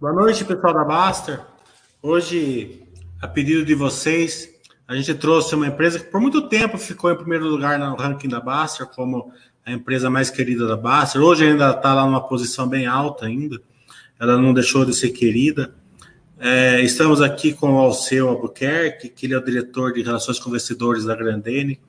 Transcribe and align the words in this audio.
Boa 0.00 0.12
noite, 0.12 0.44
pessoal 0.44 0.74
da 0.74 0.82
Baster. 0.82 1.40
Hoje, 2.02 2.82
a 3.22 3.28
pedido 3.28 3.64
de 3.64 3.76
vocês, 3.76 4.52
a 4.88 4.94
gente 4.96 5.14
trouxe 5.14 5.54
uma 5.54 5.68
empresa 5.68 6.00
que 6.00 6.06
por 6.06 6.20
muito 6.20 6.48
tempo 6.48 6.76
ficou 6.76 7.12
em 7.12 7.16
primeiro 7.16 7.46
lugar 7.46 7.78
no 7.78 7.94
ranking 7.94 8.28
da 8.28 8.40
Baster, 8.40 8.88
como 8.88 9.32
a 9.64 9.70
empresa 9.70 10.10
mais 10.10 10.30
querida 10.30 10.66
da 10.66 10.76
Baster. 10.76 11.22
Hoje 11.22 11.46
ainda 11.46 11.70
está 11.70 11.94
lá 11.94 12.04
numa 12.04 12.26
posição 12.26 12.68
bem 12.68 12.86
alta 12.86 13.26
ainda. 13.26 13.62
Ela 14.18 14.36
não 14.36 14.52
deixou 14.52 14.84
de 14.84 14.92
ser 14.92 15.10
querida. 15.10 15.72
É, 16.40 16.82
estamos 16.82 17.22
aqui 17.22 17.54
com 17.54 17.74
o 17.74 17.78
Alceu 17.78 18.28
Albuquerque, 18.28 19.08
que 19.08 19.26
ele 19.26 19.34
é 19.34 19.38
o 19.38 19.44
diretor 19.44 19.92
de 19.92 20.02
Relações 20.02 20.40
com 20.40 20.50
Investidores 20.50 21.04
da 21.04 21.14
Grandene. 21.14 21.80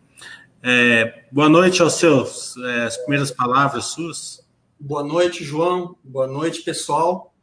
É, 0.62 1.24
boa 1.32 1.50
noite, 1.50 1.82
Alceu. 1.82 2.24
É, 2.66 2.84
as 2.84 2.98
primeiras 2.98 3.32
palavras 3.32 3.86
suas. 3.86 4.46
Boa 4.80 5.04
noite, 5.04 5.44
João. 5.44 5.98
Boa 6.04 6.28
noite, 6.28 6.62
pessoal. 6.62 7.35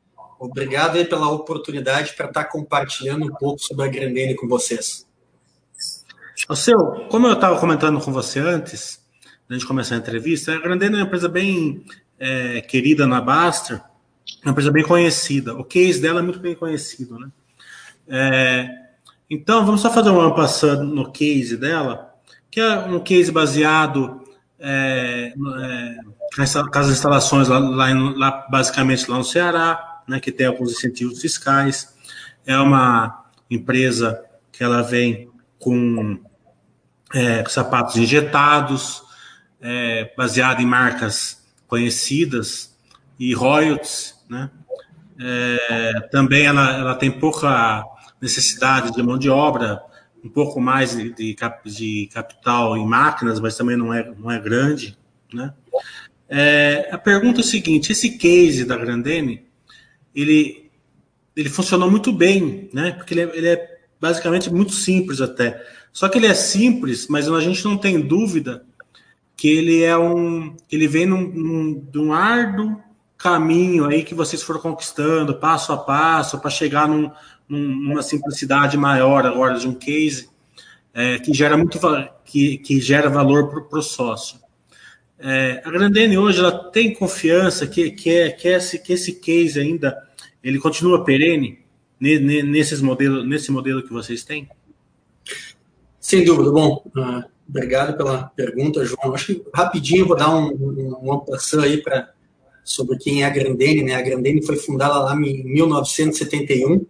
Obrigado 0.42 1.04
pela 1.06 1.30
oportunidade 1.30 2.14
para 2.14 2.26
estar 2.26 2.44
compartilhando 2.46 3.26
um 3.26 3.32
pouco 3.32 3.62
sobre 3.62 3.84
a 3.84 3.88
Grandene 3.88 4.34
com 4.34 4.48
vocês. 4.48 5.06
O 6.48 6.56
seu, 6.56 6.76
como 7.08 7.28
eu 7.28 7.34
estava 7.34 7.60
comentando 7.60 8.00
com 8.00 8.12
você 8.12 8.40
antes, 8.40 9.00
a 9.48 9.52
gente 9.52 9.64
começar 9.64 9.94
a 9.94 9.98
entrevista, 9.98 10.52
a 10.52 10.58
Grandene 10.58 10.96
é 10.96 10.98
uma 10.98 11.06
empresa 11.06 11.28
bem 11.28 11.84
é, 12.18 12.60
querida 12.60 13.06
na 13.06 13.20
Baster, 13.20 13.80
uma 14.42 14.50
empresa 14.50 14.72
bem 14.72 14.82
conhecida. 14.82 15.54
O 15.54 15.62
case 15.62 16.00
dela 16.00 16.18
é 16.18 16.24
muito 16.24 16.40
bem 16.40 16.56
conhecido, 16.56 17.20
né? 17.20 17.30
É, 18.08 18.68
então, 19.30 19.64
vamos 19.64 19.80
só 19.80 19.92
fazer 19.92 20.10
uma 20.10 20.34
passando 20.34 20.82
no 20.82 21.12
case 21.12 21.56
dela, 21.56 22.16
que 22.50 22.58
é 22.58 22.78
um 22.80 22.98
case 22.98 23.30
baseado 23.30 24.24
é, 24.58 25.32
é, 25.60 25.96
com 26.34 26.78
as 26.78 26.88
instalações 26.88 27.46
lá, 27.46 27.60
lá, 27.60 27.86
lá, 28.16 28.46
basicamente 28.50 29.08
lá 29.08 29.18
no 29.18 29.24
Ceará, 29.24 29.91
né, 30.08 30.20
que 30.20 30.32
tem 30.32 30.46
alguns 30.46 30.72
incentivos 30.72 31.20
fiscais. 31.20 31.94
É 32.46 32.56
uma 32.58 33.26
empresa 33.50 34.22
que 34.50 34.62
ela 34.62 34.82
vem 34.82 35.30
com 35.58 36.20
é, 37.14 37.44
sapatos 37.48 37.96
injetados, 37.96 39.02
é, 39.60 40.12
baseado 40.16 40.60
em 40.60 40.66
marcas 40.66 41.42
conhecidas 41.66 42.76
e 43.18 43.32
royalties, 43.32 44.14
né? 44.28 44.50
É, 45.20 46.00
também 46.10 46.46
ela, 46.46 46.76
ela 46.76 46.94
tem 46.94 47.10
pouca 47.10 47.84
necessidade 48.20 48.92
de 48.92 49.02
mão 49.02 49.16
de 49.16 49.30
obra, 49.30 49.80
um 50.24 50.28
pouco 50.28 50.60
mais 50.60 50.96
de, 50.96 51.12
de, 51.12 51.36
de 51.64 52.08
capital 52.12 52.76
em 52.76 52.86
máquinas, 52.86 53.38
mas 53.38 53.56
também 53.56 53.76
não 53.76 53.92
é, 53.92 54.12
não 54.18 54.30
é 54.30 54.38
grande, 54.38 54.98
né? 55.32 55.52
É, 56.28 56.88
a 56.90 56.98
pergunta 56.98 57.40
é 57.40 57.44
a 57.44 57.46
seguinte: 57.46 57.92
esse 57.92 58.16
case 58.16 58.64
da 58.64 58.76
Grandene 58.76 59.44
ele, 60.14 60.70
ele 61.36 61.48
funcionou 61.48 61.90
muito 61.90 62.12
bem, 62.12 62.68
né? 62.72 62.92
Porque 62.92 63.14
ele 63.14 63.20
é, 63.22 63.36
ele 63.36 63.48
é 63.48 63.78
basicamente 64.00 64.52
muito 64.52 64.72
simples 64.72 65.20
até. 65.20 65.64
Só 65.92 66.08
que 66.08 66.18
ele 66.18 66.26
é 66.26 66.34
simples, 66.34 67.06
mas 67.08 67.28
a 67.28 67.40
gente 67.40 67.64
não 67.64 67.76
tem 67.76 68.00
dúvida 68.00 68.64
que 69.36 69.48
ele 69.48 69.82
é 69.82 69.96
um. 69.96 70.56
Ele 70.70 70.86
vem 70.86 71.06
num, 71.06 71.28
num, 71.28 71.88
num 71.92 72.12
árduo 72.12 72.80
caminho 73.16 73.86
aí 73.86 74.02
que 74.02 74.14
vocês 74.14 74.42
foram 74.42 74.60
conquistando 74.60 75.38
passo 75.38 75.72
a 75.72 75.76
passo 75.76 76.40
para 76.40 76.50
chegar 76.50 76.88
num, 76.88 77.10
numa 77.48 78.02
simplicidade 78.02 78.76
maior 78.76 79.24
agora 79.24 79.58
de 79.58 79.68
um 79.68 79.74
case 79.74 80.28
é, 80.92 81.18
que 81.18 81.32
gera 81.32 81.56
muito 81.56 81.78
que, 82.24 82.58
que 82.58 82.80
gera 82.80 83.08
valor 83.08 83.68
para 83.68 83.78
o 83.78 83.82
sócio. 83.82 84.41
É, 85.24 85.62
a 85.64 85.70
Grandene 85.70 86.18
hoje 86.18 86.40
ela 86.40 86.70
tem 86.70 86.92
confiança 86.92 87.64
que, 87.64 87.92
que, 87.92 88.10
é, 88.10 88.30
que, 88.30 88.48
esse, 88.48 88.78
que 88.80 88.92
esse 88.92 89.20
case 89.20 89.60
ainda 89.60 89.96
ele 90.42 90.58
continua 90.58 91.04
perene 91.04 91.60
nesses 92.00 92.80
modelos, 92.80 93.24
nesse 93.24 93.52
modelo 93.52 93.84
que 93.84 93.92
vocês 93.92 94.24
têm? 94.24 94.48
Sem 96.00 96.24
dúvida. 96.24 96.50
Bom, 96.50 96.84
uh, 96.96 97.22
obrigado 97.48 97.96
pela 97.96 98.24
pergunta, 98.34 98.84
João. 98.84 99.14
Acho 99.14 99.26
que 99.26 99.44
rapidinho 99.54 100.08
vou 100.08 100.16
dar 100.16 100.34
um, 100.34 100.48
um, 100.50 101.60
aí 101.60 101.80
para 101.80 102.12
sobre 102.64 102.98
quem 102.98 103.22
é 103.22 103.26
a 103.26 103.30
Grandene. 103.30 103.84
Né? 103.84 103.94
A 103.94 104.02
Grandene 104.02 104.44
foi 104.44 104.56
fundada 104.56 104.98
lá 104.98 105.14
em 105.14 105.44
1971 105.44 106.74
uh, 106.74 106.86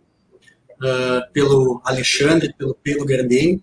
ah, 0.83 1.29
pelo 1.35 1.83
Alexandre, 1.85 2.55
pelo 2.57 2.75
Pedro 2.83 3.05
Grandene. 3.05 3.63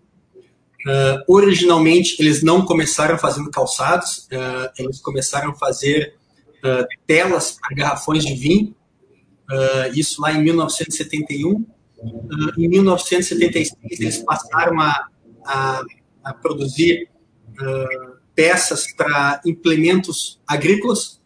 Uh, 0.88 1.20
originalmente, 1.28 2.16
eles 2.20 2.42
não 2.42 2.64
começaram 2.64 3.18
fazendo 3.18 3.52
calçados, 3.52 4.30
uh, 4.32 4.72
eles 4.78 5.02
começaram 5.02 5.52
a 5.52 5.56
fazer 5.56 6.16
uh, 6.64 6.86
telas 7.06 7.58
para 7.60 7.76
garrafões 7.76 8.24
de 8.24 8.34
vinho, 8.34 8.76
isso 9.96 10.22
lá 10.22 10.32
em 10.32 10.44
1971. 10.44 11.66
em 12.56 12.68
1976, 12.68 13.76
eles 13.90 14.18
passaram 14.20 14.80
a, 14.80 15.08
a, 15.44 15.84
a 16.24 16.34
produzir 16.36 17.10
peças 18.36 18.94
para 18.94 19.42
implementos 19.44 20.40
agrícolas 20.48 21.20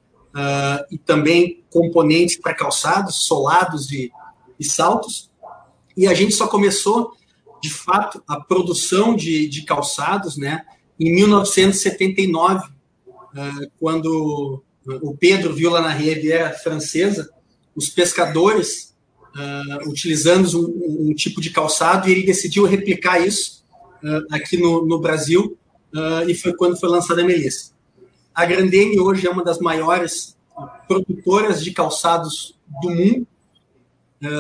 e 0.90 0.97
também 0.97 1.66
componentes 1.70 2.38
para 2.40 2.53
calçados, 2.53 3.25
solados 3.25 3.91
e, 3.91 4.09
e 4.58 4.64
saltos. 4.64 5.30
E 5.97 6.08
a 6.08 6.14
gente 6.14 6.34
só 6.34 6.47
começou 6.47 7.12
de 7.63 7.69
fato, 7.69 8.22
a 8.28 8.41
produção 8.41 9.16
de, 9.16 9.47
de 9.47 9.62
calçados, 9.62 10.35
né, 10.35 10.66
em 11.00 11.16
1979, 11.16 12.68
eh, 13.38 13.69
quando 13.79 14.62
o 14.85 15.16
Pedro 15.16 15.53
viu 15.53 15.72
lá 15.72 15.81
na 15.81 15.94
Riviera 15.94 16.52
Francesa 16.52 17.29
os 17.73 17.88
pescadores 17.88 18.94
uh, 19.34 19.90
utilizando 19.90 20.46
um, 20.59 21.09
um, 21.09 21.16
tipo 21.16 21.40
de 21.40 21.52
calçado 21.52 22.07
e 22.07 22.12
ele 22.12 22.23
decidiu 22.23 22.66
replicar 22.66 23.25
isso 23.25 23.63
uh, 24.03 24.35
aqui 24.35 24.57
no, 24.57 24.85
no 24.85 25.00
Brasil 25.00 25.57
e 26.28 26.34
foi 26.34 26.53
quando 26.56 26.79
foi 26.79 26.90
lançada 26.90 27.22
a 27.22 27.25
Melissa. 27.25 27.72
A 28.34 28.46
Grandene 28.46 29.00
hoje 29.00 29.28
é 29.28 29.29
uma 29.29 29.44
das 29.44 29.59
maiores 29.59 30.35
produtoras 30.88 31.63
de 31.63 31.72
calçados 31.72 32.57
do 32.81 32.90
mundo. 32.90 33.28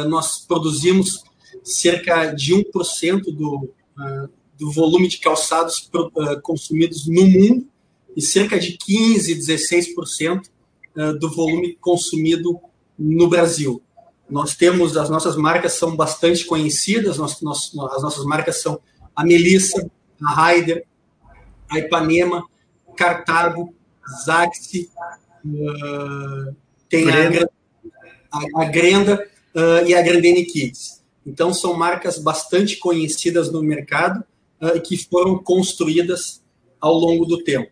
nós 0.09 0.39
produzimos 0.39 1.23
cerca 1.63 2.27
de 2.27 2.53
1% 2.53 3.23
do, 3.33 3.69
uh, 3.97 4.29
do 4.57 4.71
volume 4.71 5.07
de 5.07 5.17
calçados 5.17 5.79
pro, 5.79 6.07
uh, 6.15 6.41
consumidos 6.41 7.07
no 7.07 7.25
mundo 7.25 7.67
e 8.15 8.21
cerca 8.21 8.59
de 8.59 8.77
15, 8.77 9.35
16% 9.35 10.43
uh, 10.95 11.19
do 11.19 11.29
volume 11.29 11.77
consumido 11.81 12.59
no 12.97 13.27
Brasil. 13.27 13.81
Nós 14.29 14.55
temos, 14.55 14.95
as 14.95 15.09
nossas 15.09 15.35
marcas 15.35 15.73
são 15.73 15.95
bastante 15.95 16.45
conhecidas, 16.45 17.17
nós, 17.17 17.41
nós, 17.41 17.71
as 17.91 18.01
nossas 18.01 18.25
marcas 18.25 18.61
são 18.61 18.79
a 19.15 19.23
Melissa, 19.23 19.89
a 20.23 20.33
Raider, 20.33 20.85
a 21.69 21.79
Ipanema, 21.79 22.43
Cartago, 22.95 23.73
Zaxi, 24.25 24.89
uh, 25.45 26.55
tem 26.89 27.09
a, 27.09 27.47
a, 28.31 28.61
a 28.63 28.65
Grenda 28.65 29.27
uh, 29.55 29.87
e 29.87 29.93
a 29.93 30.01
Grandene 30.01 30.45
Kids. 30.45 31.02
Então, 31.25 31.53
são 31.53 31.73
marcas 31.73 32.17
bastante 32.17 32.77
conhecidas 32.77 33.51
no 33.51 33.63
mercado 33.63 34.23
uh, 34.61 34.81
que 34.81 34.97
foram 34.97 35.37
construídas 35.37 36.43
ao 36.79 36.93
longo 36.93 37.25
do 37.25 37.43
tempo. 37.43 37.71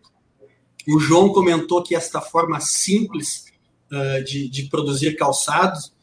O 0.87 0.99
João 0.99 1.29
comentou 1.29 1.83
que 1.83 1.95
esta 1.95 2.21
forma 2.21 2.59
simples 2.59 3.45
uh, 3.91 4.23
de, 4.23 4.47
de 4.47 4.63
produzir 4.63 5.15
calçados, 5.15 5.93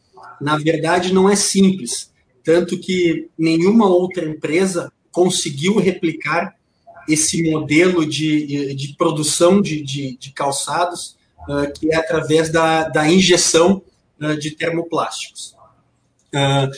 na 0.41 0.57
verdade, 0.59 1.13
não 1.13 1.29
é 1.29 1.35
simples. 1.35 2.13
Tanto 2.45 2.79
que 2.79 3.29
nenhuma 3.37 3.89
outra 3.89 4.25
empresa 4.25 4.93
conseguiu 5.11 5.79
replicar 5.79 6.57
esse 7.09 7.51
modelo 7.51 8.07
de, 8.07 8.75
de 8.75 8.95
produção 8.95 9.63
de, 9.63 9.83
de, 9.83 10.31
calçados, 10.33 11.17
uh, 11.49 11.73
que 11.73 11.91
é 11.91 11.97
através 11.97 12.53
da, 12.53 12.89
da 12.89 13.11
injeção 13.11 13.83
de 14.41 14.51
termoplásticos. 14.51 15.55
Uh, 16.35 16.69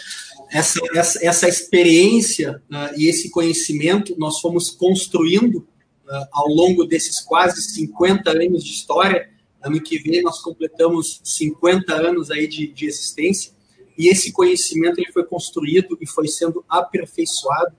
essa, 0.50 0.80
essa, 0.94 1.24
essa 1.24 1.48
experiência 1.48 2.62
uh, 2.70 2.98
e 2.98 3.08
esse 3.08 3.30
conhecimento 3.30 4.14
nós 4.18 4.40
fomos 4.40 4.68
construindo 4.68 5.58
uh, 5.58 6.26
ao 6.32 6.48
longo 6.48 6.84
desses 6.84 7.20
quase 7.20 7.62
50 7.62 8.30
anos 8.30 8.64
de 8.64 8.72
história. 8.72 9.30
Ano 9.62 9.80
que 9.80 9.98
vem 9.98 10.22
nós 10.22 10.40
completamos 10.40 11.20
50 11.22 11.94
anos 11.94 12.30
aí 12.30 12.48
de, 12.48 12.66
de 12.66 12.86
existência 12.86 13.52
e 13.96 14.08
esse 14.08 14.32
conhecimento 14.32 14.98
ele 14.98 15.12
foi 15.12 15.24
construído 15.24 15.96
e 16.00 16.06
foi 16.06 16.26
sendo 16.26 16.64
aperfeiçoado 16.68 17.76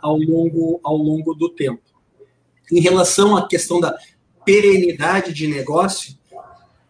ao 0.00 0.16
longo, 0.16 0.80
ao 0.84 0.96
longo 0.96 1.34
do 1.34 1.48
tempo. 1.48 1.82
Em 2.70 2.80
relação 2.80 3.36
à 3.36 3.48
questão 3.48 3.80
da 3.80 3.96
perenidade 4.44 5.32
de 5.32 5.48
negócio, 5.48 6.16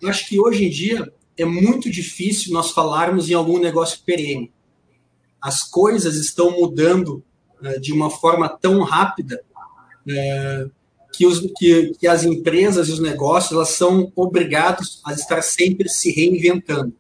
eu 0.01 0.09
acho 0.09 0.29
que 0.29 0.39
hoje 0.39 0.65
em 0.65 0.71
dia 0.71 1.13
é 1.39 1.45
muito 1.45 1.91
difícil 1.91 2.53
nós 2.53 2.73
falarmos 2.73 3.31
em 3.31 3.35
algum 3.35 3.59
negócio 3.59 4.01
perene 4.05 4.53
as 5.43 5.63
coisas 5.63 6.15
estão 6.15 6.53
mudando 6.53 7.23
uh, 7.61 7.81
de 7.81 7.93
uma 7.93 8.09
forma 8.09 8.49
tão 8.49 8.83
rápida 8.83 9.43
uh, 10.07 10.71
que, 11.13 11.27
os, 11.27 11.41
que, 11.59 11.93
que, 11.99 12.07
as 12.07 12.25
empresas 12.25 12.89
e 12.89 12.93
os 12.93 13.01
negócios 13.01 13.53
elas 13.53 13.71
são 13.71 14.13
obrigados 14.15 15.03
a 15.05 15.13
estar 15.13 15.43
sempre 15.43 15.89
se 15.89 16.13
reinventando. 16.13 16.95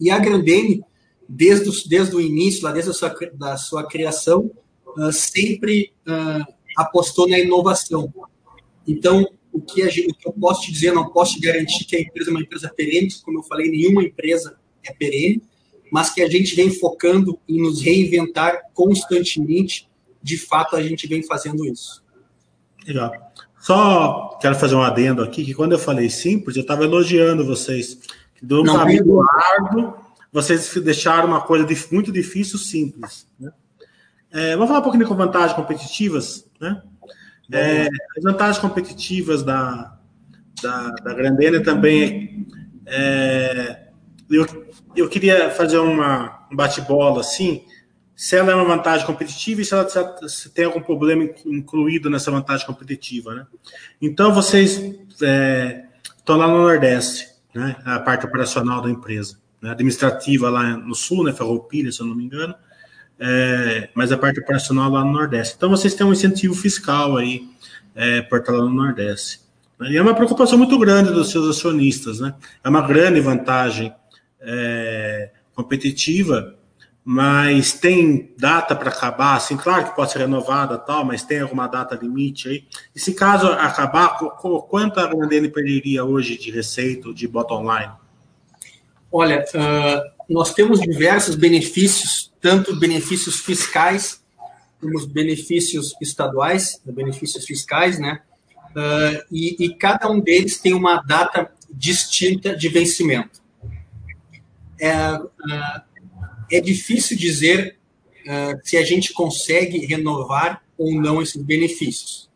E 0.00 0.10
a 0.10 0.18
Grandene, 0.18 0.82
desde 1.28 1.70
desde 1.88 2.16
o 2.16 2.20
início, 2.20 2.64
lá 2.64 2.72
desde 2.72 2.90
a 2.90 2.94
sua, 2.94 3.14
da 3.34 3.56
sua 3.56 3.86
criação, 3.86 4.50
uh, 4.96 5.12
sempre 5.12 5.92
uh, 6.08 6.52
apostou 6.76 7.28
na 7.28 7.38
inovação. 7.38 8.12
Então, 8.86 9.28
o 9.52 9.60
que, 9.60 9.82
a 9.82 9.88
gente, 9.88 10.10
o 10.10 10.14
que 10.14 10.28
eu 10.28 10.32
posso 10.32 10.62
te 10.62 10.72
dizer, 10.72 10.92
não 10.92 11.10
posso 11.10 11.34
te 11.34 11.40
garantir 11.40 11.84
que 11.84 11.96
a 11.96 12.00
empresa 12.00 12.30
é 12.30 12.32
uma 12.32 12.40
empresa 12.40 12.72
perene, 12.74 13.12
como 13.24 13.38
eu 13.38 13.42
falei, 13.42 13.70
nenhuma 13.70 14.02
empresa 14.02 14.56
é 14.84 14.92
perene, 14.92 15.42
mas 15.92 16.10
que 16.10 16.22
a 16.22 16.28
gente 16.28 16.54
vem 16.54 16.70
focando 16.70 17.38
em 17.48 17.60
nos 17.60 17.82
reinventar 17.82 18.60
constantemente. 18.74 19.88
De 20.22 20.36
fato, 20.36 20.76
a 20.76 20.82
gente 20.82 21.06
vem 21.06 21.22
fazendo 21.22 21.64
isso. 21.64 22.02
Legal. 22.86 23.12
Só 23.58 24.38
quero 24.40 24.54
fazer 24.54 24.74
um 24.74 24.82
adendo 24.82 25.22
aqui, 25.22 25.44
que 25.44 25.54
quando 25.54 25.72
eu 25.72 25.78
falei 25.78 26.08
simples, 26.08 26.56
eu 26.56 26.62
estava 26.62 26.84
elogiando 26.84 27.44
vocês. 27.44 27.98
Do 28.40 28.62
um 28.62 28.64
caminho 28.64 29.20
árduo, 29.56 29.94
vocês 30.32 30.72
deixaram 30.74 31.26
uma 31.26 31.40
coisa 31.40 31.66
muito 31.90 32.12
difícil 32.12 32.58
simples. 32.58 33.26
Né? 33.38 33.50
É, 34.30 34.52
vamos 34.52 34.68
falar 34.68 34.80
um 34.80 34.82
pouquinho 34.82 35.04
de 35.04 35.14
vantagens 35.14 35.54
competitivas. 35.54 36.48
Né? 36.60 36.80
É, 37.50 37.88
as 38.16 38.22
vantagens 38.22 38.58
competitivas 38.58 39.42
da, 39.42 39.98
da, 40.62 40.90
da 40.90 41.14
Grandena 41.14 41.62
também 41.62 42.46
é, 42.86 43.87
eu, 44.30 44.46
eu 44.94 45.08
queria 45.08 45.50
fazer 45.50 45.78
uma, 45.78 46.46
um 46.50 46.56
bate-bola 46.56 47.20
assim, 47.20 47.64
se 48.14 48.36
ela 48.36 48.50
é 48.50 48.54
uma 48.54 48.64
vantagem 48.64 49.06
competitiva 49.06 49.60
e 49.60 49.64
se, 49.64 49.72
ela, 49.72 49.88
se 50.28 50.50
tem 50.50 50.64
algum 50.64 50.80
problema 50.80 51.28
incluído 51.46 52.10
nessa 52.10 52.30
vantagem 52.30 52.66
competitiva. 52.66 53.34
Né? 53.34 53.46
Então, 54.02 54.34
vocês 54.34 54.82
é, 55.22 55.84
estão 56.16 56.36
lá 56.36 56.48
no 56.48 56.58
Nordeste, 56.58 57.28
né? 57.54 57.76
a 57.84 58.00
parte 58.00 58.26
operacional 58.26 58.82
da 58.82 58.90
empresa, 58.90 59.38
né? 59.62 59.70
administrativa 59.70 60.50
lá 60.50 60.76
no 60.76 60.94
Sul, 60.94 61.22
né? 61.24 61.32
Ferroupilha, 61.32 61.92
se 61.92 62.00
eu 62.00 62.06
não 62.06 62.14
me 62.16 62.24
engano, 62.24 62.54
é, 63.20 63.88
mas 63.94 64.10
a 64.10 64.18
parte 64.18 64.40
operacional 64.40 64.90
lá 64.90 65.04
no 65.04 65.12
Nordeste. 65.12 65.54
Então, 65.56 65.70
vocês 65.70 65.94
têm 65.94 66.04
um 66.04 66.12
incentivo 66.12 66.54
fiscal 66.54 67.16
aí 67.16 67.48
é, 67.94 68.22
por 68.22 68.40
estar 68.40 68.52
lá 68.52 68.64
no 68.64 68.74
Nordeste. 68.74 69.40
E 69.82 69.96
é 69.96 70.02
uma 70.02 70.14
preocupação 70.14 70.58
muito 70.58 70.76
grande 70.76 71.12
dos 71.12 71.30
seus 71.30 71.48
acionistas, 71.48 72.18
né? 72.18 72.34
É 72.64 72.68
uma 72.68 72.82
grande 72.82 73.20
vantagem 73.20 73.94
é, 74.40 75.30
competitiva, 75.54 76.54
mas 77.10 77.72
tem 77.72 78.34
data 78.36 78.76
para 78.76 78.90
acabar, 78.90 79.36
assim, 79.36 79.56
claro 79.56 79.86
que 79.86 79.96
pode 79.96 80.12
ser 80.12 80.18
renovada 80.18 80.76
tal, 80.76 81.04
mas 81.04 81.22
tem 81.22 81.40
alguma 81.40 81.66
data 81.66 81.94
limite 81.94 82.48
aí. 82.48 82.64
E 82.94 83.00
se 83.00 83.14
caso 83.14 83.46
acabar, 83.46 84.18
quanto 84.68 85.00
a 85.00 85.06
Grandene 85.06 85.48
perderia 85.48 86.04
hoje 86.04 86.36
de 86.36 86.50
receita, 86.50 87.12
de 87.14 87.26
bottom 87.26 87.62
line? 87.62 87.92
Olha, 89.10 89.42
uh, 89.54 90.32
nós 90.32 90.52
temos 90.52 90.80
diversos 90.80 91.34
benefícios, 91.34 92.30
tanto 92.42 92.76
benefícios 92.76 93.40
fiscais 93.40 94.22
como 94.78 95.06
benefícios 95.06 95.94
estaduais, 96.00 96.80
benefícios 96.84 97.46
fiscais, 97.46 97.98
né? 97.98 98.20
Uh, 98.76 99.24
e, 99.32 99.64
e 99.64 99.74
cada 99.74 100.10
um 100.10 100.20
deles 100.20 100.60
tem 100.60 100.74
uma 100.74 101.02
data 101.02 101.50
distinta 101.70 102.54
de 102.54 102.68
vencimento 102.68 103.38
é, 104.80 104.88
é, 104.88 106.58
é 106.58 106.60
difícil 106.60 107.16
dizer 107.16 107.76
uh, 108.26 108.60
se 108.62 108.76
a 108.76 108.84
gente 108.84 109.12
consegue 109.12 109.84
renovar 109.86 110.62
ou 110.76 110.94
não 110.94 111.20
esses 111.20 111.42
benefícios. 111.42 112.28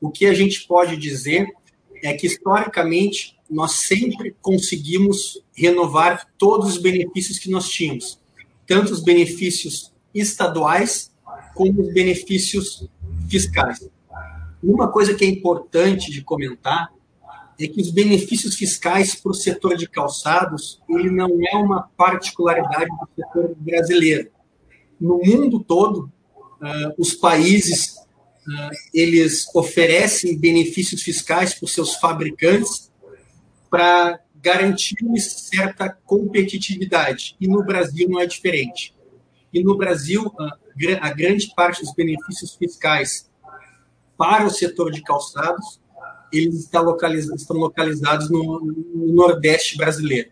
O 0.00 0.10
que 0.10 0.26
a 0.26 0.34
gente 0.34 0.66
pode 0.66 0.96
dizer 0.96 1.46
é 2.02 2.14
que, 2.14 2.26
historicamente, 2.26 3.36
nós 3.50 3.72
sempre 3.72 4.34
conseguimos 4.40 5.42
renovar 5.54 6.26
todos 6.38 6.70
os 6.70 6.78
benefícios 6.78 7.38
que 7.38 7.50
nós 7.50 7.68
tínhamos, 7.68 8.18
tanto 8.66 8.92
os 8.92 9.02
benefícios 9.02 9.92
estaduais 10.14 11.12
como 11.54 11.82
os 11.82 11.92
benefícios 11.92 12.88
fiscais. 13.28 13.88
Uma 14.62 14.88
coisa 14.90 15.14
que 15.14 15.24
é 15.24 15.28
importante 15.28 16.10
de 16.10 16.22
comentar 16.22 16.92
é 17.60 17.68
que 17.68 17.80
os 17.80 17.90
benefícios 17.90 18.54
fiscais 18.54 19.14
para 19.14 19.30
o 19.30 19.34
setor 19.34 19.76
de 19.76 19.86
calçados 19.86 20.80
ele 20.88 21.10
não 21.10 21.30
é 21.52 21.56
uma 21.56 21.82
particularidade 21.96 22.88
do 22.88 23.08
setor 23.14 23.54
brasileiro. 23.56 24.30
No 24.98 25.18
mundo 25.18 25.60
todo, 25.60 26.10
uh, 26.60 26.94
os 26.96 27.14
países 27.14 27.96
uh, 27.96 28.70
eles 28.94 29.46
oferecem 29.54 30.38
benefícios 30.38 31.02
fiscais 31.02 31.54
para 31.54 31.66
os 31.66 31.72
seus 31.72 31.94
fabricantes 31.96 32.90
para 33.68 34.20
garantir 34.36 34.96
certa 35.18 35.88
competitividade. 35.88 37.36
E 37.38 37.46
no 37.46 37.62
Brasil 37.62 38.08
não 38.08 38.20
é 38.20 38.26
diferente. 38.26 38.94
E 39.52 39.62
no 39.62 39.76
Brasil, 39.76 40.26
uh, 40.26 40.60
a 41.00 41.10
grande 41.10 41.52
parte 41.54 41.82
dos 41.82 41.92
benefícios 41.94 42.54
fiscais 42.54 43.28
para 44.16 44.46
o 44.46 44.50
setor 44.50 44.90
de 44.90 45.02
calçados 45.02 45.80
eles 46.32 46.60
estão 46.60 46.96
estão 47.34 47.56
localizados 47.56 48.30
no, 48.30 48.60
no, 48.60 49.12
Nordeste 49.12 49.76
brasileiro. 49.76 50.30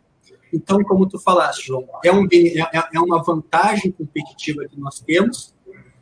Então, 0.52 0.82
como 0.82 1.06
tu 1.06 1.18
falaste, 1.18 1.66
João, 1.66 1.86
é, 2.04 2.12
um, 2.12 2.26
é, 2.32 2.60
é, 2.60 2.88
é 2.94 3.00
uma 3.00 3.22
vantagem 3.22 3.90
competitiva 3.90 4.64
que 4.66 4.78
nós 4.78 5.00
temos. 5.00 5.54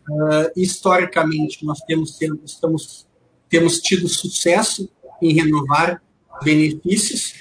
Uh, 0.08 0.50
historicamente, 0.54 1.64
nós 1.64 1.80
temos, 1.80 2.20
estamos, 2.44 3.08
temos 3.48 3.80
tido 3.80 4.08
sucesso 4.08 4.88
em 5.20 5.32
renovar 5.32 6.00
benefícios. 6.44 7.34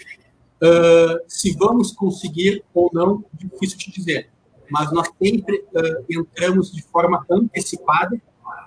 Uh, 0.56 1.22
se 1.28 1.56
vamos 1.58 1.92
conseguir 1.92 2.64
ou 2.74 2.90
não, 2.92 3.24
difícil 3.34 3.78
de 3.78 3.92
dizer. 3.92 4.30
Mas 4.72 4.92
nós 4.92 5.08
sempre 5.22 5.58
uh, 5.58 6.06
entramos 6.10 6.72
de 6.72 6.82
forma 6.82 7.24
antecipada 7.30 8.20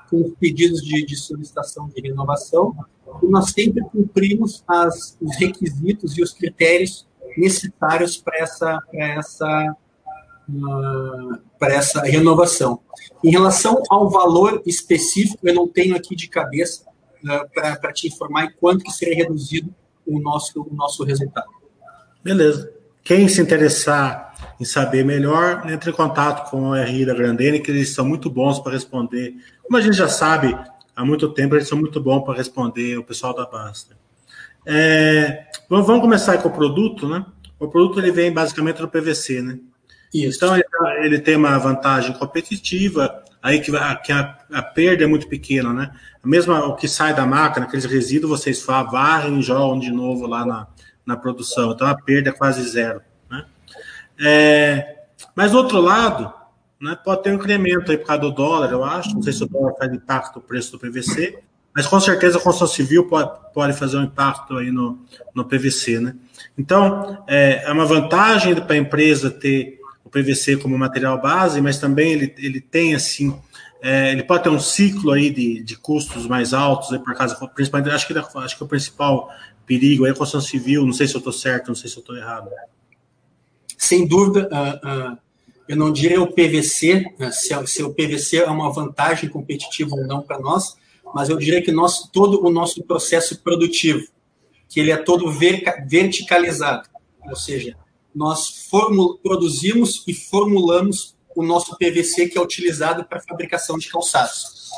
com 0.08 0.22
os 0.24 0.34
pedidos 0.38 0.80
de, 0.82 1.04
de 1.04 1.16
solicitação 1.16 1.88
de 1.88 2.00
renovação 2.00 2.74
nós 3.22 3.50
sempre 3.50 3.82
cumprimos 3.84 4.62
as, 4.66 5.16
os 5.20 5.36
requisitos 5.36 6.16
e 6.16 6.22
os 6.22 6.32
critérios 6.32 7.06
necessários 7.36 8.16
para 8.16 8.38
essa, 8.38 8.78
essa, 8.92 9.76
uh, 10.48 11.38
essa 11.62 12.02
renovação. 12.02 12.80
Em 13.22 13.30
relação 13.30 13.82
ao 13.90 14.08
valor 14.08 14.62
específico, 14.66 15.46
eu 15.46 15.54
não 15.54 15.68
tenho 15.68 15.96
aqui 15.96 16.16
de 16.16 16.28
cabeça 16.28 16.84
uh, 16.84 17.48
para 17.52 17.92
te 17.92 18.08
informar 18.08 18.44
em 18.44 18.52
quanto 18.60 18.84
que 18.84 18.92
seria 18.92 19.16
reduzido 19.16 19.74
o 20.06 20.18
nosso, 20.20 20.62
o 20.62 20.74
nosso 20.74 21.04
resultado. 21.04 21.48
Beleza. 22.22 22.72
Quem 23.04 23.28
se 23.28 23.40
interessar 23.40 24.28
em 24.60 24.64
saber 24.64 25.04
melhor, 25.04 25.70
entre 25.70 25.90
em 25.90 25.94
contato 25.94 26.50
com 26.50 26.70
o 26.70 26.74
RI 26.74 27.06
da 27.06 27.14
Grandene, 27.14 27.60
que 27.60 27.70
eles 27.70 27.94
são 27.94 28.04
muito 28.04 28.28
bons 28.28 28.58
para 28.58 28.72
responder. 28.72 29.34
Como 29.62 29.76
a 29.76 29.80
gente 29.80 29.96
já 29.96 30.08
sabe, 30.08 30.56
há 30.98 31.04
muito 31.04 31.28
tempo 31.28 31.54
eles 31.54 31.68
são 31.68 31.78
muito 31.78 32.00
bons 32.00 32.24
para 32.24 32.34
responder 32.34 32.98
o 32.98 33.04
pessoal 33.04 33.32
da 33.32 33.46
Basta. 33.46 33.96
É, 34.66 35.46
vamos 35.70 36.00
começar 36.00 36.36
com 36.38 36.48
o 36.48 36.52
produto, 36.52 37.08
né? 37.08 37.24
O 37.56 37.68
produto 37.68 38.00
ele 38.00 38.10
vem 38.10 38.32
basicamente 38.32 38.80
do 38.80 38.88
PVC, 38.88 39.40
né? 39.40 39.60
Isso. 40.12 40.36
Então 40.36 40.56
ele, 40.56 40.64
ele, 41.04 41.20
tem 41.20 41.36
uma 41.36 41.56
vantagem 41.56 42.12
competitiva, 42.14 43.22
aí 43.40 43.60
que, 43.60 43.74
a, 43.76 43.94
que 43.94 44.10
a, 44.10 44.38
a, 44.52 44.60
perda 44.60 45.04
é 45.04 45.06
muito 45.06 45.28
pequena, 45.28 45.72
né? 45.72 45.92
Mesmo 46.24 46.52
o 46.52 46.74
que 46.74 46.88
sai 46.88 47.14
da 47.14 47.24
máquina, 47.24 47.66
aqueles 47.66 47.84
resíduos, 47.84 48.40
vocês 48.40 48.60
varrem 48.66 49.38
e 49.38 49.42
jogam 49.42 49.78
de 49.78 49.92
novo 49.92 50.26
lá 50.26 50.44
na, 50.44 50.66
na 51.06 51.16
produção. 51.16 51.70
Então 51.70 51.86
a 51.86 51.94
perda 51.94 52.30
é 52.30 52.32
quase 52.32 52.68
zero. 52.68 53.00
Né? 53.30 53.44
É, 54.20 54.96
mas 55.36 55.52
do 55.52 55.58
outro 55.58 55.80
lado, 55.80 56.32
né, 56.80 56.96
pode 57.04 57.22
ter 57.22 57.30
um 57.30 57.34
incremento 57.34 57.90
aí 57.90 57.98
por 57.98 58.06
causa 58.06 58.22
do 58.22 58.30
dólar, 58.30 58.70
eu 58.70 58.84
acho. 58.84 59.14
Não 59.14 59.22
sei 59.22 59.32
se 59.32 59.42
o 59.42 59.46
dólar 59.46 59.74
faz 59.76 59.92
impacto 59.92 60.36
no 60.36 60.42
preço 60.42 60.72
do 60.72 60.78
PVC, 60.78 61.38
mas 61.74 61.86
com 61.86 62.00
certeza 62.00 62.38
a 62.38 62.40
construção 62.40 62.74
civil 62.74 63.06
pode, 63.06 63.30
pode 63.52 63.72
fazer 63.76 63.98
um 63.98 64.04
impacto 64.04 64.56
aí 64.56 64.70
no, 64.70 64.98
no 65.34 65.44
PVC. 65.44 66.00
Né? 66.00 66.14
Então, 66.56 67.24
é, 67.26 67.64
é 67.64 67.72
uma 67.72 67.84
vantagem 67.84 68.54
para 68.54 68.74
a 68.74 68.78
empresa 68.78 69.30
ter 69.30 69.78
o 70.04 70.10
PVC 70.10 70.56
como 70.56 70.78
material 70.78 71.20
base, 71.20 71.60
mas 71.60 71.78
também 71.78 72.12
ele, 72.12 72.34
ele 72.38 72.60
tem 72.60 72.94
assim. 72.94 73.36
É, 73.80 74.10
ele 74.10 74.24
pode 74.24 74.42
ter 74.42 74.48
um 74.48 74.58
ciclo 74.58 75.12
aí 75.12 75.30
de, 75.30 75.62
de 75.62 75.76
custos 75.76 76.26
mais 76.26 76.52
altos, 76.52 76.92
aí 76.92 76.98
por 76.98 77.14
causa, 77.14 77.36
principalmente, 77.54 77.94
acho 77.94 78.06
que, 78.06 78.18
acho 78.18 78.56
que 78.56 78.64
o 78.64 78.68
principal 78.68 79.30
perigo 79.64 80.06
é 80.06 80.10
a 80.10 80.14
construção 80.14 80.40
civil, 80.40 80.84
não 80.84 80.92
sei 80.92 81.06
se 81.06 81.14
eu 81.14 81.18
estou 81.18 81.32
certo, 81.32 81.68
não 81.68 81.74
sei 81.74 81.88
se 81.90 81.96
eu 81.96 82.00
estou 82.00 82.16
errado. 82.16 82.50
Sem 83.76 84.08
dúvida, 84.08 84.48
uh, 84.50 85.12
uh 85.14 85.27
eu 85.68 85.76
não 85.76 85.92
diria 85.92 86.20
o 86.20 86.32
PVC, 86.32 87.04
né, 87.18 87.30
se, 87.30 87.54
se, 87.66 87.82
o 87.82 87.92
PVC 87.92 88.38
é 88.38 88.50
uma 88.50 88.72
vantagem 88.72 89.28
competitiva 89.28 89.94
ou 89.94 90.06
não 90.06 90.22
para 90.22 90.38
nós, 90.38 90.76
mas 91.14 91.28
eu 91.28 91.36
diria 91.36 91.62
que 91.62 91.70
nós, 91.70 92.08
todo 92.10 92.44
o 92.44 92.50
nosso 92.50 92.82
processo 92.84 93.42
produtivo, 93.42 94.06
que 94.68 94.80
ele 94.80 94.90
é 94.90 94.96
todo 94.96 95.30
ver, 95.30 95.62
verticalizado, 95.86 96.88
ou 97.28 97.36
seja, 97.36 97.76
nós 98.14 98.66
formul, 98.70 99.18
produzimos 99.18 100.02
e 100.06 100.14
formulamos 100.14 101.16
o 101.36 101.42
nosso 101.42 101.76
PVC 101.76 102.28
que 102.28 102.38
é 102.38 102.40
utilizado 102.40 103.04
para 103.04 103.20
fabricação 103.20 103.78
de 103.78 103.88
calçados. 103.88 104.70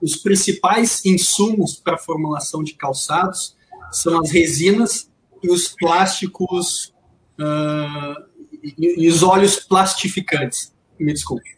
Os 0.00 0.16
principais 0.16 1.04
insumos 1.04 1.74
para 1.74 1.94
a 1.94 1.98
formulação 1.98 2.62
de 2.62 2.74
calçados 2.74 3.56
são 3.90 4.20
as 4.20 4.30
resinas 4.30 5.10
e 5.42 5.50
os 5.50 5.68
plásticos 5.68 6.94
uh, 7.38 8.33
e, 8.78 9.08
os 9.08 9.22
óleos 9.22 9.56
plastificantes. 9.56 10.72
Me 10.98 11.12
desculpe. 11.12 11.54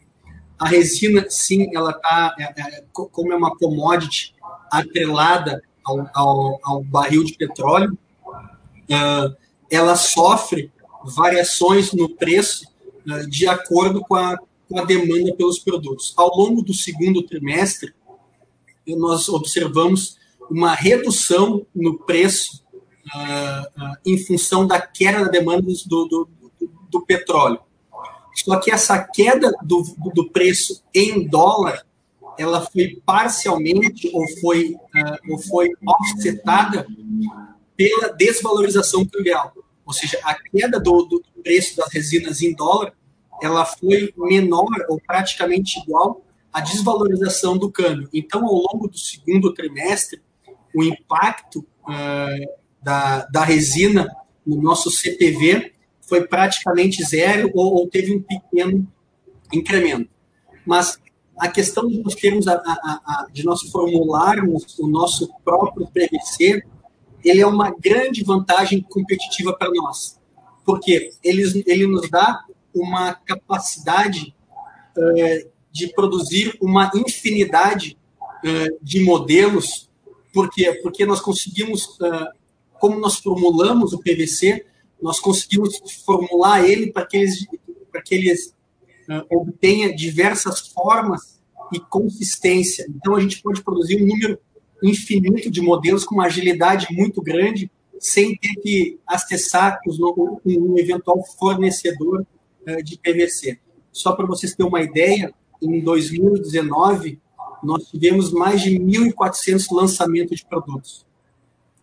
A 0.59 0.67
resina, 0.67 1.25
sim, 1.29 1.67
ela 1.75 1.91
está, 1.91 2.35
é, 2.39 2.43
é, 2.43 2.83
como 2.91 3.31
é 3.31 3.35
uma 3.35 3.55
commodity 3.55 4.33
atrelada 4.71 5.61
ao, 5.85 6.09
ao, 6.13 6.59
ao 6.63 6.83
barril 6.83 7.23
de 7.23 7.33
petróleo, 7.33 7.97
uh, 8.25 9.35
ela 9.69 9.95
sofre 9.95 10.71
variações 11.05 11.93
no 11.93 12.09
preço 12.09 12.65
uh, 13.05 13.29
de 13.29 13.47
acordo 13.47 14.01
com 14.01 14.15
a, 14.15 14.37
com 14.67 14.79
a 14.79 14.85
demanda 14.85 15.33
pelos 15.35 15.59
produtos. 15.59 16.13
Ao 16.17 16.35
longo 16.35 16.61
do 16.61 16.73
segundo 16.73 17.23
trimestre, 17.23 17.93
nós 18.87 19.29
observamos 19.29 20.17
uma 20.49 20.73
redução 20.73 21.65
no 21.75 21.99
preço 21.99 22.63
uh, 23.15 23.97
em 24.05 24.17
função 24.17 24.65
da 24.65 24.81
queda 24.81 25.25
da 25.25 25.31
demanda 25.31 25.71
do, 25.85 26.05
do, 26.05 26.29
do, 26.89 27.05
petróleo. 27.05 27.59
Só 28.35 28.59
que 28.59 28.71
essa 28.71 28.99
queda 29.03 29.51
do, 29.63 29.83
do 30.13 30.29
preço 30.29 30.83
em 30.93 31.27
dólar, 31.27 31.85
ela 32.37 32.61
foi 32.61 33.01
parcialmente 33.05 34.11
ou 34.13 34.23
foi, 34.39 34.73
uh, 34.73 35.31
ou 35.31 35.39
foi 35.39 35.71
offsetada 35.85 36.85
pela 37.75 38.09
desvalorização 38.09 39.05
cambial. 39.05 39.53
Ou 39.85 39.93
seja, 39.93 40.19
a 40.23 40.35
queda 40.35 40.79
do, 40.79 41.03
do 41.03 41.23
preço 41.41 41.77
das 41.77 41.91
resinas 41.91 42.41
em 42.41 42.53
dólar, 42.53 42.93
ela 43.41 43.65
foi 43.65 44.13
menor 44.17 44.67
ou 44.89 44.99
praticamente 44.99 45.79
igual 45.79 46.21
à 46.51 46.59
desvalorização 46.59 47.57
do 47.57 47.71
câmbio. 47.71 48.09
Então, 48.13 48.45
ao 48.45 48.53
longo 48.53 48.87
do 48.87 48.97
segundo 48.97 49.53
trimestre, 49.53 50.21
o 50.75 50.83
impacto 50.83 51.65
uh, 51.83 52.57
da, 52.81 53.25
da 53.25 53.43
resina 53.43 54.07
no 54.45 54.61
nosso 54.61 54.89
CPV 54.89 55.73
foi 56.07 56.25
praticamente 56.25 57.03
zero 57.03 57.51
ou, 57.53 57.75
ou 57.75 57.87
teve 57.87 58.15
um 58.15 58.21
pequeno 58.21 58.87
incremento. 59.53 60.09
Mas 60.65 60.99
a 61.37 61.47
questão 61.47 61.87
de 61.87 61.99
nós 61.99 62.15
termos 62.15 62.47
a, 62.47 62.53
a, 62.53 63.01
a, 63.05 63.27
de 63.31 63.43
nós 63.45 63.61
formularmos 63.63 64.77
o 64.79 64.87
nosso 64.87 65.29
próprio 65.43 65.87
PVC, 65.87 66.63
ele 67.23 67.41
é 67.41 67.47
uma 67.47 67.71
grande 67.71 68.23
vantagem 68.23 68.81
competitiva 68.81 69.53
para 69.53 69.69
nós, 69.71 70.19
porque 70.65 71.11
ele, 71.23 71.63
ele 71.65 71.87
nos 71.87 72.09
dá 72.09 72.43
uma 72.73 73.13
capacidade 73.13 74.35
uh, 74.97 75.49
de 75.71 75.87
produzir 75.93 76.57
uma 76.61 76.89
infinidade 76.95 77.97
uh, 78.43 78.77
de 78.81 79.01
modelos 79.01 79.87
por 80.37 80.51
quê? 80.51 80.71
Porque 80.83 81.03
nós 81.03 81.19
conseguimos, 81.19 81.97
ah, 81.99 82.31
como 82.79 82.99
nós 82.99 83.15
formulamos 83.15 83.91
o 83.91 83.97
PVC, 83.97 84.63
nós 85.01 85.19
conseguimos 85.19 85.79
formular 86.05 86.67
ele 86.67 86.91
para 86.91 87.05
que 87.05 87.17
eles, 87.17 87.45
para 87.91 88.01
que 88.01 88.15
eles 88.15 88.53
uh, 89.09 89.25
obtenha 89.37 89.95
diversas 89.95 90.67
formas 90.67 91.39
e 91.71 91.79
consistência. 91.79 92.85
Então, 92.89 93.15
a 93.15 93.19
gente 93.19 93.41
pode 93.41 93.63
produzir 93.63 94.01
um 94.01 94.07
número 94.07 94.39
infinito 94.83 95.49
de 95.49 95.61
modelos 95.61 96.03
com 96.03 96.15
uma 96.15 96.25
agilidade 96.25 96.87
muito 96.91 97.21
grande, 97.21 97.69
sem 97.99 98.35
ter 98.37 98.53
que 98.61 98.99
acessar 99.07 99.79
os, 99.87 99.99
um, 99.99 100.39
um 100.45 100.77
eventual 100.77 101.23
fornecedor 101.23 102.25
uh, 102.67 102.83
de 102.83 102.97
PVC. 102.97 103.59
Só 103.91 104.13
para 104.13 104.25
vocês 104.25 104.55
terem 104.55 104.69
uma 104.69 104.81
ideia, 104.81 105.33
em 105.61 105.81
2019, 105.81 107.19
nós 107.63 107.87
tivemos 107.89 108.31
mais 108.31 108.61
de 108.61 108.77
1.400 108.79 109.65
lançamentos 109.71 110.37
de 110.37 110.45
produtos. 110.45 111.05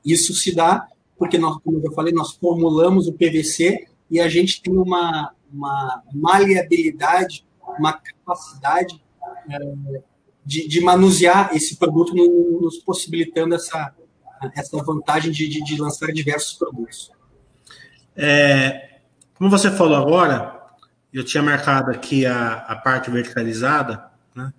Isso 0.04 0.33
se 0.35 0.54
dá 0.54 0.87
porque, 1.18 1.38
nós, 1.38 1.56
como 1.62 1.80
eu 1.85 1.92
falei, 1.92 2.12
nós 2.12 2.33
formulamos 2.33 3.06
o 3.06 3.12
PVC 3.12 3.87
e 4.11 4.21
a 4.21 4.28
gente 4.28 4.61
tem 4.61 4.76
uma, 4.76 5.33
uma 5.52 6.02
maleabilidade, 6.12 7.47
uma 7.78 7.92
capacidade 7.92 9.02
é, 9.49 9.59
de, 10.44 10.68
de, 10.68 10.80
manusear 10.80 11.54
esse 11.54 11.76
produto, 11.76 12.14
nos 12.14 12.78
possibilitando 12.78 13.54
essa, 13.54 13.94
essa 14.54 14.83
vantagem 14.83 15.33
de, 15.33 15.49
de, 15.49 15.64
de 15.64 15.80
lançar 15.80 16.12
diversos 16.12 16.54
produtos. 16.54 17.11
É, 18.16 18.99
como 19.35 19.50
você 19.50 19.71
falou 19.71 19.97
agora, 19.97 20.62
eu 21.12 21.25
tinha 21.25 21.42
marcado 21.42 21.90
aqui 21.90 22.26
a, 22.26 22.54
a 22.54 22.76
parte 22.76 23.11
verticalizada, 23.11 24.11
né? 24.35 24.52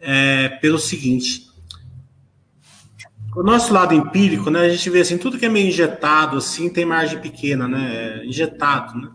é, 0.00 0.48
pelo 0.48 0.78
seguinte. 0.78 1.51
O 3.34 3.42
nosso 3.42 3.72
lado 3.72 3.94
empírico, 3.94 4.50
né, 4.50 4.60
a 4.60 4.68
gente 4.68 4.90
vê 4.90 5.00
assim, 5.00 5.16
tudo 5.16 5.38
que 5.38 5.46
é 5.46 5.48
meio 5.48 5.68
injetado, 5.68 6.36
assim, 6.36 6.68
tem 6.68 6.84
margem 6.84 7.18
pequena, 7.18 7.66
né, 7.66 8.20
é 8.20 8.26
injetado, 8.26 8.98
né, 9.00 9.10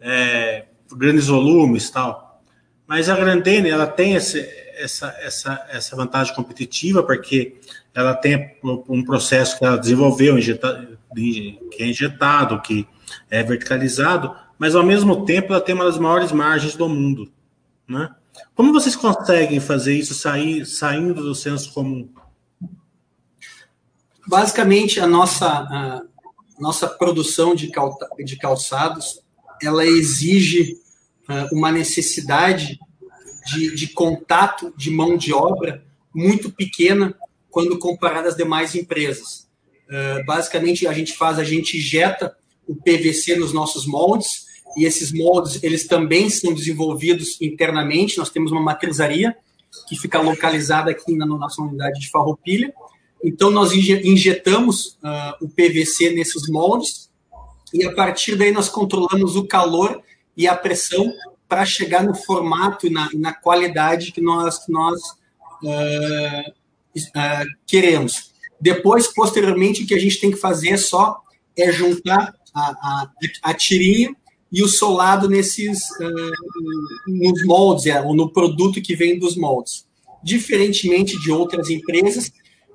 é, 0.00 0.64
grandes 0.96 1.26
volumes 1.26 1.90
tal. 1.90 2.40
Mas 2.86 3.08
a 3.08 3.16
Grandene, 3.16 3.68
ela 3.68 3.86
tem 3.86 4.14
esse, 4.14 4.38
essa, 4.76 5.08
essa, 5.20 5.66
essa 5.70 5.96
vantagem 5.96 6.34
competitiva, 6.34 7.02
porque 7.02 7.56
ela 7.92 8.14
tem 8.14 8.56
um 8.88 9.02
processo 9.04 9.58
que 9.58 9.64
ela 9.64 9.76
desenvolveu, 9.76 10.38
injetado, 10.38 10.98
que 11.14 11.58
é 11.80 11.86
injetado, 11.86 12.60
que 12.60 12.86
é 13.28 13.42
verticalizado, 13.42 14.34
mas 14.56 14.74
ao 14.74 14.84
mesmo 14.84 15.24
tempo 15.24 15.52
ela 15.52 15.60
tem 15.60 15.74
uma 15.74 15.84
das 15.84 15.98
maiores 15.98 16.30
margens 16.30 16.76
do 16.76 16.88
mundo, 16.88 17.30
né? 17.88 18.10
Como 18.54 18.72
vocês 18.72 18.96
conseguem 18.96 19.60
fazer 19.60 19.94
isso 19.94 20.14
sair, 20.14 20.64
saindo 20.64 21.22
do 21.22 21.34
senso 21.34 21.72
comum? 21.72 22.08
Basicamente, 24.32 24.98
a 24.98 25.06
nossa, 25.06 25.46
a 25.46 26.02
nossa 26.58 26.88
produção 26.88 27.54
de, 27.54 27.70
de 28.24 28.36
calçados, 28.38 29.20
ela 29.62 29.84
exige 29.84 30.78
uh, 31.28 31.54
uma 31.54 31.70
necessidade 31.70 32.78
de, 33.44 33.74
de 33.74 33.88
contato 33.88 34.72
de 34.74 34.90
mão 34.90 35.18
de 35.18 35.34
obra 35.34 35.84
muito 36.14 36.50
pequena 36.50 37.14
quando 37.50 37.78
comparada 37.78 38.30
às 38.30 38.34
demais 38.34 38.74
empresas. 38.74 39.50
Uh, 39.86 40.24
basicamente, 40.24 40.86
a 40.86 40.94
gente 40.94 41.12
faz, 41.12 41.38
a 41.38 41.44
gente 41.44 41.76
injeta 41.76 42.34
o 42.66 42.74
PVC 42.74 43.36
nos 43.36 43.52
nossos 43.52 43.86
moldes, 43.86 44.46
e 44.78 44.86
esses 44.86 45.12
moldes 45.12 45.62
eles 45.62 45.86
também 45.86 46.30
são 46.30 46.54
desenvolvidos 46.54 47.38
internamente. 47.38 48.16
Nós 48.16 48.30
temos 48.30 48.50
uma 48.50 48.62
matrizaria 48.62 49.36
que 49.86 49.94
fica 49.94 50.22
localizada 50.22 50.90
aqui 50.90 51.14
na 51.14 51.26
nossa 51.26 51.60
unidade 51.60 52.00
de 52.00 52.08
Farroupilha. 52.08 52.72
Então 53.24 53.50
nós 53.50 53.72
injetamos 53.72 54.98
uh, 55.02 55.44
o 55.44 55.48
PVC 55.48 56.10
nesses 56.10 56.48
moldes 56.48 57.10
e 57.72 57.84
a 57.84 57.94
partir 57.94 58.36
daí 58.36 58.50
nós 58.50 58.68
controlamos 58.68 59.36
o 59.36 59.46
calor 59.46 60.02
e 60.36 60.48
a 60.48 60.56
pressão 60.56 61.12
para 61.48 61.64
chegar 61.64 62.02
no 62.02 62.14
formato 62.14 62.86
e 62.86 62.90
na, 62.90 63.08
na, 63.14 63.32
qualidade 63.32 64.10
que 64.12 64.20
nós, 64.20 64.60
nós 64.68 64.98
uh, 65.62 66.50
uh, 66.98 67.46
queremos. 67.66 68.32
Depois, 68.60 69.06
posteriormente, 69.08 69.82
o 69.82 69.86
que 69.86 69.94
a 69.94 69.98
gente 69.98 70.20
tem 70.20 70.30
que 70.30 70.38
fazer 70.38 70.70
é 70.70 70.76
só 70.76 71.20
é 71.56 71.70
juntar 71.70 72.34
a, 72.54 72.60
a, 72.62 73.10
a 73.42 73.54
tirinha 73.54 74.14
e 74.50 74.62
o 74.62 74.68
solado 74.68 75.28
nesses 75.28 75.90
uh, 75.92 77.06
nos 77.06 77.44
moldes, 77.44 77.86
é, 77.86 78.00
ou 78.00 78.14
no 78.14 78.32
produto 78.32 78.80
que 78.80 78.94
vem 78.94 79.18
dos 79.18 79.36
moldes. 79.36 79.86
Diferentemente 80.22 81.20
de 81.20 81.30
outras 81.30 81.68
empresas 81.70 82.32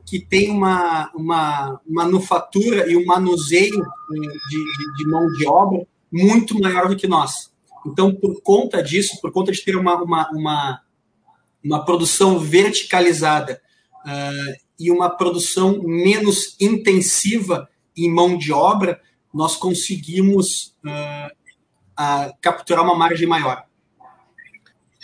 que 0.08 0.20
têm 0.22 0.50
uma, 0.50 1.12
uma 1.14 1.82
manufatura 1.86 2.90
e 2.90 2.96
um 2.96 3.06
manuseio 3.06 3.84
de, 4.10 4.20
de, 4.20 4.98
de, 4.98 5.06
mão 5.06 5.28
de 5.34 5.46
obra 5.46 5.86
muito 6.10 6.58
maior 6.62 6.88
do 6.88 6.96
que 6.96 7.08
nós. 7.08 7.52
Então, 7.86 8.16
por 8.16 8.42
conta 8.42 8.82
disso, 8.82 9.20
por 9.22 9.34
conta 9.34 9.52
de 9.52 9.62
ter 9.62 9.76
uma, 9.76 10.02
uma, 10.02 10.30
uma, 10.32 10.82
uma 11.62 11.86
produção 11.86 12.40
verticalizada 12.40 13.62
uh, 14.06 14.56
e 14.80 14.90
uma 14.90 15.10
produção 15.10 15.84
menos 15.84 16.56
intensiva 16.58 17.70
em 17.96 18.10
mão 18.10 18.38
de 18.38 18.54
obra, 18.54 19.02
nós 19.34 19.58
conseguimos 19.58 20.74
uh, 20.86 21.36
a 21.98 22.34
capturar 22.40 22.86
uma 22.86 22.96
margem 22.96 23.28
maior. 23.28 23.66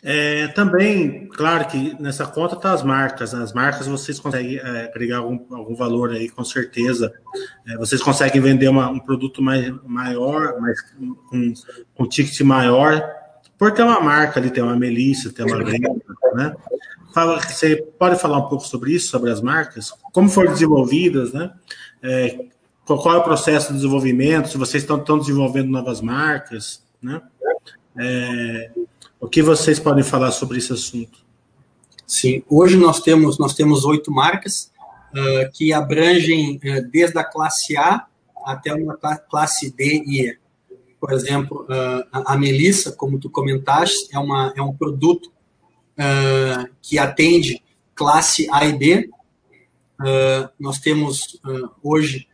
É, 0.05 0.49
também, 0.49 1.27
claro 1.29 1.65
que 1.65 1.95
nessa 1.97 2.25
conta 2.25 2.57
tá 2.57 2.73
as 2.73 2.83
marcas. 2.83 3.31
Né? 3.31 3.41
As 3.41 3.53
marcas 3.53 3.87
vocês 3.87 4.19
conseguem 4.19 4.57
é, 4.57 4.85
agregar 4.85 5.19
algum, 5.19 5.55
algum 5.55 5.73
valor 5.73 6.11
aí, 6.11 6.29
com 6.29 6.43
certeza. 6.43 7.13
É, 7.65 7.77
vocês 7.77 8.03
conseguem 8.03 8.41
vender 8.41 8.67
uma, 8.67 8.89
um 8.89 8.99
produto 8.99 9.41
mais, 9.41 9.73
maior, 9.85 10.59
mais, 10.59 10.81
com, 11.29 11.53
um 11.97 12.05
ticket 12.05 12.39
maior, 12.41 13.01
por 13.57 13.71
ter 13.71 13.83
uma 13.83 14.01
marca 14.01 14.41
ali, 14.41 14.49
tem 14.49 14.61
uma 14.61 14.75
Melissa, 14.75 15.31
tem 15.31 15.45
uma 15.45 15.63
Grêmio, 15.63 16.01
né? 16.33 16.53
Fala, 17.13 17.39
você 17.39 17.77
pode 17.77 18.19
falar 18.19 18.39
um 18.39 18.49
pouco 18.49 18.67
sobre 18.67 18.91
isso, 18.91 19.07
sobre 19.07 19.29
as 19.29 19.39
marcas? 19.39 19.93
Como 20.11 20.27
foram 20.27 20.51
desenvolvidas, 20.51 21.31
né? 21.31 21.51
É, 22.01 22.47
qual 22.85 23.15
é 23.15 23.17
o 23.17 23.23
processo 23.23 23.67
de 23.67 23.75
desenvolvimento? 23.75 24.49
Se 24.49 24.57
vocês 24.57 24.83
estão, 24.83 24.97
estão 24.97 25.17
desenvolvendo 25.17 25.69
novas 25.69 26.01
marcas? 26.01 26.83
Né? 27.01 27.21
É, 27.97 28.71
o 29.23 29.29
que 29.29 29.41
vocês 29.41 29.79
podem 29.79 30.03
falar 30.03 30.31
sobre 30.31 30.57
esse 30.57 30.73
assunto? 30.73 31.19
Sim, 32.05 32.43
hoje 32.49 32.75
nós 32.75 32.99
temos 32.99 33.39
nós 33.39 33.53
temos 33.53 33.85
oito 33.85 34.11
marcas 34.11 34.69
uh, 35.13 35.49
que 35.53 35.71
abrangem 35.71 36.57
uh, 36.57 36.91
desde 36.91 37.17
a 37.17 37.23
classe 37.23 37.77
A 37.77 38.05
até 38.45 38.73
uma 38.73 38.97
classe 38.97 39.71
D 39.71 40.03
e 40.05 40.27
E. 40.27 40.37
por 40.99 41.13
exemplo, 41.13 41.65
a, 42.11 42.33
a 42.33 42.37
Melissa, 42.37 42.91
como 42.91 43.17
tu 43.17 43.29
comentaste, 43.29 44.09
é, 44.13 44.19
uma, 44.19 44.53
é 44.57 44.61
um 44.61 44.73
produto 44.73 45.31
que 46.81 46.97
atende 46.97 47.63
classe 47.95 48.49
A 48.51 48.65
e 48.65 48.73
B. 48.73 49.09
nós 50.59 50.79
temos 50.79 51.39
hoje 51.81 52.27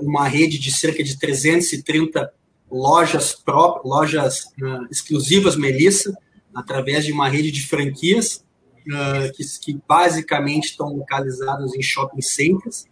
uma 0.00 0.26
rede 0.26 0.58
de 0.58 0.72
cerca 0.72 1.04
de 1.04 1.16
330 1.16 2.32
lojas 2.68 3.34
próprias, 3.34 3.84
lojas 3.84 4.44
exclusivas 4.90 5.54
Melissa, 5.54 6.12
através 6.54 7.04
de 7.04 7.12
uma 7.12 7.28
rede 7.28 7.50
de 7.50 7.66
franquias 7.66 8.44
que, 9.34 9.44
que 9.60 9.80
basicamente 9.86 10.64
estão 10.70 10.88
localizadas 10.94 11.74
em 11.74 11.82
shopping 11.82 12.20
centers. 12.20 12.84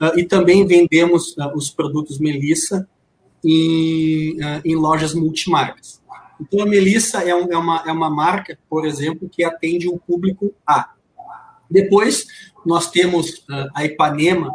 Uh, 0.00 0.18
e 0.18 0.24
também 0.24 0.66
vendemos 0.66 1.36
uh, 1.36 1.54
os 1.54 1.70
produtos 1.70 2.18
Melissa 2.18 2.88
em, 3.44 4.32
uh, 4.32 4.60
em 4.64 4.74
lojas 4.74 5.14
multimarcas. 5.14 6.02
Então, 6.40 6.62
a 6.62 6.66
Melissa 6.66 7.22
é, 7.22 7.34
um, 7.34 7.52
é, 7.52 7.56
uma, 7.56 7.84
é 7.86 7.92
uma 7.92 8.10
marca, 8.10 8.58
por 8.68 8.84
exemplo, 8.84 9.28
que 9.28 9.44
atende 9.44 9.88
um 9.88 9.96
público 9.96 10.52
A. 10.66 10.92
Depois, 11.70 12.26
nós 12.66 12.90
temos 12.90 13.44
a 13.74 13.84
Ipanema, 13.84 14.52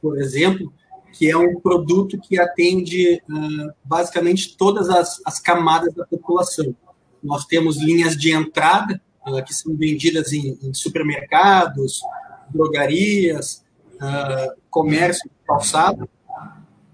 por 0.00 0.20
exemplo, 0.20 0.72
que 1.12 1.28
é 1.28 1.36
um 1.36 1.60
produto 1.60 2.18
que 2.18 2.38
atende 2.38 3.20
basicamente 3.84 4.56
todas 4.56 4.88
as, 4.88 5.20
as 5.26 5.40
camadas 5.40 5.92
da 5.94 6.06
população. 6.06 6.74
Nós 7.22 7.44
temos 7.44 7.76
linhas 7.76 8.16
de 8.16 8.32
entrada, 8.32 9.00
que 9.46 9.54
são 9.54 9.76
vendidas 9.76 10.32
em, 10.32 10.58
em 10.62 10.74
supermercados, 10.74 12.00
drogarias, 12.48 13.62
uh, 13.96 14.60
comércio 14.70 15.30
calçado, 15.46 16.08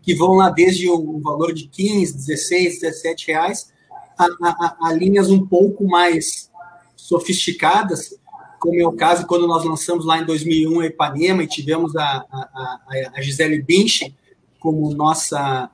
que 0.03 0.15
vão 0.15 0.35
lá 0.35 0.51
desde 0.51 0.89
o 0.89 1.21
valor 1.21 1.53
de 1.53 1.69
15, 1.69 2.15
16, 2.15 2.81
17 2.81 3.27
reais, 3.29 3.73
a, 4.19 4.25
a, 4.25 4.77
a 4.89 4.93
linhas 4.93 5.31
um 5.31 5.47
pouco 5.47 5.87
mais 5.87 6.51
sofisticadas, 6.97 8.19
como 8.59 8.81
é 8.81 8.87
o 8.87 8.93
caso 8.93 9.27
quando 9.27 9.47
nós 9.47 9.65
lançamos 9.65 10.05
lá 10.05 10.19
em 10.19 10.25
2001 10.25 10.81
a 10.81 10.87
Ipanema 10.87 11.43
e 11.43 11.47
tivemos 11.47 11.95
a, 11.97 12.25
a, 12.31 12.79
a 13.15 13.21
Gisele 13.21 13.63
Binch 13.63 14.15
como 14.59 14.93
nossa 14.95 15.71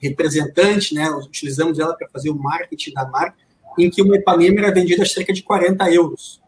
representante, 0.00 0.94
né? 0.94 1.08
utilizamos 1.10 1.78
ela 1.78 1.94
para 1.94 2.08
fazer 2.08 2.30
o 2.30 2.34
marketing 2.34 2.92
da 2.92 3.06
marca, 3.08 3.36
em 3.78 3.90
que 3.90 4.02
uma 4.02 4.16
Ipanema 4.16 4.60
era 4.60 4.74
vendida 4.74 5.02
a 5.02 5.06
cerca 5.06 5.32
de 5.32 5.42
40 5.42 5.90
euros. 5.92 6.40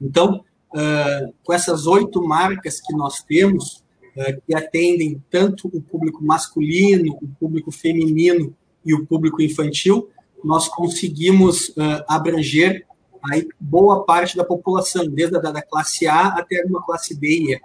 Então, 0.00 0.44
uh, 0.72 1.34
com 1.42 1.52
essas 1.52 1.86
oito 1.86 2.22
marcas 2.22 2.80
que 2.80 2.94
nós 2.94 3.22
temos, 3.22 3.84
uh, 4.16 4.40
que 4.46 4.54
atendem 4.54 5.22
tanto 5.30 5.68
o 5.68 5.80
público 5.80 6.22
masculino, 6.22 7.18
o 7.20 7.28
público 7.40 7.72
feminino 7.72 8.54
e 8.84 8.94
o 8.94 9.06
público 9.06 9.42
infantil, 9.42 10.08
nós 10.44 10.68
conseguimos 10.68 11.70
uh, 11.70 12.04
abranger 12.06 12.86
aí 13.30 13.48
boa 13.58 14.04
parte 14.04 14.36
da 14.36 14.44
população, 14.44 15.08
desde 15.08 15.36
a 15.36 15.40
da 15.40 15.62
classe 15.62 16.06
A 16.06 16.28
até 16.28 16.62
uma 16.64 16.84
classe 16.84 17.18
B 17.18 17.28
e 17.28 17.54
E. 17.54 17.60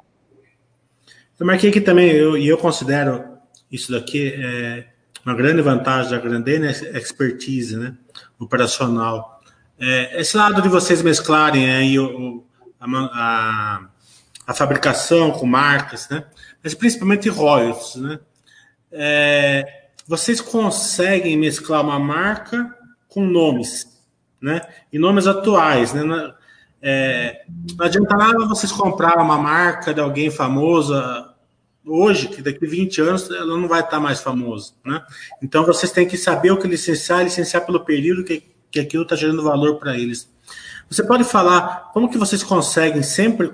Eu 1.40 1.46
marquei 1.46 1.70
aqui 1.70 1.82
também, 1.82 2.12
e 2.12 2.18
eu, 2.18 2.38
eu 2.38 2.58
considero 2.58 3.32
isso 3.72 3.92
daqui 3.92 4.34
é, 4.36 4.88
uma 5.26 5.36
grande 5.36 5.62
vantagem 5.62 6.12
da 6.12 6.18
Grandene, 6.18 6.68
é 6.68 6.98
expertise 6.98 7.78
né, 7.78 7.96
operacional. 8.40 9.42
É, 9.80 10.20
esse 10.20 10.36
lado 10.38 10.62
de 10.62 10.70
vocês 10.70 11.02
mesclarem 11.02 11.72
aí 11.72 12.00
o, 12.00 12.44
a, 12.80 12.86
a, 12.86 13.82
a 14.48 14.54
fabricação 14.54 15.32
com 15.32 15.46
marcas, 15.46 16.08
né? 16.10 16.26
Mas 16.64 16.74
principalmente 16.74 17.30
royalties, 17.30 17.96
né? 17.96 18.20
É, 18.92 19.88
vocês 20.08 20.42
conseguem 20.42 21.38
mesclar 21.38 21.82
uma 21.82 21.98
marca 21.98 22.76
com 23.08 23.26
nomes, 23.26 23.88
né? 24.42 24.62
E 24.92 25.00
nomes 25.00 25.28
atuais, 25.28 25.94
né? 25.94 26.34
É, 26.82 27.44
não 27.78 27.86
adianta 27.86 28.16
nada 28.16 28.48
vocês 28.48 28.72
comprar 28.72 29.18
uma 29.18 29.38
marca 29.38 29.94
de 29.94 30.02
alguém 30.02 30.32
famosa 30.32 31.31
hoje, 31.86 32.28
que 32.28 32.42
daqui 32.42 32.66
a 32.66 32.70
20 32.70 33.02
anos 33.02 33.30
ela 33.30 33.58
não 33.58 33.68
vai 33.68 33.82
estar 33.82 34.00
mais 34.00 34.22
famosa, 34.22 34.74
né? 34.86 35.04
Então 35.42 35.66
vocês 35.66 35.92
têm 35.92 36.08
que 36.08 36.18
saber 36.18 36.52
o 36.52 36.58
que 36.58 36.68
licenciar, 36.68 37.24
licenciar 37.24 37.66
pelo 37.66 37.84
período 37.84 38.24
que, 38.24 38.44
que 38.70 38.80
aquilo 38.80 39.04
está 39.04 39.16
gerando 39.16 39.44
valor 39.44 39.78
para 39.78 39.98
eles. 39.98 40.30
Você 40.90 41.04
pode 41.04 41.24
falar 41.24 41.90
como 41.94 42.10
que 42.10 42.18
vocês 42.18 42.44
conseguem 42.44 43.02
sempre, 43.02 43.52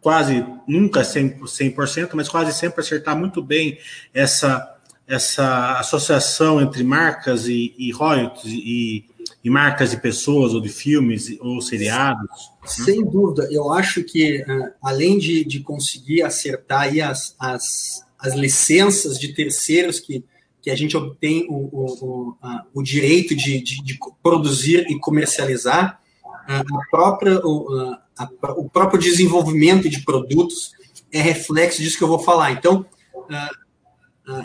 quase 0.00 0.44
nunca 0.66 1.02
100%, 1.02 1.40
100% 1.42 2.10
mas 2.14 2.28
quase 2.28 2.52
sempre 2.52 2.80
acertar 2.80 3.16
muito 3.16 3.42
bem 3.42 3.78
essa, 4.12 4.76
essa 5.06 5.78
associação 5.78 6.60
entre 6.60 6.82
marcas 6.82 7.46
e, 7.46 7.74
e 7.78 7.92
royalties 7.92 8.52
e, 8.52 9.04
e 9.44 9.50
marcas 9.50 9.90
de 9.90 9.96
pessoas 9.96 10.54
ou 10.54 10.60
de 10.60 10.68
filmes 10.68 11.36
ou 11.40 11.60
seriados? 11.60 12.52
Sem 12.64 13.04
dúvida, 13.04 13.48
eu 13.50 13.72
acho 13.72 14.02
que 14.04 14.42
uh, 14.42 14.72
além 14.82 15.18
de, 15.18 15.44
de 15.44 15.60
conseguir 15.60 16.22
acertar 16.22 16.82
aí 16.82 17.00
as, 17.00 17.34
as, 17.38 18.04
as 18.18 18.34
licenças 18.34 19.18
de 19.18 19.34
terceiros 19.34 19.98
que, 19.98 20.24
que 20.60 20.70
a 20.70 20.76
gente 20.76 20.96
obtém 20.96 21.46
o, 21.48 21.54
o, 21.54 21.86
o, 22.00 22.30
uh, 22.30 22.60
o 22.72 22.82
direito 22.82 23.34
de, 23.34 23.60
de, 23.60 23.82
de, 23.82 23.98
produzir 24.22 24.86
e 24.88 24.98
comercializar, 24.98 26.00
a 26.46 26.64
própria, 26.90 27.40
o, 27.44 27.96
a, 28.18 28.28
o 28.56 28.68
próprio 28.68 29.00
desenvolvimento 29.00 29.88
de 29.88 30.00
produtos 30.02 30.72
é 31.12 31.20
reflexo 31.20 31.80
disso 31.80 31.96
que 31.96 32.02
eu 32.02 32.08
vou 32.08 32.18
falar. 32.18 32.50
Então, 32.50 32.84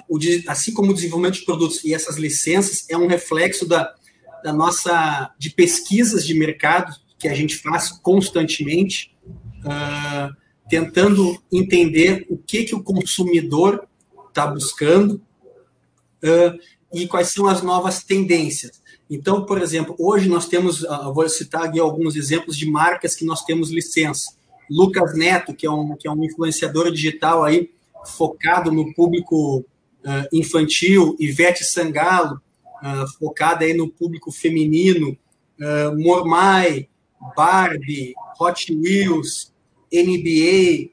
o, 0.07 0.19
assim 0.47 0.73
como 0.73 0.91
o 0.91 0.93
desenvolvimento 0.93 1.39
de 1.39 1.45
produtos 1.45 1.83
e 1.83 1.93
essas 1.93 2.17
licenças 2.17 2.85
é 2.89 2.97
um 2.97 3.07
reflexo 3.07 3.67
da, 3.67 3.95
da 4.43 4.54
nossa 4.54 5.34
de 5.38 5.50
pesquisas 5.50 6.26
de 6.26 6.34
mercado 6.34 6.95
que 7.17 7.28
a 7.28 7.34
gente 7.34 7.58
faz 7.58 7.91
constantemente, 7.91 9.15
uh, 9.65 10.36
tentando 10.69 11.41
entender 11.52 12.26
o 12.30 12.38
que 12.38 12.63
que 12.63 12.76
o 12.76 12.84
consumidor 12.84 13.88
está 14.30 14.45
buscando 14.45 15.21
uh, 16.23 16.60
e 16.93 17.08
quais 17.08 17.30
são 17.30 17.47
as 17.47 17.62
novas 17.62 18.04
tendências. 18.04 18.82
Então, 19.10 19.45
por 19.45 19.62
exemplo, 19.62 19.95
hoje 19.97 20.28
nós 20.28 20.47
temos, 20.47 20.84
uh, 20.84 21.13
vou 21.13 21.28
citar 21.30 21.63
aqui 21.65 21.80
alguns 21.80 22.15
exemplos 22.15 22.58
de 22.58 22.69
marcas 22.69 23.15
que 23.15 23.26
nós 23.26 23.43
temos 23.43 23.71
licença. 23.71 24.36
Lucas 24.69 25.15
Neto, 25.15 25.54
que 25.54 25.65
é 25.65 25.71
um, 25.71 25.95
que 25.95 26.08
é 26.08 26.12
um 26.12 26.23
influenciador 26.23 26.91
digital 26.91 27.43
aí, 27.43 27.71
focado 28.06 28.71
no 28.71 28.93
público 28.93 29.65
infantil, 30.32 31.17
Ivete 31.19 31.65
Sangalo, 31.65 32.41
uh, 32.81 33.07
focada 33.17 33.65
aí 33.65 33.73
no 33.73 33.89
público 33.89 34.31
feminino, 34.31 35.17
uh, 35.59 35.97
Mormai, 35.97 36.87
Barbie, 37.35 38.13
Hot 38.39 38.73
Wheels, 38.73 39.53
NBA, 39.91 40.91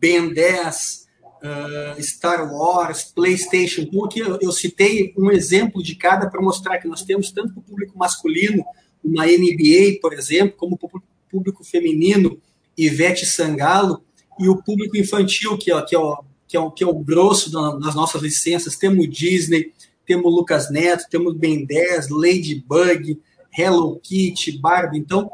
Ben 0.00 0.32
10, 0.32 1.08
uh, 1.42 2.02
Star 2.02 2.52
Wars, 2.52 3.04
PlayStation. 3.04 3.82
Então, 3.82 4.04
aqui 4.04 4.20
eu, 4.20 4.38
eu 4.40 4.52
citei 4.52 5.12
um 5.16 5.30
exemplo 5.30 5.82
de 5.82 5.94
cada 5.94 6.28
para 6.28 6.40
mostrar 6.40 6.78
que 6.78 6.88
nós 6.88 7.02
temos 7.02 7.30
tanto 7.30 7.58
o 7.58 7.62
público 7.62 7.98
masculino, 7.98 8.64
uma 9.02 9.26
NBA, 9.26 9.98
por 10.00 10.12
exemplo, 10.12 10.56
como 10.56 10.78
o 10.80 11.02
público 11.28 11.64
feminino, 11.64 12.38
Ivete 12.76 13.26
Sangalo, 13.26 14.02
e 14.38 14.48
o 14.48 14.62
público 14.62 14.96
infantil, 14.96 15.58
que 15.58 15.72
é, 15.72 15.82
que 15.82 15.94
é, 15.94 15.98
o, 15.98 16.24
que 16.48 16.56
é, 16.56 16.60
o, 16.60 16.70
que 16.70 16.84
é 16.84 16.86
o 16.86 16.94
grosso 16.94 17.50
das 17.78 17.94
nossas 17.94 18.22
licenças. 18.22 18.76
Temos 18.76 19.08
Disney, 19.08 19.72
temos 20.06 20.32
Lucas 20.32 20.70
Neto, 20.70 21.08
temos 21.10 21.36
Ben 21.36 21.64
10, 21.64 22.08
Ladybug, 22.10 23.20
Hello 23.56 23.98
Kitty, 24.00 24.58
Barbie. 24.58 24.98
Então, 24.98 25.30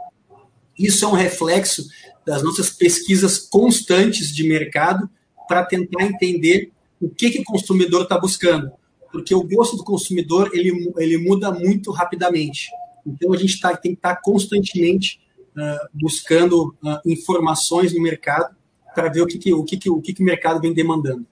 isso 0.79 1.05
é 1.05 1.09
um 1.09 1.13
reflexo 1.13 1.87
das 2.27 2.43
nossas 2.43 2.71
pesquisas 2.71 3.39
constantes 3.39 4.35
de 4.35 4.45
mercado 4.45 5.09
para 5.49 5.65
tentar 5.65 6.05
entender 6.05 6.71
o 7.01 7.09
que, 7.09 7.31
que 7.31 7.41
o 7.41 7.45
consumidor 7.45 8.03
está 8.03 8.19
buscando. 8.19 8.71
Porque 9.11 9.35
o 9.35 9.43
gosto 9.43 9.77
do 9.77 9.85
consumidor 9.85 10.51
ele, 10.53 10.93
ele 10.99 11.17
muda 11.17 11.51
muito 11.51 11.91
rapidamente. 11.91 12.69
Então 13.07 13.33
a 13.33 13.37
gente 13.37 13.59
tá, 13.59 13.75
tem 13.77 13.93
que 13.93 13.99
estar 13.99 14.17
tá 14.17 14.21
constantemente 14.23 15.21
uh, 15.57 15.89
buscando 15.95 16.77
uh, 16.85 17.01
informações 17.07 17.95
no 17.95 18.03
mercado 18.03 18.55
para 18.95 19.09
ver 19.09 19.23
o 19.23 19.27
que, 19.27 19.39
que, 19.39 19.55
o, 19.55 19.65
que, 19.65 19.77
que, 19.77 19.91
o 19.91 20.01
que, 20.01 20.13
que 20.13 20.23
o 20.23 20.27
mercado 20.27 20.61
vem 20.61 20.75
demandando. 20.75 21.27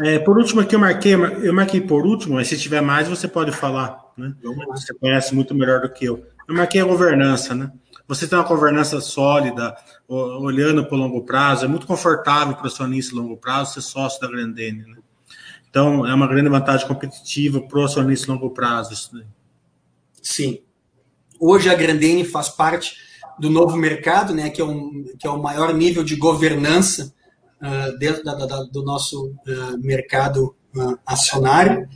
É, 0.00 0.18
por 0.18 0.38
último 0.38 0.60
aqui 0.60 0.74
eu 0.76 0.78
marquei, 0.78 1.14
eu 1.14 1.52
marquei 1.52 1.80
por 1.80 2.06
último, 2.06 2.36
mas 2.36 2.48
se 2.48 2.58
tiver 2.58 2.80
mais 2.80 3.08
você 3.08 3.26
pode 3.26 3.50
falar, 3.50 3.98
né? 4.16 4.32
Você 4.68 4.94
conhece 4.94 5.34
muito 5.34 5.54
melhor 5.54 5.80
do 5.80 5.92
que 5.92 6.04
eu. 6.04 6.24
Eu 6.46 6.54
marquei 6.54 6.80
a 6.80 6.84
governança, 6.84 7.54
né? 7.54 7.72
Você 8.06 8.26
tem 8.26 8.38
uma 8.38 8.46
governança 8.46 9.00
sólida, 9.00 9.76
olhando 10.08 10.84
para 10.84 10.94
o 10.94 10.98
longo 10.98 11.22
prazo, 11.24 11.66
é 11.66 11.68
muito 11.68 11.86
confortável 11.86 12.54
para 12.54 12.64
o 12.64 12.66
acionista 12.66 13.14
longo 13.14 13.36
prazo 13.36 13.74
ser 13.74 13.82
sócio 13.82 14.20
da 14.20 14.28
Grandene. 14.28 14.82
Né? 14.86 14.96
Então, 15.68 16.06
é 16.06 16.14
uma 16.14 16.26
grande 16.26 16.48
vantagem 16.48 16.88
competitiva 16.88 17.60
para 17.60 17.78
o 17.78 17.84
acionista 17.84 18.32
longo 18.32 18.48
prazo. 18.50 18.94
Isso 18.94 19.10
daí. 19.12 19.26
Sim. 20.22 20.60
Hoje 21.38 21.68
a 21.68 21.74
Grandene 21.74 22.24
faz 22.24 22.48
parte 22.48 22.96
do 23.38 23.50
novo 23.50 23.76
mercado, 23.76 24.34
né, 24.34 24.48
que, 24.48 24.60
é 24.60 24.64
um, 24.64 25.04
que 25.18 25.26
é 25.26 25.30
o 25.30 25.40
maior 25.40 25.74
nível 25.74 26.02
de 26.02 26.16
governança 26.16 27.14
uh, 27.62 27.98
dentro 27.98 28.24
da, 28.24 28.34
da, 28.34 28.62
do 28.64 28.82
nosso 28.82 29.26
uh, 29.26 29.78
mercado 29.78 30.54
uh, 30.76 30.98
acionário. 31.06 31.88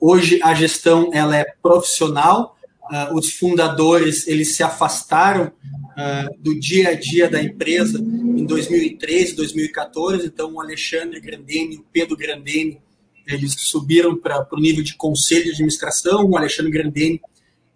Hoje 0.00 0.40
a 0.42 0.54
gestão 0.54 1.10
ela 1.14 1.36
é 1.36 1.44
profissional, 1.62 2.56
os 3.14 3.32
fundadores 3.34 4.26
eles 4.26 4.56
se 4.56 4.62
afastaram 4.64 5.52
do 6.40 6.58
dia 6.58 6.88
a 6.88 6.94
dia 6.94 7.30
da 7.30 7.40
empresa 7.40 8.00
em 8.00 8.44
2013, 8.44 9.36
2014, 9.36 10.26
então 10.26 10.54
o 10.54 10.60
Alexandre 10.60 11.20
Grandeni, 11.20 11.76
o 11.76 11.84
Pedro 11.92 12.16
Grandeni, 12.16 12.80
eles 13.24 13.54
subiram 13.56 14.16
para 14.16 14.44
o 14.50 14.58
nível 14.58 14.82
de 14.82 14.96
conselho 14.96 15.44
de 15.44 15.50
administração, 15.50 16.28
o 16.28 16.36
Alexandre 16.36 16.72
Grandeni, 16.72 17.20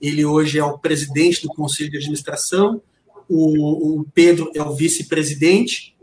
ele 0.00 0.24
hoje 0.24 0.58
é 0.58 0.64
o 0.64 0.76
presidente 0.76 1.40
do 1.40 1.48
conselho 1.50 1.92
de 1.92 1.98
administração, 1.98 2.82
o, 3.28 4.00
o 4.00 4.04
Pedro 4.12 4.50
é 4.54 4.62
o 4.62 4.74
vice-presidente, 4.74 5.93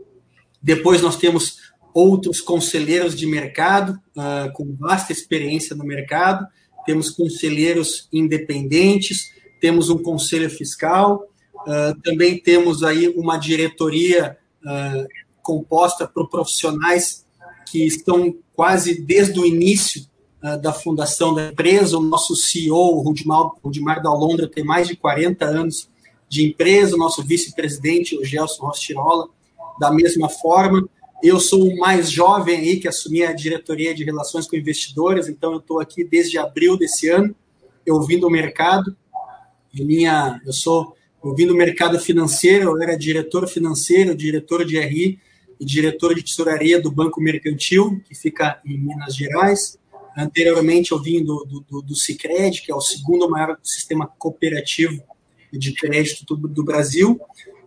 depois 0.62 1.02
nós 1.02 1.16
temos 1.16 1.56
outros 1.92 2.40
conselheiros 2.40 3.14
de 3.14 3.26
mercado, 3.26 3.98
uh, 4.16 4.52
com 4.54 4.74
vasta 4.78 5.12
experiência 5.12 5.76
no 5.76 5.84
mercado, 5.84 6.46
temos 6.86 7.10
conselheiros 7.10 8.08
independentes, 8.12 9.32
temos 9.60 9.90
um 9.90 9.98
conselho 9.98 10.48
fiscal, 10.48 11.28
uh, 11.54 12.00
também 12.02 12.38
temos 12.38 12.82
aí 12.82 13.08
uma 13.08 13.36
diretoria 13.36 14.38
uh, 14.64 15.06
composta 15.42 16.06
por 16.06 16.28
profissionais 16.28 17.26
que 17.70 17.84
estão 17.84 18.34
quase 18.54 19.02
desde 19.02 19.38
o 19.38 19.46
início 19.46 20.10
da 20.60 20.72
fundação 20.72 21.32
da 21.32 21.50
empresa. 21.50 21.96
O 21.96 22.02
nosso 22.02 22.34
CEO, 22.34 22.96
o 22.96 23.00
Rudimar, 23.00 23.52
Rudimar 23.62 24.02
da 24.02 24.10
Alondra, 24.10 24.48
tem 24.48 24.64
mais 24.64 24.88
de 24.88 24.96
40 24.96 25.44
anos 25.44 25.88
de 26.28 26.44
empresa, 26.44 26.96
o 26.96 26.98
nosso 26.98 27.22
vice-presidente, 27.22 28.16
o 28.16 28.24
Gelson 28.24 28.66
Rostirola, 28.66 29.28
da 29.78 29.90
mesma 29.90 30.28
forma. 30.28 30.88
Eu 31.22 31.38
sou 31.38 31.68
o 31.68 31.78
mais 31.78 32.10
jovem 32.10 32.56
aí 32.56 32.80
que 32.80 32.88
assumi 32.88 33.22
a 33.22 33.32
diretoria 33.32 33.94
de 33.94 34.04
relações 34.04 34.46
com 34.46 34.56
investidores, 34.56 35.28
então 35.28 35.52
eu 35.52 35.58
estou 35.58 35.80
aqui 35.80 36.04
desde 36.04 36.38
abril 36.38 36.76
desse 36.76 37.08
ano, 37.08 37.34
eu 37.86 38.00
vim 38.02 38.18
do 38.18 38.28
mercado. 38.28 38.96
Minha, 39.72 40.40
eu 40.44 40.52
sou 40.52 40.96
eu 41.24 41.34
vim 41.36 41.46
do 41.46 41.54
mercado 41.54 42.00
financeiro, 42.00 42.70
eu 42.70 42.82
era 42.82 42.98
diretor 42.98 43.46
financeiro, 43.46 44.14
diretor 44.14 44.64
de 44.64 44.78
RI 44.80 45.20
e 45.60 45.64
diretor 45.64 46.16
de 46.16 46.22
tesouraria 46.22 46.82
do 46.82 46.90
Banco 46.90 47.20
Mercantil, 47.20 48.02
que 48.04 48.14
fica 48.14 48.60
em 48.66 48.76
Minas 48.76 49.14
Gerais. 49.14 49.78
Anteriormente, 50.16 50.90
eu 50.90 51.00
vim 51.00 51.22
do, 51.22 51.64
do, 51.70 51.80
do 51.80 51.94
Cicred, 51.94 52.60
que 52.62 52.72
é 52.72 52.74
o 52.74 52.80
segundo 52.80 53.30
maior 53.30 53.56
sistema 53.62 54.06
cooperativo 54.18 55.00
de 55.52 55.72
crédito 55.72 56.24
do, 56.24 56.48
do 56.48 56.64
Brasil. 56.64 57.20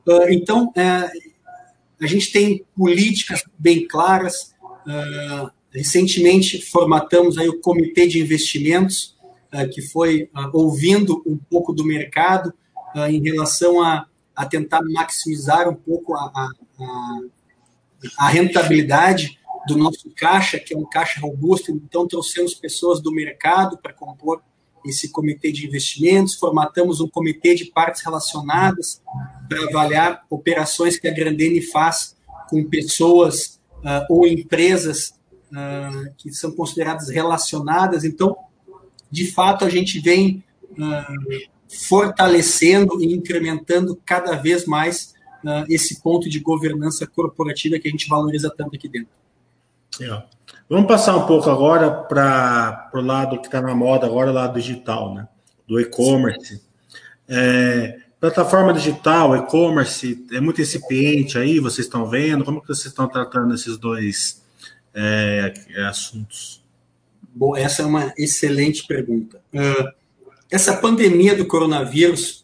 Ah, 0.07 0.25
então, 0.29 0.73
é, 0.75 1.09
a 2.01 2.08
gente 2.08 2.31
tem 2.31 2.65
políticas 2.75 3.43
bem 3.58 3.88
claras. 3.88 4.53
Uh, 4.86 5.49
recentemente 5.71 6.62
formatamos 6.62 7.38
aí 7.38 7.49
o 7.49 7.60
comitê 7.60 8.08
de 8.08 8.19
investimentos, 8.19 9.15
uh, 9.53 9.67
que 9.69 9.81
foi 9.81 10.29
uh, 10.36 10.49
ouvindo 10.53 11.21
um 11.25 11.38
pouco 11.38 11.73
do 11.73 11.84
mercado 11.84 12.53
em 13.10 13.21
relação 13.21 13.84
a, 13.84 14.08
a 14.34 14.45
tentar 14.45 14.81
maximizar 14.81 15.67
um 15.67 15.75
pouco 15.75 16.15
a, 16.15 16.31
a, 16.34 17.19
a, 18.17 18.29
rentabilidade 18.29 19.38
do 19.67 19.77
nosso 19.77 20.10
caixa, 20.15 20.58
que 20.58 20.73
é 20.73 20.77
um 20.77 20.86
caixa 20.86 21.19
robusto. 21.19 21.71
Então, 21.71 22.08
trouxemos 22.08 22.53
pessoas 22.53 23.01
do 23.01 23.12
mercado 23.12 23.77
para 23.77 23.91
compor 23.91 24.41
esse 24.85 25.09
comitê 25.09 25.51
de 25.51 25.65
investimentos, 25.65 26.35
formatamos 26.35 27.01
um 27.01 27.07
comitê 27.07 27.55
de 27.55 27.65
partes 27.65 28.01
relacionadas 28.03 29.01
para 29.49 29.63
avaliar 29.65 30.25
operações 30.29 30.99
que 30.99 31.07
a 31.07 31.13
Grandene 31.13 31.61
faz 31.61 32.15
com 32.49 32.63
pessoas 32.63 33.59
uh, 33.77 34.05
ou 34.09 34.27
empresas 34.27 35.15
uh, 35.51 36.13
que 36.17 36.31
são 36.31 36.51
consideradas 36.51 37.09
relacionadas. 37.09 38.03
Então, 38.03 38.35
de 39.09 39.31
fato, 39.31 39.65
a 39.65 39.69
gente 39.69 39.99
vem 39.99 40.43
uh, 40.71 41.49
fortalecendo 41.87 43.01
e 43.01 43.13
incrementando 43.13 43.99
cada 44.05 44.35
vez 44.35 44.65
mais 44.65 45.13
esse 45.69 46.01
ponto 46.01 46.27
de 46.27 46.39
governança 46.39 47.05
corporativa 47.05 47.77
que 47.77 47.87
a 47.87 47.91
gente 47.91 48.09
valoriza 48.09 48.49
tanto 48.49 48.75
aqui 48.75 48.89
dentro. 48.89 49.13
Yeah. 49.99 50.27
Vamos 50.67 50.88
passar 50.88 51.15
um 51.15 51.28
pouco 51.28 51.47
agora 51.47 51.91
para 51.91 52.89
o 52.91 53.01
lado 53.01 53.39
que 53.39 53.45
está 53.45 53.62
na 53.62 53.75
moda 53.75 54.08
agora, 54.08 54.32
o 54.32 54.34
lado 54.34 54.60
digital, 54.60 55.13
né? 55.13 55.28
Do 55.67 55.80
e-commerce. 55.80 56.60
É, 57.28 57.99
plataforma 58.19 58.73
digital, 58.73 59.36
e-commerce, 59.36 60.25
é 60.32 60.39
muito 60.41 60.60
incipiente 60.60 61.38
aí, 61.38 61.60
vocês 61.60 61.86
estão 61.86 62.10
vendo? 62.10 62.43
Como 62.43 62.62
que 62.62 62.67
vocês 62.67 62.88
estão 62.88 63.08
tratando 63.08 63.54
esses 63.54 63.78
dois 63.78 64.43
é, 64.95 65.54
assuntos? 65.88 66.63
Bom, 67.36 67.56
essa 67.56 67.84
é 67.84 67.86
uma 67.86 68.12
excelente 68.17 68.88
pergunta. 68.88 69.39
Uh, 69.54 69.91
essa 70.49 70.75
pandemia 70.78 71.36
do 71.36 71.45
coronavírus, 71.45 72.43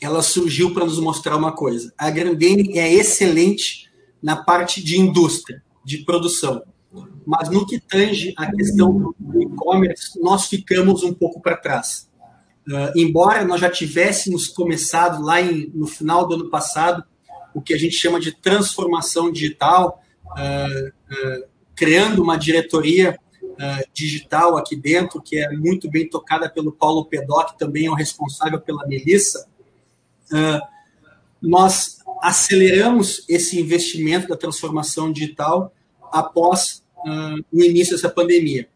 ela 0.00 0.22
surgiu 0.22 0.72
para 0.72 0.86
nos 0.86 0.98
mostrar 0.98 1.36
uma 1.36 1.52
coisa. 1.52 1.92
A 1.98 2.08
Grandene 2.08 2.78
é 2.78 2.90
excelente 2.90 3.90
na 4.22 4.36
parte 4.36 4.82
de 4.82 4.98
indústria, 4.98 5.62
de 5.84 5.98
produção 5.98 6.62
mas 7.26 7.50
no 7.50 7.66
que 7.66 7.78
tange 7.78 8.32
a 8.36 8.50
questão 8.50 9.14
do 9.18 9.42
e-commerce, 9.42 10.18
nós 10.20 10.46
ficamos 10.46 11.02
um 11.02 11.12
pouco 11.12 11.40
para 11.40 11.56
trás. 11.56 12.08
Uh, 12.66 12.92
embora 12.96 13.44
nós 13.44 13.60
já 13.60 13.70
tivéssemos 13.70 14.46
começado 14.48 15.22
lá 15.22 15.40
em, 15.40 15.70
no 15.74 15.86
final 15.86 16.26
do 16.26 16.34
ano 16.34 16.50
passado 16.50 17.02
o 17.54 17.62
que 17.62 17.72
a 17.72 17.78
gente 17.78 17.94
chama 17.94 18.20
de 18.20 18.32
transformação 18.32 19.32
digital, 19.32 20.02
uh, 20.26 20.88
uh, 20.88 21.48
criando 21.74 22.22
uma 22.22 22.36
diretoria 22.36 23.18
digital 23.92 24.56
aqui 24.56 24.76
dentro, 24.76 25.20
que 25.20 25.36
é 25.36 25.50
muito 25.50 25.90
bem 25.90 26.08
tocada 26.08 26.48
pelo 26.48 26.70
Paulo 26.70 27.06
Pedoc, 27.06 27.50
que 27.50 27.58
também 27.58 27.86
é 27.86 27.90
o 27.90 27.94
responsável 27.94 28.60
pela 28.60 28.86
Melissa, 28.86 29.48
nós 31.42 31.98
aceleramos 32.22 33.24
esse 33.28 33.60
investimento 33.60 34.28
da 34.28 34.36
transformação 34.36 35.10
digital 35.10 35.72
após 36.12 36.82
uh, 36.98 37.44
o 37.52 37.62
início 37.62 37.94
dessa 37.94 38.08
pandemia. 38.08 38.68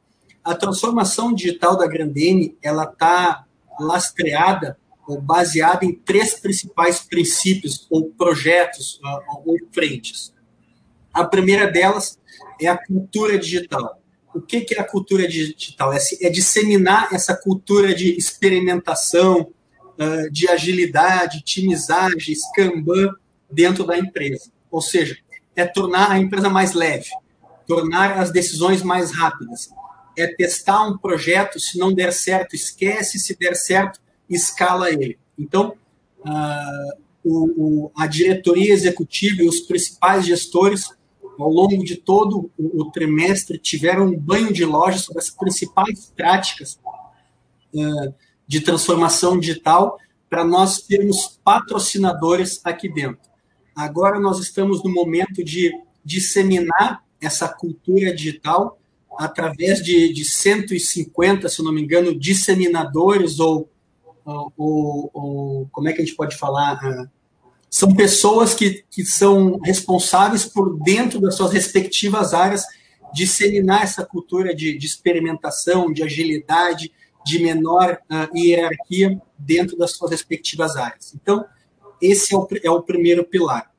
A 0.43 0.55
transformação 0.55 1.33
digital 1.33 1.77
da 1.77 1.87
Grandene 1.87 2.57
ela 2.63 2.85
está 2.85 3.45
lastreada 3.79 4.79
ou 5.07 5.21
baseada 5.21 5.85
em 5.85 5.95
três 5.95 6.35
principais 6.35 7.01
princípios 7.01 7.87
ou 7.91 8.11
projetos 8.11 9.01
ou 9.45 9.57
frentes. 9.73 10.33
A 11.13 11.25
primeira 11.25 11.71
delas 11.71 12.19
é 12.61 12.67
a 12.69 12.77
cultura 12.77 13.39
digital. 13.39 14.01
O 14.35 14.41
que, 14.41 14.67
é 14.75 14.81
a 14.81 14.85
cultura 14.85 15.29
digital? 15.29 15.93
É, 15.93 15.99
é 16.23 16.31
disseminar 16.31 17.13
essa 17.13 17.37
cultura 17.37 17.95
de 17.95 18.17
experimentação, 18.17 19.53
de 20.31 20.49
agilidade, 20.49 21.43
timizagem, 21.43 22.35
Kanban 22.55 23.15
dentro 23.51 23.85
da 23.85 23.99
empresa. 23.99 24.51
Ou 24.71 24.81
seja, 24.81 25.17
é 25.57 25.67
tornar 25.67 26.11
a 26.11 26.19
empresa 26.19 26.49
mais 26.49 26.73
leve, 26.73 27.09
tornar 27.67 28.19
as 28.19 28.31
decisões 28.31 28.83
mais 28.83 29.11
rápidas. 29.11 29.71
É 30.17 30.27
testar 30.27 30.87
um 30.87 30.99
projeto, 30.99 31.59
se 31.59 31.79
não 31.79 31.93
der 31.93 32.13
certo, 32.13 32.55
esquece, 32.55 33.19
se 33.19 33.37
der 33.37 33.55
certo, 33.55 34.01
escala 34.29 34.91
ele. 34.91 35.19
Então, 35.39 35.75
uh, 36.21 37.03
o, 37.25 37.85
o, 37.87 37.93
a 37.97 38.07
diretoria 38.07 38.73
executiva 38.73 39.43
e 39.43 39.49
os 39.49 39.61
principais 39.61 40.27
gestores, 40.27 40.89
ao 41.39 41.49
longo 41.49 41.83
de 41.83 41.97
todo 41.97 42.51
o, 42.59 42.83
o 42.83 42.91
trimestre, 42.91 43.59
tiveram 43.59 44.07
um 44.07 44.19
banho 44.19 44.53
de 44.53 44.65
loja 44.65 44.99
sobre 44.99 45.21
as 45.21 45.31
principais 45.31 46.13
práticas 46.15 46.79
uh, 47.75 48.15
de 48.47 48.61
transformação 48.61 49.39
digital 49.39 49.99
para 50.29 50.45
nós 50.45 50.83
termos 50.83 51.41
patrocinadores 51.43 52.61
aqui 52.65 52.89
dentro. 52.89 53.32
Agora 53.75 54.21
nós 54.21 54.39
estamos 54.39 54.83
no 54.83 54.91
momento 54.91 55.43
de 55.45 55.73
disseminar 56.05 57.03
essa 57.21 57.49
cultura 57.49 58.15
digital 58.15 58.79
através 59.19 59.83
de, 59.83 60.13
de 60.13 60.25
150, 60.25 61.49
se 61.49 61.63
não 61.63 61.73
me 61.73 61.83
engano, 61.83 62.19
disseminadores 62.19 63.39
ou, 63.39 63.69
ou, 64.25 65.11
ou, 65.13 65.69
como 65.71 65.89
é 65.89 65.93
que 65.93 66.01
a 66.01 66.05
gente 66.05 66.17
pode 66.17 66.37
falar? 66.37 66.79
Ah, 66.83 67.09
são 67.71 67.95
pessoas 67.95 68.55
que, 68.55 68.85
que 68.91 69.05
são 69.05 69.59
responsáveis 69.61 70.45
por, 70.45 70.79
dentro 70.83 71.21
das 71.21 71.37
suas 71.37 71.53
respectivas 71.53 72.35
áreas, 72.35 72.65
disseminar 73.15 73.83
essa 73.83 74.05
cultura 74.05 74.55
de, 74.55 74.77
de 74.77 74.87
experimentação, 74.87 75.93
de 75.93 76.03
agilidade, 76.03 76.93
de 77.25 77.39
menor 77.39 77.99
uh, 78.11 78.37
hierarquia 78.37 79.21
dentro 79.39 79.77
das 79.77 79.93
suas 79.93 80.11
respectivas 80.11 80.77
áreas. 80.77 81.15
Então, 81.15 81.45
esse 82.03 82.35
é 82.35 82.37
o, 82.37 82.49
é 82.65 82.71
o 82.71 82.83
primeiro 82.83 83.25
pilar. 83.25 83.71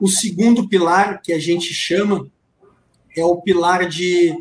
O 0.00 0.08
segundo 0.08 0.68
pilar, 0.68 1.20
que 1.22 1.32
a 1.32 1.38
gente 1.38 1.74
chama 1.74 2.30
é 3.16 3.24
o 3.24 3.40
pilar 3.40 3.88
de, 3.88 4.34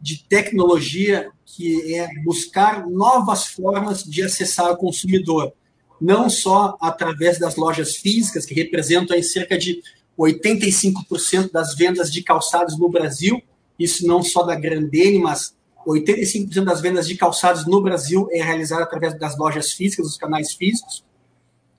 de 0.00 0.24
tecnologia, 0.24 1.30
que 1.44 1.94
é 1.94 2.08
buscar 2.24 2.86
novas 2.86 3.46
formas 3.46 4.02
de 4.02 4.22
acessar 4.22 4.70
o 4.70 4.76
consumidor, 4.76 5.52
não 6.00 6.28
só 6.28 6.76
através 6.80 7.38
das 7.38 7.56
lojas 7.56 7.96
físicas, 7.96 8.46
que 8.46 8.54
representam 8.54 9.20
cerca 9.22 9.58
de 9.58 9.82
85% 10.18 11.52
das 11.52 11.74
vendas 11.74 12.10
de 12.12 12.22
calçados 12.22 12.78
no 12.78 12.88
Brasil, 12.88 13.42
isso 13.78 14.06
não 14.06 14.22
só 14.22 14.42
da 14.42 14.54
Grandene, 14.54 15.18
mas 15.18 15.54
85% 15.86 16.64
das 16.64 16.80
vendas 16.80 17.06
de 17.06 17.16
calçados 17.16 17.66
no 17.66 17.80
Brasil 17.80 18.28
é 18.32 18.42
realizada 18.42 18.82
através 18.82 19.18
das 19.18 19.38
lojas 19.38 19.72
físicas, 19.72 20.06
dos 20.06 20.16
canais 20.16 20.52
físicos, 20.52 21.04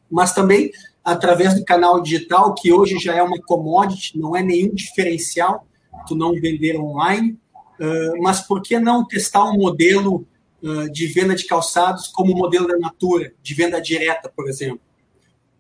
mas 0.10 0.34
também 0.34 0.72
através 1.08 1.56
do 1.56 1.64
canal 1.64 2.02
digital, 2.02 2.54
que 2.54 2.74
hoje 2.74 3.00
já 3.00 3.16
é 3.16 3.24
uma 3.24 3.42
commodity, 3.42 4.20
não 4.20 4.36
é 4.36 4.44
nenhum 4.44 4.76
diferencial 4.76 5.66
tu 6.06 6.18
não 6.18 6.34
vender 6.34 6.78
online, 6.78 7.40
uh, 7.80 8.22
mas 8.22 8.42
por 8.42 8.62
que 8.62 8.78
não 8.78 9.08
testar 9.08 9.46
um 9.46 9.58
modelo 9.58 10.28
uh, 10.62 10.92
de 10.92 11.08
venda 11.08 11.34
de 11.34 11.46
calçados 11.46 12.10
como 12.10 12.34
o 12.34 12.38
modelo 12.38 12.68
da 12.68 12.78
Natura, 12.78 13.32
de 13.42 13.54
venda 13.54 13.82
direta, 13.82 14.30
por 14.36 14.50
exemplo? 14.50 14.82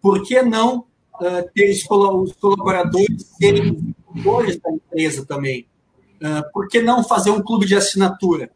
Por 0.02 0.22
que 0.22 0.42
não 0.42 0.80
uh, 0.80 1.50
ter 1.56 1.72
os 1.72 2.34
colaboradores 2.34 3.34
serem 3.40 3.96
vendedores 4.12 4.60
da 4.60 4.70
empresa 4.70 5.26
também? 5.26 5.66
por 6.52 6.68
que 6.68 6.82
não 6.82 7.04
fazer 7.04 7.30
um 7.30 7.44
clube 7.44 7.68
de 7.68 7.76
assinatura? 7.76 8.50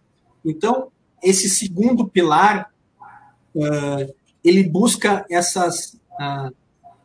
Então, 0.44 0.88
esse 1.22 1.48
segundo 1.48 2.08
pilar, 2.08 2.74
ele 4.44 4.64
busca 4.64 5.24
essas 5.30 5.96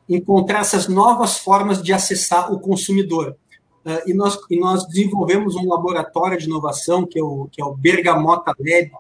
encontrar 0.09 0.61
essas 0.61 0.89
novas 0.89 1.39
formas 1.39 1.83
de 1.83 1.93
acessar 1.93 2.53
o 2.53 2.61
consumidor. 2.61 3.37
Uh, 3.85 4.11
e, 4.11 4.15
nós, 4.15 4.39
e 4.51 4.59
nós 4.59 4.87
desenvolvemos 4.87 5.55
um 5.55 5.69
laboratório 5.69 6.39
de 6.39 6.47
inovação, 6.47 7.07
que 7.07 7.19
é 7.19 7.23
o, 7.23 7.49
que 7.51 7.63
é 7.63 7.65
o 7.65 7.75
Bergamota 7.75 8.53
Lab. 8.59 8.91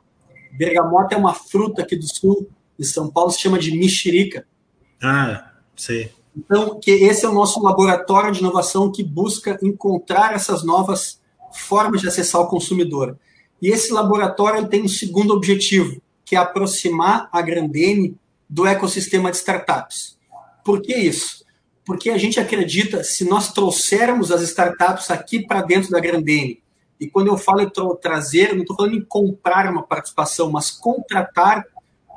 Bergamota 0.52 1.14
é 1.14 1.18
uma 1.18 1.34
fruta 1.34 1.82
aqui 1.82 1.96
do 1.96 2.06
sul 2.06 2.48
de 2.78 2.86
São 2.86 3.10
Paulo, 3.10 3.30
se 3.30 3.40
chama 3.40 3.58
de 3.58 3.76
mexerica. 3.76 4.46
Ah, 5.02 5.52
sei. 5.74 6.12
Então, 6.36 6.78
que 6.78 6.90
esse 6.90 7.24
é 7.24 7.28
o 7.28 7.32
nosso 7.32 7.62
laboratório 7.62 8.30
de 8.30 8.40
inovação 8.40 8.92
que 8.92 9.02
busca 9.02 9.58
encontrar 9.62 10.34
essas 10.34 10.62
novas 10.62 11.20
formas 11.52 12.02
de 12.02 12.08
acessar 12.08 12.42
o 12.42 12.48
consumidor. 12.48 13.18
E 13.60 13.68
esse 13.68 13.92
laboratório 13.92 14.68
tem 14.68 14.82
um 14.82 14.88
segundo 14.88 15.32
objetivo, 15.32 16.00
que 16.24 16.36
é 16.36 16.38
aproximar 16.38 17.28
a 17.32 17.40
Grandene 17.40 18.16
do 18.48 18.66
ecossistema 18.66 19.30
de 19.30 19.38
startups. 19.38 20.15
Por 20.66 20.82
que 20.82 20.94
isso? 20.94 21.46
porque 21.86 22.10
a 22.10 22.18
gente 22.18 22.40
acredita, 22.40 23.04
se 23.04 23.24
nós 23.24 23.52
trouxermos 23.52 24.32
as 24.32 24.42
startups 24.42 25.08
aqui 25.08 25.46
para 25.46 25.62
dentro 25.62 25.88
da 25.88 26.00
Grandene, 26.00 26.60
e 26.98 27.08
quando 27.08 27.28
eu 27.28 27.38
falo 27.38 27.60
em 27.60 27.70
trazer, 28.00 28.52
não 28.54 28.62
estou 28.62 28.74
falando 28.74 28.96
em 28.96 29.04
comprar 29.04 29.70
uma 29.70 29.84
participação, 29.84 30.50
mas 30.50 30.70
contratar 30.72 31.64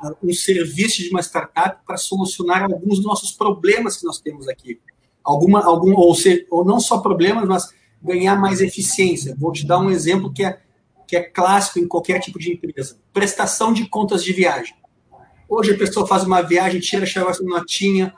uh, 0.02 0.16
um 0.24 0.32
serviço 0.32 1.02
de 1.02 1.10
uma 1.10 1.20
startup 1.20 1.78
para 1.86 1.96
solucionar 1.96 2.64
alguns 2.64 2.96
dos 2.96 3.06
nossos 3.06 3.30
problemas 3.30 3.96
que 3.96 4.04
nós 4.04 4.18
temos 4.18 4.48
aqui. 4.48 4.80
Alguma, 5.22 5.64
algum, 5.64 5.94
ou, 5.94 6.14
ser, 6.16 6.48
ou 6.50 6.64
não 6.64 6.80
só 6.80 6.98
problemas, 6.98 7.46
mas 7.46 7.72
ganhar 8.02 8.34
mais 8.40 8.60
eficiência. 8.60 9.36
Vou 9.38 9.52
te 9.52 9.64
dar 9.64 9.78
um 9.78 9.90
exemplo 9.90 10.32
que 10.32 10.42
é, 10.42 10.58
que 11.06 11.14
é 11.14 11.22
clássico 11.22 11.78
em 11.78 11.86
qualquer 11.86 12.18
tipo 12.18 12.40
de 12.40 12.50
empresa. 12.52 12.98
Prestação 13.12 13.72
de 13.72 13.86
contas 13.86 14.24
de 14.24 14.32
viagem. 14.32 14.74
Hoje 15.48 15.74
a 15.74 15.78
pessoa 15.78 16.06
faz 16.06 16.24
uma 16.24 16.40
viagem, 16.40 16.80
tira 16.80 17.04
a 17.04 17.42
notinha, 17.44 18.14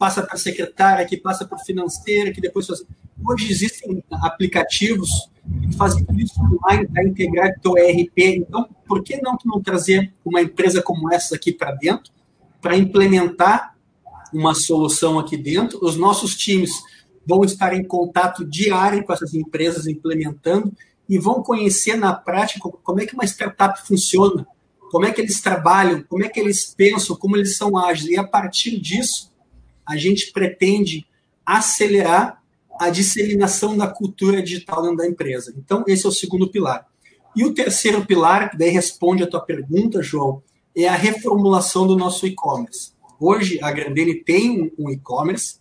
passa 0.00 0.22
para 0.22 0.38
secretária, 0.38 1.04
que 1.04 1.18
passa 1.18 1.46
para 1.46 1.58
o 1.58 1.62
financeiro, 1.62 2.32
que 2.32 2.40
depois 2.40 2.66
faz... 2.66 2.82
Hoje 3.22 3.52
existem 3.52 4.02
aplicativos 4.10 5.10
que 5.60 5.76
fazem 5.76 6.06
isso 6.16 6.40
online 6.40 6.88
para 6.88 7.04
integrar 7.04 7.60
teu 7.60 7.76
ERP. 7.76 8.16
Então, 8.16 8.66
por 8.86 9.02
que 9.02 9.20
não, 9.20 9.36
não 9.44 9.60
trazer 9.60 10.10
uma 10.24 10.40
empresa 10.40 10.80
como 10.80 11.12
essa 11.12 11.36
aqui 11.36 11.52
para 11.52 11.72
dentro, 11.72 12.10
para 12.62 12.78
implementar 12.78 13.76
uma 14.32 14.54
solução 14.54 15.18
aqui 15.18 15.36
dentro? 15.36 15.78
Os 15.82 15.96
nossos 15.96 16.34
times 16.34 16.70
vão 17.26 17.44
estar 17.44 17.74
em 17.74 17.84
contato 17.84 18.42
diário 18.42 19.04
com 19.04 19.12
essas 19.12 19.34
empresas 19.34 19.86
implementando 19.86 20.72
e 21.06 21.18
vão 21.18 21.42
conhecer 21.42 21.96
na 21.96 22.14
prática 22.14 22.70
como 22.82 23.02
é 23.02 23.04
que 23.04 23.12
uma 23.12 23.26
startup 23.26 23.86
funciona, 23.86 24.46
como 24.90 25.04
é 25.04 25.12
que 25.12 25.20
eles 25.20 25.42
trabalham, 25.42 26.02
como 26.08 26.24
é 26.24 26.28
que 26.30 26.40
eles 26.40 26.74
pensam, 26.74 27.14
como 27.16 27.36
eles 27.36 27.58
são 27.58 27.76
ágeis. 27.76 28.08
E 28.12 28.16
a 28.16 28.24
partir 28.24 28.80
disso, 28.80 29.29
a 29.90 29.96
gente 29.96 30.30
pretende 30.30 31.04
acelerar 31.44 32.40
a 32.78 32.90
disseminação 32.90 33.76
da 33.76 33.88
cultura 33.88 34.40
digital 34.40 34.82
dentro 34.82 34.98
da 34.98 35.06
empresa. 35.06 35.52
Então, 35.58 35.82
esse 35.88 36.06
é 36.06 36.08
o 36.08 36.12
segundo 36.12 36.48
pilar. 36.48 36.86
E 37.34 37.44
o 37.44 37.52
terceiro 37.52 38.06
pilar, 38.06 38.50
que 38.50 38.56
daí 38.56 38.70
responde 38.70 39.24
a 39.24 39.26
tua 39.26 39.40
pergunta, 39.40 40.00
João, 40.00 40.44
é 40.76 40.86
a 40.86 40.94
reformulação 40.94 41.88
do 41.88 41.96
nosso 41.96 42.24
e-commerce. 42.24 42.92
Hoje, 43.18 43.58
a 43.60 43.72
Grandene 43.72 44.14
tem 44.14 44.72
um 44.78 44.88
e-commerce, 44.90 45.56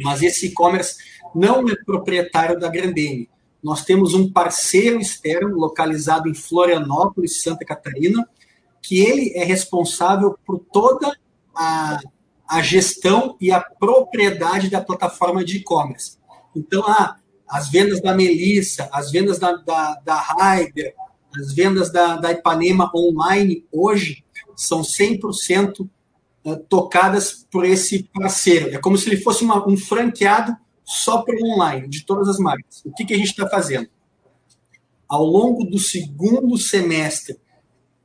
mas 0.00 0.20
esse 0.20 0.46
e-commerce 0.46 0.96
não 1.32 1.68
é 1.68 1.76
proprietário 1.76 2.58
da 2.58 2.68
Grandene. 2.68 3.30
Nós 3.62 3.84
temos 3.84 4.14
um 4.14 4.32
parceiro 4.32 5.00
externo 5.00 5.56
localizado 5.56 6.28
em 6.28 6.34
Florianópolis, 6.34 7.40
Santa 7.40 7.64
Catarina, 7.64 8.28
que 8.82 8.98
ele 8.98 9.32
é 9.36 9.44
responsável 9.44 10.36
por 10.44 10.58
toda 10.58 11.16
a 11.54 12.00
a 12.54 12.62
gestão 12.62 13.36
e 13.40 13.50
a 13.50 13.60
propriedade 13.60 14.70
da 14.70 14.80
plataforma 14.80 15.44
de 15.44 15.56
e-commerce. 15.56 16.18
Então, 16.54 16.84
ah, 16.86 17.16
as 17.48 17.68
vendas 17.68 18.00
da 18.00 18.14
Melissa, 18.14 18.88
as 18.92 19.10
vendas 19.10 19.40
da, 19.40 19.56
da, 19.56 20.00
da 20.04 20.14
Raider, 20.14 20.94
as 21.36 21.52
vendas 21.52 21.90
da, 21.90 22.16
da 22.16 22.30
Ipanema 22.30 22.92
online 22.94 23.66
hoje 23.72 24.24
são 24.54 24.82
100% 24.82 25.88
eh, 26.44 26.54
tocadas 26.68 27.44
por 27.50 27.64
esse 27.64 28.08
parceiro. 28.14 28.68
É 28.72 28.78
como 28.78 28.96
se 28.96 29.08
ele 29.08 29.20
fosse 29.20 29.42
uma, 29.42 29.68
um 29.68 29.76
franqueado 29.76 30.56
só 30.84 31.22
para 31.22 31.34
o 31.34 31.54
online, 31.54 31.88
de 31.88 32.06
todas 32.06 32.28
as 32.28 32.38
marcas. 32.38 32.82
O 32.84 32.92
que, 32.92 33.04
que 33.04 33.14
a 33.14 33.18
gente 33.18 33.30
está 33.30 33.48
fazendo? 33.48 33.88
Ao 35.08 35.24
longo 35.24 35.64
do 35.64 35.78
segundo 35.78 36.56
semestre 36.56 37.36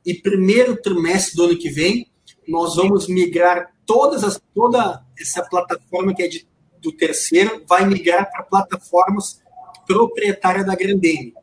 e 0.04 0.12
primeiro 0.12 0.76
trimestre 0.76 1.36
do 1.36 1.44
ano 1.44 1.56
que 1.56 1.70
vem, 1.70 2.10
nós 2.48 2.74
vamos 2.74 3.06
migrar 3.06 3.70
todas 3.90 4.22
as, 4.22 4.40
toda 4.54 5.04
essa 5.18 5.42
plataforma 5.42 6.14
que 6.14 6.22
é 6.22 6.28
de, 6.28 6.46
do 6.80 6.92
terceiro 6.92 7.64
vai 7.68 7.84
migrar 7.84 8.30
para 8.30 8.44
plataformas 8.44 9.42
proprietárias 9.84 10.64
da 10.64 10.76
Grandene. 10.76 11.34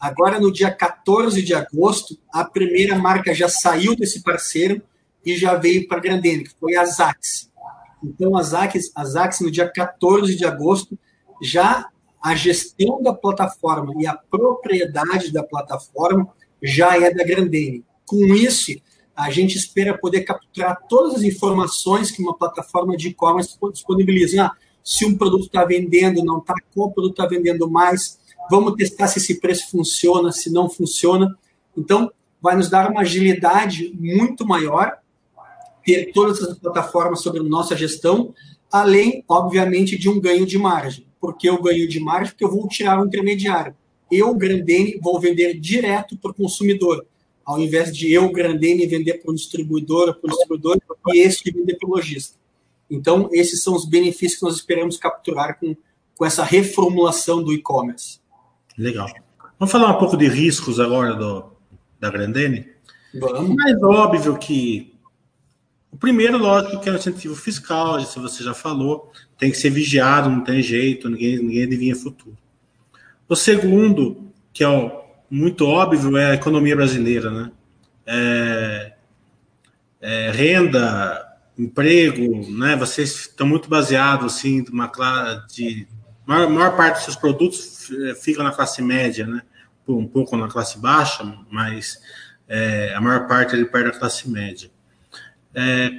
Agora, 0.00 0.40
no 0.40 0.52
dia 0.52 0.68
14 0.68 1.40
de 1.40 1.54
agosto, 1.54 2.18
a 2.32 2.44
primeira 2.44 2.98
marca 2.98 3.32
já 3.32 3.48
saiu 3.48 3.94
desse 3.94 4.20
parceiro 4.20 4.82
e 5.24 5.36
já 5.36 5.54
veio 5.54 5.86
para 5.86 5.98
a 5.98 6.00
Grandene, 6.00 6.42
que 6.42 6.54
foi 6.58 6.74
a 6.74 6.84
Zax. 6.84 7.48
Então, 8.02 8.36
a 8.36 8.42
Zax, 8.42 8.90
a 8.96 9.04
Zax, 9.04 9.38
no 9.38 9.48
dia 9.48 9.70
14 9.70 10.34
de 10.34 10.44
agosto, 10.44 10.98
já 11.40 11.88
a 12.20 12.34
gestão 12.34 13.00
da 13.00 13.14
plataforma 13.14 13.94
e 14.00 14.08
a 14.08 14.16
propriedade 14.16 15.32
da 15.32 15.44
plataforma 15.44 16.34
já 16.60 17.00
é 17.00 17.14
da 17.14 17.22
Grandene. 17.22 17.84
Com 18.04 18.24
isso, 18.34 18.72
a 19.16 19.30
gente 19.30 19.56
espera 19.56 19.96
poder 19.96 20.22
capturar 20.22 20.78
todas 20.88 21.16
as 21.16 21.22
informações 21.22 22.10
que 22.10 22.22
uma 22.22 22.36
plataforma 22.36 22.96
de 22.96 23.08
e-commerce 23.08 23.56
disponibiliza. 23.72 24.44
Ah, 24.44 24.52
se 24.82 25.04
um 25.04 25.16
produto 25.16 25.46
está 25.46 25.64
vendendo, 25.64 26.24
não 26.24 26.38
está, 26.38 26.54
qual 26.74 26.90
produto 26.90 27.12
está 27.12 27.26
vendendo 27.26 27.70
mais, 27.70 28.18
vamos 28.50 28.74
testar 28.74 29.06
se 29.08 29.18
esse 29.18 29.40
preço 29.40 29.70
funciona, 29.70 30.32
se 30.32 30.50
não 30.50 30.68
funciona. 30.68 31.36
Então, 31.76 32.10
vai 32.40 32.56
nos 32.56 32.68
dar 32.68 32.90
uma 32.90 33.02
agilidade 33.02 33.92
muito 33.98 34.46
maior 34.46 34.98
ter 35.84 36.12
todas 36.12 36.42
as 36.42 36.58
plataformas 36.58 37.20
sobre 37.20 37.40
a 37.40 37.44
nossa 37.44 37.76
gestão, 37.76 38.34
além, 38.70 39.24
obviamente, 39.28 39.98
de 39.98 40.08
um 40.08 40.20
ganho 40.20 40.46
de 40.46 40.58
margem. 40.58 41.06
Por 41.20 41.36
que 41.36 41.48
eu 41.48 41.60
ganho 41.60 41.88
de 41.88 42.00
margem? 42.00 42.32
Porque 42.32 42.44
eu 42.44 42.50
vou 42.50 42.66
tirar 42.68 43.00
o 43.00 43.06
intermediário. 43.06 43.74
Eu, 44.10 44.34
Grandene, 44.34 44.98
vou 45.00 45.18
vender 45.20 45.58
direto 45.58 46.16
para 46.16 46.30
o 46.30 46.34
consumidor 46.34 47.06
ao 47.52 47.60
invés 47.60 47.94
de 47.94 48.12
eu, 48.12 48.30
Grandene, 48.30 48.86
vender 48.86 49.14
para 49.14 49.30
um 49.30 49.34
distribuidor, 49.34 50.14
para 50.14 50.28
o 50.28 50.30
distribuidor, 50.30 50.78
e 51.08 51.20
esse 51.20 51.44
de 51.44 51.50
vender 51.50 51.76
para 51.76 51.88
o 51.88 51.92
lojista. 51.92 52.36
Então, 52.90 53.28
esses 53.32 53.62
são 53.62 53.74
os 53.74 53.84
benefícios 53.84 54.38
que 54.38 54.44
nós 54.44 54.56
esperamos 54.56 54.96
capturar 54.96 55.58
com, 55.58 55.76
com 56.16 56.26
essa 56.26 56.44
reformulação 56.44 57.42
do 57.42 57.52
e-commerce. 57.52 58.20
Legal. 58.76 59.08
Vamos 59.58 59.72
falar 59.72 59.96
um 59.96 59.98
pouco 59.98 60.16
de 60.16 60.28
riscos 60.28 60.80
agora 60.80 61.14
do, 61.14 61.52
da 61.98 62.10
Grandene? 62.10 62.68
Vamos. 63.14 63.54
Mais 63.54 63.82
óbvio 63.82 64.36
que 64.38 64.92
o 65.90 65.96
primeiro, 65.96 66.38
lógico, 66.38 66.80
que 66.80 66.88
é 66.88 66.92
o 66.92 66.96
incentivo 66.96 67.36
fiscal, 67.36 68.00
isso 68.00 68.20
você 68.20 68.42
já 68.42 68.54
falou, 68.54 69.12
tem 69.38 69.50
que 69.50 69.58
ser 69.58 69.70
vigiado, 69.70 70.30
não 70.30 70.42
tem 70.42 70.62
jeito, 70.62 71.08
ninguém, 71.08 71.38
ninguém 71.38 71.64
adivinha 71.64 71.94
futuro. 71.94 72.36
O 73.28 73.36
segundo, 73.36 74.32
que 74.52 74.64
é 74.64 74.68
o 74.68 75.01
muito 75.32 75.66
óbvio 75.66 76.14
é 76.18 76.32
a 76.32 76.34
economia 76.34 76.76
brasileira, 76.76 77.30
né? 77.30 77.50
É, 78.04 78.92
é, 79.98 80.30
renda, 80.30 81.26
emprego, 81.58 82.46
né? 82.50 82.76
Vocês 82.76 83.20
estão 83.20 83.46
muito 83.46 83.66
baseados 83.66 84.34
assim, 84.34 84.62
uma 84.70 84.92
de 85.48 85.88
maior, 86.26 86.50
maior 86.50 86.76
parte 86.76 86.96
dos 86.96 87.04
seus 87.04 87.16
produtos 87.16 87.90
fica 88.20 88.42
na 88.42 88.52
classe 88.52 88.82
média, 88.82 89.26
né? 89.26 89.40
Um 89.88 90.06
pouco 90.06 90.36
na 90.36 90.48
classe 90.48 90.78
baixa, 90.78 91.24
mas 91.50 91.98
é, 92.46 92.94
a 92.94 93.00
maior 93.00 93.26
parte 93.26 93.56
ele 93.56 93.64
perde 93.64 93.88
a 93.88 93.98
classe 93.98 94.28
média. 94.28 94.70
É, 95.54 95.90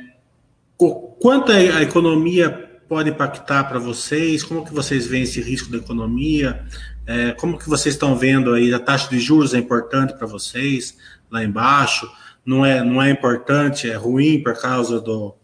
quanto 1.20 1.52
a 1.52 1.82
economia 1.82 2.52
pode 2.88 3.10
impactar 3.10 3.64
para 3.64 3.80
vocês? 3.80 4.44
Como 4.44 4.64
que 4.64 4.74
vocês 4.74 5.08
veem 5.08 5.24
esse 5.24 5.42
risco 5.42 5.72
da 5.72 5.80
economia? 5.80 6.64
É, 7.06 7.32
como 7.32 7.58
que 7.58 7.70
vocês 7.70 7.96
estão 7.96 8.16
vendo 8.16 8.54
aí? 8.54 8.74
A 8.74 8.80
taxa 8.80 9.10
de 9.10 9.20
juros 9.20 9.54
é 9.54 9.58
importante 9.58 10.14
para 10.14 10.28
vocês 10.28 10.98
lá 11.30 11.44
embaixo? 11.44 12.10
Não 12.46 12.66
é, 12.66 12.84
não 12.84 13.02
é 13.02 13.10
importante, 13.10 13.90
é 13.90 13.96
ruim 13.96 14.42
por 14.42 14.60
causa 14.60 15.00
do, 15.00 15.36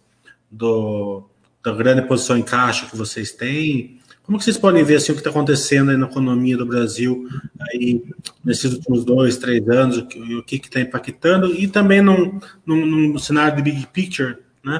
do, 0.50 1.30
da 1.64 1.72
grande 1.74 2.08
posição 2.08 2.38
em 2.38 2.44
caixa 2.44 2.86
que 2.86 2.96
vocês 2.96 3.32
têm? 3.32 4.00
Como 4.24 4.38
que 4.38 4.44
vocês 4.44 4.58
podem 4.58 4.84
ver 4.84 4.98
assim, 4.98 5.12
o 5.12 5.16
que 5.16 5.22
está 5.22 5.32
acontecendo 5.32 5.98
na 5.98 6.06
economia 6.06 6.56
do 6.56 6.66
Brasil 6.66 7.28
aí, 7.60 8.04
nesses 8.46 8.74
últimos 8.74 9.04
dois, 9.04 9.38
três 9.38 9.68
anos, 9.68 9.98
o 9.98 10.44
que 10.44 10.58
está 10.58 10.80
impactando, 10.80 11.54
e 11.56 11.68
também 11.68 12.00
num, 12.00 12.40
num, 12.64 12.86
num, 12.86 13.18
cenário 13.18 13.56
de 13.56 13.64
big 13.64 13.88
picture, 13.88 14.38
né? 14.64 14.80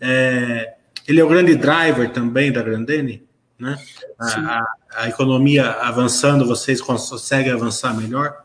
É, 0.00 0.76
ele 1.06 1.20
é 1.20 1.24
o 1.24 1.28
grande 1.28 1.54
driver 1.54 2.10
também 2.10 2.50
da 2.50 2.62
Grandene, 2.62 3.25
né? 3.58 3.78
A, 4.18 4.26
a, 4.26 4.74
a, 4.96 5.08
economia 5.08 5.70
avançando, 5.70 6.46
vocês 6.46 6.80
conseguem 6.80 7.52
avançar 7.52 7.96
melhor? 7.96 8.44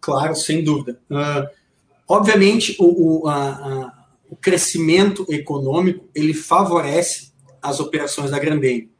Claro, 0.00 0.34
sem 0.34 0.62
dúvida. 0.62 1.00
Uh, 1.10 1.48
obviamente, 2.06 2.76
o, 2.78 3.24
o, 3.24 3.28
a, 3.28 3.92
o 4.28 4.36
crescimento 4.36 5.24
econômico 5.30 6.08
ele 6.14 6.34
favorece 6.34 7.32
as 7.62 7.80
operações 7.80 8.30
da 8.30 8.38
Grandene 8.38 8.94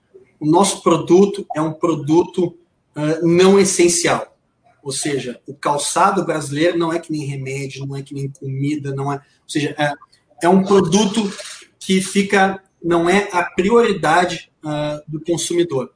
o 0.44 0.46
nosso 0.46 0.82
produto 0.82 1.46
é 1.56 1.60
um 1.62 1.72
produto 1.72 2.56
uh, 2.94 3.26
não 3.26 3.58
essencial. 3.58 4.36
Ou 4.82 4.92
seja, 4.92 5.40
o 5.46 5.54
calçado 5.54 6.22
brasileiro 6.22 6.76
não 6.76 6.92
é 6.92 6.98
que 6.98 7.10
nem 7.10 7.24
remédio, 7.24 7.86
não 7.86 7.96
é 7.96 8.02
que 8.02 8.12
nem 8.12 8.28
comida, 8.28 8.94
não 8.94 9.10
é. 9.10 9.16
Ou 9.16 9.48
seja, 9.48 9.74
é, 9.78 9.94
é 10.42 10.48
um 10.48 10.62
produto 10.62 11.32
que 11.78 12.02
fica, 12.02 12.62
não 12.82 13.08
é 13.08 13.30
a 13.32 13.42
prioridade 13.42 14.52
uh, 14.64 15.02
do 15.06 15.20
consumidor. 15.20 15.92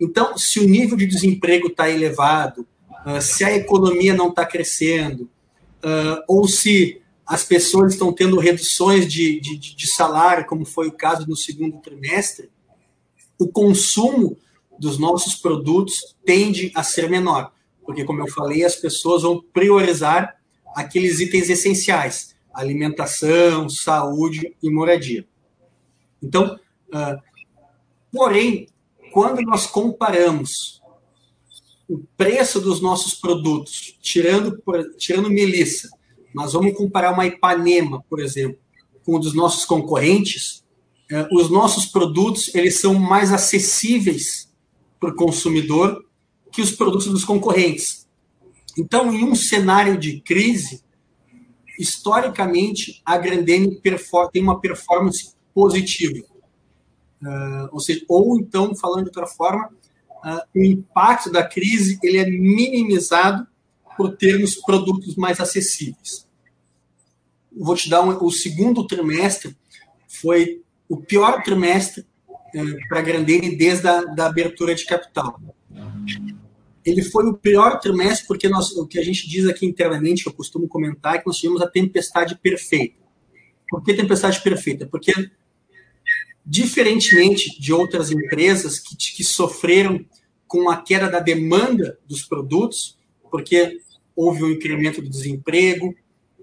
Então, 0.00 0.36
se 0.38 0.60
o 0.60 0.68
nível 0.68 0.96
de 0.96 1.06
desemprego 1.06 1.68
está 1.68 1.88
elevado, 1.88 2.66
uh, 3.06 3.20
se 3.20 3.44
a 3.44 3.54
economia 3.54 4.14
não 4.14 4.28
está 4.28 4.46
crescendo, 4.46 5.28
ou 6.26 6.48
se 6.48 7.02
as 7.26 7.44
pessoas 7.44 7.92
estão 7.92 8.10
tendo 8.10 8.38
reduções 8.38 9.06
de, 9.06 9.38
de, 9.38 9.58
de 9.58 9.86
salário, 9.86 10.46
como 10.46 10.64
foi 10.64 10.88
o 10.88 10.92
caso 10.92 11.28
no 11.28 11.36
segundo 11.36 11.76
trimestre, 11.76 12.48
o 13.38 13.48
consumo 13.48 14.38
dos 14.78 14.98
nossos 14.98 15.34
produtos 15.34 16.16
tende 16.24 16.72
a 16.74 16.82
ser 16.82 17.10
menor, 17.10 17.52
porque, 17.84 18.04
como 18.04 18.20
eu 18.20 18.28
falei, 18.28 18.64
as 18.64 18.76
pessoas 18.76 19.22
vão 19.22 19.42
priorizar 19.52 20.36
aqueles 20.74 21.20
itens 21.20 21.48
essenciais: 21.50 22.34
alimentação, 22.52 23.68
saúde 23.68 24.56
e 24.62 24.70
moradia. 24.70 25.26
Então, 26.22 26.58
uh, 26.88 27.22
porém, 28.14 28.68
quando 29.12 29.42
nós 29.42 29.66
comparamos 29.66 30.80
o 31.88 31.98
preço 32.16 32.60
dos 32.60 32.80
nossos 32.80 33.14
produtos, 33.14 33.98
tirando, 34.00 34.62
tirando 34.96 35.28
Melissa, 35.28 35.90
nós 36.34 36.52
vamos 36.52 36.74
comparar 36.74 37.12
uma 37.12 37.26
Ipanema, 37.26 38.02
por 38.08 38.20
exemplo, 38.20 38.58
com 39.04 39.16
um 39.16 39.20
dos 39.20 39.34
nossos 39.34 39.64
concorrentes, 39.64 40.64
é, 41.10 41.28
os 41.32 41.50
nossos 41.50 41.86
produtos 41.86 42.54
eles 42.54 42.80
são 42.80 42.94
mais 42.94 43.32
acessíveis 43.32 44.50
para 44.98 45.10
o 45.10 45.16
consumidor 45.16 46.02
que 46.50 46.62
os 46.62 46.70
produtos 46.70 47.08
dos 47.08 47.24
concorrentes. 47.24 48.08
Então, 48.78 49.12
em 49.12 49.24
um 49.24 49.34
cenário 49.34 49.98
de 49.98 50.20
crise, 50.20 50.82
historicamente, 51.78 53.02
a 53.04 53.18
Grandene 53.18 53.80
tem 54.32 54.42
uma 54.42 54.60
performance 54.60 55.34
positiva. 55.52 56.33
Uh, 57.24 57.68
ou, 57.72 57.80
seja, 57.80 58.04
ou 58.06 58.38
então, 58.38 58.74
falando 58.74 59.04
de 59.04 59.08
outra 59.08 59.26
forma, 59.26 59.70
uh, 60.24 60.40
o 60.54 60.62
impacto 60.62 61.32
da 61.32 61.42
crise 61.42 61.98
ele 62.02 62.18
é 62.18 62.28
minimizado 62.28 63.46
por 63.96 64.16
termos 64.16 64.56
produtos 64.56 65.16
mais 65.16 65.40
acessíveis. 65.40 66.28
Vou 67.56 67.74
te 67.74 67.88
dar 67.88 68.02
um, 68.02 68.22
o 68.22 68.30
segundo 68.30 68.86
trimestre 68.86 69.56
foi 70.06 70.62
o 70.88 70.96
pior 70.96 71.42
trimestre 71.42 72.04
é, 72.54 72.62
para 72.88 72.98
a 72.98 73.02
Grandene 73.02 73.56
desde 73.56 73.88
a 73.88 74.04
da 74.04 74.26
abertura 74.26 74.74
de 74.74 74.84
capital. 74.84 75.40
Ele 76.84 77.02
foi 77.02 77.24
o 77.26 77.34
pior 77.34 77.80
trimestre 77.80 78.26
porque 78.26 78.48
nós, 78.48 78.70
o 78.72 78.86
que 78.86 78.98
a 78.98 79.02
gente 79.02 79.28
diz 79.28 79.46
aqui 79.46 79.64
internamente, 79.64 80.22
que 80.22 80.28
eu 80.28 80.34
costumo 80.34 80.68
comentar, 80.68 81.14
é 81.14 81.18
que 81.18 81.26
nós 81.26 81.38
tivemos 81.38 81.62
a 81.62 81.68
tempestade 81.68 82.36
perfeita. 82.36 83.02
Por 83.68 83.82
que 83.82 83.94
tempestade 83.94 84.42
perfeita? 84.42 84.86
Porque, 84.86 85.12
diferentemente 86.44 87.58
de 87.60 87.72
outras 87.72 88.10
empresas 88.10 88.78
que, 88.78 88.96
que 88.96 89.24
sofreram 89.24 90.04
com 90.46 90.68
a 90.68 90.76
queda 90.76 91.10
da 91.10 91.20
demanda 91.20 91.98
dos 92.06 92.22
produtos, 92.22 92.98
porque 93.30 93.78
houve 94.14 94.44
um 94.44 94.50
incremento 94.50 95.00
do 95.00 95.08
desemprego, 95.08 95.94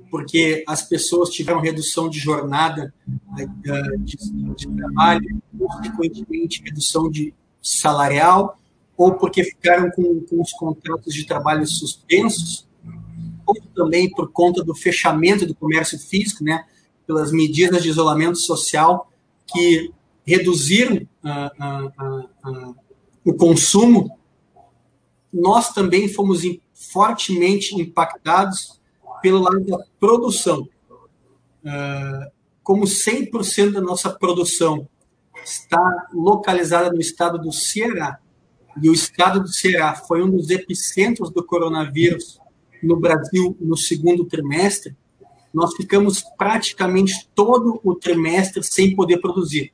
porque 0.10 0.64
as 0.68 0.82
pessoas 0.82 1.30
tiveram 1.30 1.62
redução 1.62 2.10
de 2.10 2.20
jornada 2.20 2.94
eh, 3.40 3.46
de, 4.00 4.18
de 4.56 4.68
trabalho, 4.68 5.42
consequentemente 5.58 6.62
redução 6.64 7.10
de 7.10 7.34
salarial, 7.62 8.60
ou 8.98 9.14
porque 9.14 9.44
ficaram 9.44 9.90
com, 9.92 10.20
com 10.22 10.42
os 10.42 10.52
contratos 10.52 11.14
de 11.14 11.26
trabalho 11.26 11.66
suspensos, 11.66 12.68
ou 13.46 13.56
também 13.74 14.10
por 14.10 14.32
conta 14.32 14.64
do 14.64 14.76
fechamento 14.76 15.46
do 15.46 15.56
comércio 15.56 15.98
físico, 15.98 16.44
né, 16.44 16.66
pelas 17.08 17.32
medidas 17.32 17.82
de 17.84 17.90
isolamento 17.90 18.38
social 18.38 19.11
que 19.52 19.92
reduziram 20.26 21.08
uh, 21.24 21.90
uh, 22.04 22.70
uh, 22.70 22.76
o 23.26 23.34
consumo, 23.34 24.18
nós 25.32 25.74
também 25.74 26.08
fomos 26.08 26.42
fortemente 26.74 27.76
impactados 27.80 28.80
pelo 29.22 29.40
lado 29.40 29.64
da 29.66 29.78
produção. 30.00 30.68
Uh, 31.64 32.32
como 32.64 32.84
100% 32.86 33.72
da 33.72 33.82
nossa 33.82 34.10
produção 34.10 34.88
está 35.44 36.08
localizada 36.14 36.92
no 36.92 37.00
estado 37.00 37.38
do 37.38 37.52
Ceará, 37.52 38.20
e 38.82 38.90
o 38.90 38.94
estado 38.94 39.42
do 39.42 39.50
Ceará 39.50 39.96
foi 39.96 40.24
um 40.24 40.30
dos 40.30 40.50
epicentros 40.50 41.30
do 41.30 41.44
coronavírus 41.44 42.40
no 42.82 43.00
Brasil 43.00 43.56
no 43.60 43.76
segundo 43.76 44.26
trimestre, 44.26 44.96
nós 45.54 45.76
ficamos 45.76 46.24
praticamente 46.38 47.28
todo 47.36 47.80
o 47.84 47.96
trimestre 47.96 48.64
sem 48.64 48.96
poder 48.96 49.18
produzir. 49.20 49.74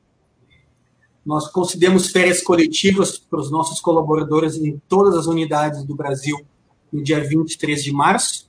Nós 1.24 1.48
concedemos 1.50 2.10
férias 2.10 2.42
coletivas 2.42 3.18
para 3.18 3.38
os 3.38 3.50
nossos 3.50 3.80
colaboradores 3.80 4.56
em 4.56 4.80
todas 4.88 5.14
as 5.14 5.26
unidades 5.26 5.84
do 5.84 5.94
Brasil 5.94 6.38
no 6.92 7.02
dia 7.02 7.22
23 7.22 7.84
de 7.84 7.92
março, 7.92 8.48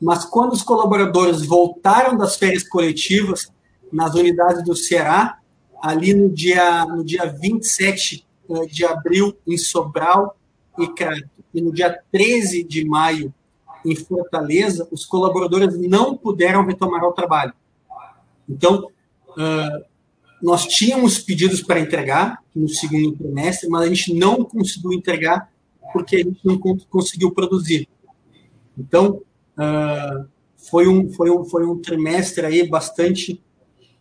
mas 0.00 0.24
quando 0.24 0.52
os 0.52 0.62
colaboradores 0.62 1.46
voltaram 1.46 2.16
das 2.16 2.36
férias 2.36 2.68
coletivas 2.68 3.50
nas 3.92 4.14
unidades 4.14 4.64
do 4.64 4.74
Ceará, 4.74 5.38
ali 5.80 6.12
no 6.12 6.28
dia, 6.28 6.84
no 6.86 7.04
dia 7.04 7.26
27 7.26 8.26
eh, 8.50 8.66
de 8.66 8.84
abril, 8.84 9.36
em 9.46 9.56
Sobral 9.56 10.36
e 10.78 10.88
Crato, 10.88 11.30
e 11.54 11.60
no 11.60 11.72
dia 11.72 11.96
13 12.10 12.64
de 12.64 12.84
maio, 12.84 13.32
em 13.84 13.94
Fortaleza, 13.96 14.88
os 14.90 15.04
colaboradores 15.04 15.78
não 15.78 16.16
puderam 16.16 16.64
retomar 16.64 17.04
o 17.04 17.12
trabalho. 17.12 17.52
Então, 18.48 18.88
uh, 19.30 19.84
nós 20.42 20.66
tínhamos 20.66 21.18
pedidos 21.18 21.62
para 21.62 21.80
entregar 21.80 22.38
no 22.54 22.68
segundo 22.68 23.16
trimestre, 23.16 23.68
mas 23.68 23.82
a 23.82 23.88
gente 23.88 24.14
não 24.14 24.44
conseguiu 24.44 24.92
entregar 24.92 25.50
porque 25.92 26.16
a 26.16 26.18
gente 26.20 26.40
não 26.44 26.58
conseguiu 26.58 27.30
produzir. 27.30 27.88
Então, 28.76 29.22
Uh, 29.54 30.26
foi, 30.56 30.88
um, 30.88 31.08
foi, 31.12 31.30
um, 31.30 31.44
foi 31.44 31.64
um 31.64 31.80
trimestre 31.80 32.44
aí 32.44 32.68
bastante 32.68 33.40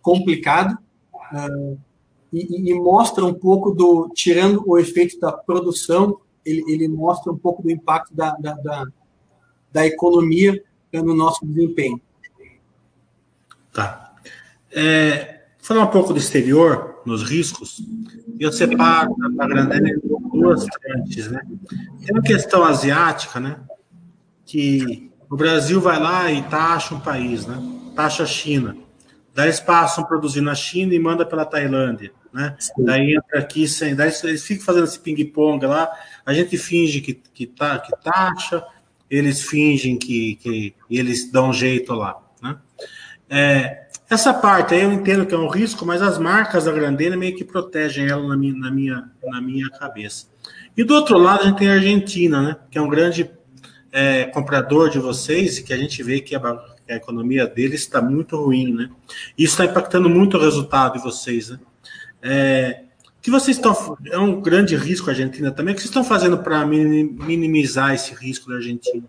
complicado 0.01 0.77
uh, 1.31 1.77
e, 2.31 2.71
e, 2.71 2.73
mostra 2.73 3.23
um 3.23 3.33
pouco 3.33 3.71
do, 3.71 4.09
tirando 4.15 4.63
o 4.65 4.79
efeito 4.79 5.19
da 5.19 5.31
produção, 5.31 6.19
ele, 6.43 6.63
ele 6.67 6.87
mostra 6.87 7.31
um 7.31 7.37
pouco 7.37 7.61
do 7.61 7.69
impacto 7.69 8.15
da, 8.15 8.31
da, 8.31 8.53
da, 8.53 8.85
da 9.73 9.85
economia 9.85 10.63
no 10.93 11.15
nosso 11.15 11.45
desempenho. 11.45 11.99
Tá. 13.73 14.13
É, 14.71 15.41
falar 15.59 15.83
um 15.83 15.87
pouco 15.87 16.13
do 16.13 16.19
exterior, 16.19 17.01
nos 17.05 17.23
riscos, 17.23 17.81
eu 18.39 18.51
separo 18.51 19.15
a 19.39 19.47
Grandene 19.47 19.91
em 19.91 20.29
duas 20.29 20.65
frentes, 20.65 21.29
né? 21.29 21.41
Tem 22.05 22.15
uma 22.15 22.21
questão 22.21 22.63
asiática, 22.63 23.39
né? 23.39 23.59
Que 24.45 25.11
o 25.29 25.35
Brasil 25.35 25.81
vai 25.81 25.99
lá 25.99 26.31
e 26.31 26.43
taxa 26.43 26.93
um 26.93 26.99
país, 26.99 27.45
né? 27.45 27.57
Taxa 27.95 28.23
a 28.23 28.27
China. 28.27 28.77
Daí 29.33 29.47
eles 29.47 29.59
passam 29.59 30.03
a 30.03 30.07
produzir 30.07 30.41
na 30.41 30.53
China 30.53 30.93
e 30.93 30.99
manda 30.99 31.25
pela 31.25 31.45
Tailândia, 31.45 32.11
né? 32.31 32.55
Sim. 32.59 32.85
Daí 32.85 33.15
entra 33.15 33.39
aqui 33.39 33.67
sem. 33.67 33.95
Daí 33.95 34.11
eles 34.23 34.43
ficam 34.43 34.63
fazendo 34.63 34.83
esse 34.83 34.99
ping-pong 34.99 35.65
lá. 35.65 35.89
A 36.25 36.33
gente 36.33 36.57
finge 36.57 37.01
que, 37.01 37.13
que, 37.13 37.47
tá, 37.47 37.79
que 37.79 37.91
taxa, 38.03 38.63
eles 39.09 39.41
fingem 39.41 39.97
que, 39.97 40.35
que 40.35 40.73
eles 40.89 41.31
dão 41.31 41.53
jeito 41.53 41.93
lá, 41.93 42.17
né? 42.41 42.57
É, 43.29 43.87
Essa 44.09 44.33
parte 44.33 44.73
aí 44.73 44.81
eu 44.81 44.91
entendo 44.91 45.25
que 45.25 45.33
é 45.33 45.37
um 45.37 45.47
risco, 45.47 45.85
mas 45.85 46.01
as 46.01 46.17
marcas 46.19 46.65
da 46.65 46.71
Grandene 46.71 47.15
meio 47.15 47.35
que 47.35 47.43
protegem 47.43 48.07
ela 48.07 48.27
na 48.27 48.37
minha, 48.37 48.53
na 48.53 48.71
minha, 48.71 49.11
na 49.23 49.41
minha 49.41 49.69
cabeça. 49.69 50.27
E 50.75 50.83
do 50.83 50.93
outro 50.93 51.17
lado 51.17 51.41
a 51.41 51.45
gente 51.47 51.57
tem 51.57 51.69
a 51.69 51.73
Argentina, 51.73 52.41
né? 52.41 52.55
Que 52.69 52.77
é 52.77 52.81
um 52.81 52.89
grande 52.89 53.29
é, 53.91 54.25
comprador 54.25 54.89
de 54.89 54.99
vocês 54.99 55.57
e 55.57 55.63
que 55.63 55.73
a 55.73 55.77
gente 55.77 56.01
vê 56.03 56.19
que 56.19 56.35
a, 56.35 56.39
a 56.89 56.95
economia 56.95 57.47
deles 57.47 57.81
está 57.81 58.01
muito 58.01 58.35
ruim, 58.37 58.73
né? 58.73 58.89
Isso 59.37 59.53
está 59.53 59.65
impactando 59.65 60.09
muito 60.09 60.37
o 60.37 60.39
resultado 60.39 60.97
de 60.97 61.03
vocês, 61.03 61.49
né? 61.49 61.59
É, 62.21 62.82
que 63.23 63.31
vocês 63.31 63.55
estão 63.55 63.97
é 64.11 64.17
um 64.17 64.41
grande 64.41 64.75
risco 64.75 65.09
a 65.09 65.13
Argentina 65.13 65.49
também. 65.49 65.73
O 65.73 65.75
que 65.75 65.81
vocês 65.81 65.89
estão 65.89 66.03
fazendo 66.03 66.37
para 66.39 66.65
minimizar 66.65 67.95
esse 67.95 68.13
risco 68.13 68.49
da 68.49 68.57
Argentina? 68.57 69.05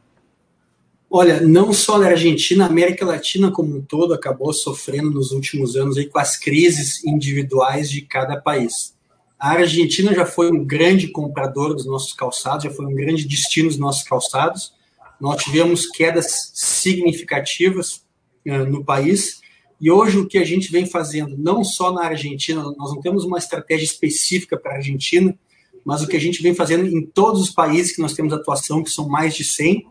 Olha, 1.10 1.40
não 1.40 1.72
só 1.72 1.98
na 1.98 2.06
Argentina, 2.06 2.64
a 2.64 2.68
América 2.68 3.04
Latina 3.04 3.50
como 3.50 3.76
um 3.76 3.82
todo 3.82 4.14
acabou 4.14 4.52
sofrendo 4.52 5.10
nos 5.10 5.32
últimos 5.32 5.74
anos 5.74 5.98
aí 5.98 6.06
com 6.06 6.18
as 6.20 6.36
crises 6.36 7.04
individuais 7.04 7.90
de 7.90 8.02
cada 8.02 8.40
país. 8.40 8.94
A 9.36 9.50
Argentina 9.50 10.14
já 10.14 10.24
foi 10.24 10.48
um 10.50 10.64
grande 10.64 11.08
comprador 11.08 11.74
dos 11.74 11.84
nossos 11.84 12.12
calçados, 12.12 12.64
já 12.64 12.70
foi 12.70 12.86
um 12.86 12.94
grande 12.94 13.26
destino 13.26 13.68
dos 13.68 13.78
nossos 13.78 14.04
calçados. 14.04 14.72
Nós 15.20 15.42
tivemos 15.42 15.86
quedas 15.86 16.52
significativas 16.54 18.04
uh, 18.46 18.64
no 18.64 18.84
país. 18.84 19.40
E 19.80 19.90
hoje 19.90 20.18
o 20.18 20.26
que 20.26 20.38
a 20.38 20.44
gente 20.44 20.70
vem 20.70 20.86
fazendo, 20.86 21.36
não 21.36 21.64
só 21.64 21.92
na 21.92 22.04
Argentina, 22.04 22.62
nós 22.62 22.94
não 22.94 23.00
temos 23.00 23.24
uma 23.24 23.38
estratégia 23.38 23.84
específica 23.84 24.56
para 24.56 24.72
a 24.72 24.76
Argentina, 24.76 25.36
mas 25.84 26.02
o 26.02 26.06
que 26.06 26.16
a 26.16 26.20
gente 26.20 26.42
vem 26.42 26.54
fazendo 26.54 26.86
em 26.86 27.04
todos 27.04 27.40
os 27.42 27.50
países 27.50 27.94
que 27.94 28.00
nós 28.00 28.14
temos 28.14 28.32
atuação, 28.32 28.82
que 28.82 28.90
são 28.90 29.08
mais 29.08 29.34
de 29.34 29.44
100, 29.44 29.86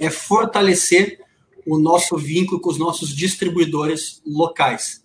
é 0.00 0.10
fortalecer 0.10 1.20
o 1.66 1.78
nosso 1.78 2.16
vínculo 2.16 2.60
com 2.60 2.70
os 2.70 2.78
nossos 2.78 3.14
distribuidores 3.14 4.20
locais. 4.26 5.02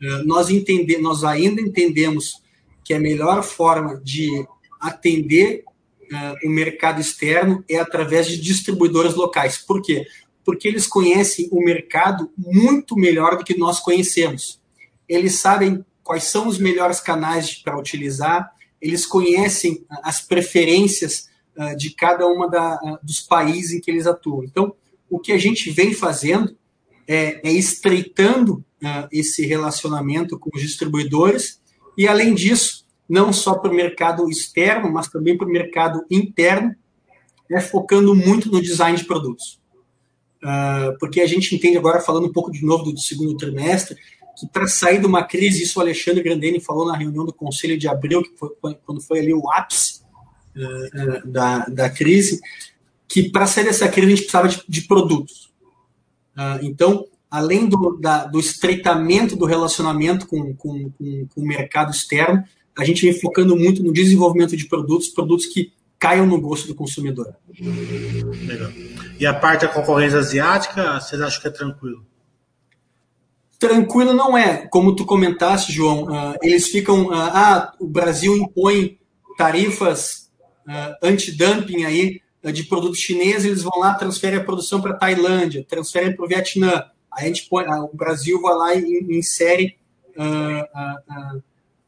Uh, 0.00 0.24
nós, 0.24 0.48
entende, 0.48 0.96
nós 0.98 1.24
ainda 1.24 1.60
entendemos 1.60 2.40
que 2.84 2.94
a 2.94 3.00
melhor 3.00 3.42
forma 3.42 4.00
de 4.02 4.46
atender 4.80 5.64
uh, 6.10 6.46
o 6.46 6.50
mercado 6.50 7.00
externo 7.00 7.62
é 7.68 7.78
através 7.78 8.26
de 8.26 8.40
distribuidores 8.40 9.14
locais. 9.14 9.58
Por 9.58 9.82
quê? 9.82 10.06
Porque 10.44 10.66
eles 10.66 10.86
conhecem 10.86 11.48
o 11.50 11.62
mercado 11.62 12.30
muito 12.36 12.96
melhor 12.96 13.36
do 13.36 13.44
que 13.44 13.56
nós 13.56 13.80
conhecemos. 13.80 14.60
Eles 15.08 15.38
sabem 15.38 15.84
quais 16.02 16.24
são 16.24 16.48
os 16.48 16.58
melhores 16.58 17.00
canais 17.00 17.54
para 17.54 17.78
utilizar, 17.78 18.52
eles 18.80 19.04
conhecem 19.04 19.84
as 20.02 20.20
preferências 20.20 21.28
uh, 21.56 21.76
de 21.76 21.90
cada 21.90 22.26
uma 22.26 22.46
uh, 22.46 22.98
dos 23.02 23.20
países 23.20 23.72
em 23.72 23.80
que 23.80 23.90
eles 23.90 24.06
atuam. 24.06 24.42
Então, 24.44 24.74
o 25.08 25.18
que 25.18 25.32
a 25.32 25.38
gente 25.38 25.70
vem 25.70 25.92
fazendo 25.92 26.56
é, 27.06 27.46
é 27.48 27.52
estreitando 27.52 28.64
esse 29.12 29.44
relacionamento 29.44 30.38
com 30.38 30.48
os 30.54 30.62
distribuidores 30.62 31.60
e, 31.98 32.08
além 32.08 32.34
disso, 32.34 32.86
não 33.06 33.32
só 33.32 33.54
para 33.54 33.70
o 33.70 33.74
mercado 33.74 34.30
externo, 34.30 34.90
mas 34.90 35.08
também 35.08 35.36
para 35.36 35.46
o 35.46 35.50
mercado 35.50 36.02
interno, 36.10 36.74
é 37.50 37.60
focando 37.60 38.14
muito 38.14 38.50
no 38.50 38.62
design 38.62 38.96
de 38.96 39.04
produtos. 39.04 39.59
Uh, 40.42 40.98
porque 40.98 41.20
a 41.20 41.26
gente 41.26 41.54
entende 41.54 41.76
agora, 41.76 42.00
falando 42.00 42.26
um 42.26 42.32
pouco 42.32 42.50
de 42.50 42.64
novo 42.64 42.84
do, 42.84 42.92
do 42.92 43.00
segundo 43.00 43.36
trimestre, 43.36 43.96
que 44.38 44.46
para 44.46 44.66
sair 44.66 44.98
de 44.98 45.06
uma 45.06 45.22
crise, 45.22 45.62
isso 45.62 45.78
o 45.78 45.82
Alexandre 45.82 46.22
Grandeni 46.22 46.60
falou 46.60 46.86
na 46.86 46.96
reunião 46.96 47.26
do 47.26 47.32
Conselho 47.32 47.78
de 47.78 47.86
Abril, 47.86 48.22
que 48.22 48.30
foi 48.38 48.74
quando 48.86 49.00
foi 49.02 49.18
ali 49.18 49.34
o 49.34 49.50
ápice 49.52 50.00
uh, 50.56 51.26
uh, 51.26 51.28
da, 51.28 51.66
da 51.66 51.90
crise, 51.90 52.40
que 53.06 53.28
para 53.28 53.46
sair 53.46 53.64
dessa 53.64 53.88
crise 53.88 54.06
a 54.06 54.16
gente 54.16 54.22
precisava 54.22 54.48
de, 54.48 54.62
de 54.66 54.82
produtos. 54.82 55.50
então, 56.62 57.04
além 57.30 57.68
do, 57.68 57.98
da, 58.00 58.24
do 58.24 58.40
estreitamento 58.40 59.36
do 59.36 59.44
relacionamento 59.44 60.26
com, 60.26 60.54
com, 60.54 60.90
com, 60.90 61.26
com 61.26 61.40
o 61.40 61.46
mercado 61.46 61.90
externo, 61.90 62.42
a 62.78 62.84
gente 62.84 63.02
vem 63.02 63.20
focando 63.20 63.56
muito 63.56 63.82
no 63.82 63.92
desenvolvimento 63.92 64.56
de 64.56 64.66
produtos, 64.66 65.08
produtos 65.08 65.46
que 65.46 65.72
caiam 66.00 66.26
no 66.26 66.40
gosto 66.40 66.66
do 66.66 66.74
consumidor. 66.74 67.36
Legal. 68.46 68.72
E 69.18 69.26
a 69.26 69.34
parte 69.34 69.66
da 69.66 69.68
concorrência 69.68 70.18
asiática, 70.18 70.98
vocês 70.98 71.20
acham 71.20 71.42
que 71.42 71.48
é 71.48 71.50
tranquilo? 71.50 72.06
Tranquilo 73.58 74.14
não 74.14 74.36
é. 74.36 74.66
Como 74.68 74.96
tu 74.96 75.04
comentaste, 75.04 75.70
João, 75.70 76.04
uh, 76.04 76.34
eles 76.42 76.68
ficam. 76.68 77.08
Uh, 77.08 77.12
ah, 77.14 77.74
o 77.78 77.86
Brasil 77.86 78.34
impõe 78.34 78.98
tarifas 79.36 80.30
uh, 80.66 80.96
anti-dumping 81.02 81.84
aí 81.84 82.22
de 82.42 82.62
produtos 82.64 82.98
chineses, 82.98 83.44
eles 83.44 83.62
vão 83.62 83.78
lá, 83.78 83.92
transferem 83.92 84.38
a 84.38 84.44
produção 84.44 84.80
para 84.80 84.92
a 84.92 84.96
Tailândia, 84.96 85.62
transferem 85.68 86.16
para 86.16 86.24
o 86.24 86.28
Vietnã. 86.28 86.86
Aí 87.12 87.24
a 87.24 87.26
gente 87.26 87.46
põe, 87.50 87.66
o 87.66 87.94
Brasil 87.94 88.40
vai 88.40 88.54
lá 88.54 88.74
e 88.74 89.06
insere 89.10 89.76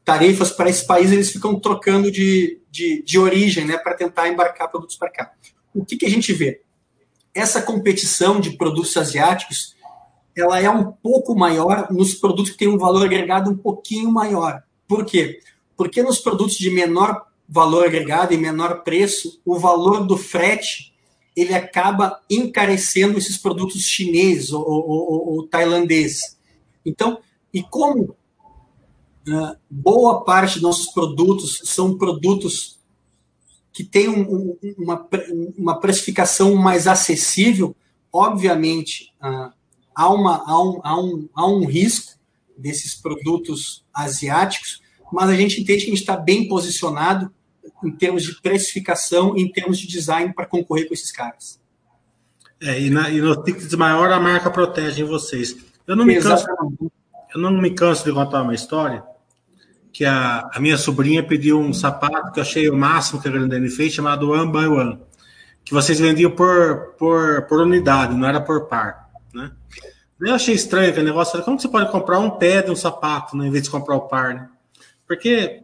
tarifas 0.03 0.51
para 0.51 0.69
esse 0.69 0.85
país, 0.85 1.11
eles 1.11 1.31
ficam 1.31 1.59
trocando 1.59 2.11
de, 2.11 2.59
de, 2.69 3.01
de 3.03 3.19
origem 3.19 3.65
né, 3.65 3.77
para 3.77 3.93
tentar 3.93 4.27
embarcar 4.27 4.69
produtos 4.69 4.95
para 4.95 5.09
cá. 5.09 5.31
O 5.73 5.85
que, 5.85 5.97
que 5.97 6.05
a 6.05 6.09
gente 6.09 6.33
vê? 6.33 6.61
Essa 7.33 7.61
competição 7.61 8.39
de 8.39 8.51
produtos 8.51 8.95
asiáticos 8.97 9.75
ela 10.35 10.59
é 10.59 10.69
um 10.69 10.91
pouco 10.91 11.35
maior 11.35 11.91
nos 11.91 12.15
produtos 12.15 12.51
que 12.51 12.57
têm 12.57 12.67
um 12.67 12.77
valor 12.77 13.05
agregado 13.05 13.51
um 13.51 13.57
pouquinho 13.57 14.11
maior. 14.11 14.63
Por 14.87 15.05
quê? 15.05 15.39
Porque 15.77 16.01
nos 16.01 16.19
produtos 16.19 16.57
de 16.57 16.69
menor 16.69 17.25
valor 17.47 17.85
agregado 17.85 18.33
e 18.33 18.37
menor 18.37 18.83
preço, 18.83 19.39
o 19.45 19.59
valor 19.59 20.05
do 20.05 20.17
frete 20.17 20.93
ele 21.35 21.53
acaba 21.53 22.19
encarecendo 22.29 23.17
esses 23.17 23.37
produtos 23.37 23.81
chineses 23.83 24.51
ou, 24.51 24.63
ou, 24.67 24.89
ou, 24.89 25.33
ou 25.33 25.47
tailandeses. 25.47 26.37
Então, 26.85 27.19
e 27.53 27.61
como 27.61 28.15
né? 29.25 29.55
boa 29.69 30.23
parte 30.23 30.55
dos 30.55 30.63
nossos 30.63 30.87
produtos 30.87 31.61
são 31.65 31.97
produtos 31.97 32.79
que 33.71 33.83
têm 33.83 34.07
um, 34.07 34.57
uma, 34.77 35.07
uma 35.57 35.79
precificação 35.79 36.55
mais 36.55 36.87
acessível. 36.87 37.75
Obviamente, 38.11 39.11
uh, 39.21 39.51
há, 39.95 40.09
uma, 40.09 40.43
há, 40.45 40.61
um, 40.61 40.79
há, 40.83 41.01
um, 41.01 41.29
há 41.33 41.47
um 41.47 41.65
risco 41.65 42.13
desses 42.55 42.93
produtos 42.93 43.83
asiáticos, 43.91 44.81
mas 45.11 45.29
a 45.29 45.35
gente 45.35 45.59
entende 45.59 45.85
que 45.85 45.87
a 45.87 45.95
gente 45.95 46.01
está 46.01 46.15
bem 46.15 46.47
posicionado 46.47 47.33
em 47.83 47.91
termos 47.91 48.23
de 48.23 48.39
precificação 48.41 49.35
e 49.35 49.41
em 49.41 49.51
termos 49.51 49.79
de 49.79 49.87
design 49.87 50.31
para 50.33 50.45
concorrer 50.45 50.87
com 50.87 50.93
esses 50.93 51.11
caras. 51.11 51.59
É, 52.61 52.79
e, 52.79 52.89
na, 52.89 53.09
e 53.09 53.19
no 53.19 53.43
tickets 53.43 53.73
maior 53.73 54.11
a 54.11 54.19
marca 54.19 54.51
protege 54.51 55.03
vocês. 55.03 55.55
Eu 55.85 55.95
não 55.95 56.05
me 56.05 56.21
canso, 56.21 56.45
eu 57.33 57.41
não 57.41 57.51
me 57.51 57.71
canso 57.71 58.05
de 58.05 58.13
contar 58.13 58.43
uma 58.43 58.53
história 58.53 59.03
que 59.93 60.03
a, 60.03 60.49
a, 60.51 60.59
minha 60.59 60.75
sobrinha 60.75 61.21
pediu 61.21 61.59
um 61.59 61.71
sapato 61.71 62.31
que 62.31 62.39
eu 62.39 62.41
achei 62.41 62.67
o 62.67 62.75
máximo 62.75 63.21
que 63.21 63.27
a 63.27 63.31
Grandene 63.31 63.69
fez, 63.69 63.93
chamado 63.93 64.31
One 64.31 64.51
by 64.51 64.65
One, 64.65 64.99
que 65.63 65.71
vocês 65.71 65.99
vendiam 65.99 66.31
por, 66.31 66.95
por, 66.97 67.43
por 67.43 67.61
unidade, 67.61 68.15
não 68.15 68.27
era 68.27 68.41
por 68.41 68.65
par, 68.65 69.11
né? 69.31 69.51
Eu 70.19 70.33
achei 70.33 70.55
estranho 70.55 70.89
aquele 70.89 71.05
negócio, 71.05 71.41
como 71.43 71.59
você 71.59 71.67
pode 71.67 71.91
comprar 71.91 72.17
um 72.17 72.31
pé 72.31 72.63
de 72.63 72.71
um 72.71 72.75
sapato, 72.75 73.37
né, 73.37 73.47
em 73.47 73.51
vez 73.51 73.65
de 73.65 73.69
comprar 73.69 73.95
o 73.95 74.07
par, 74.07 74.33
né? 74.33 74.49
Porque 75.05 75.61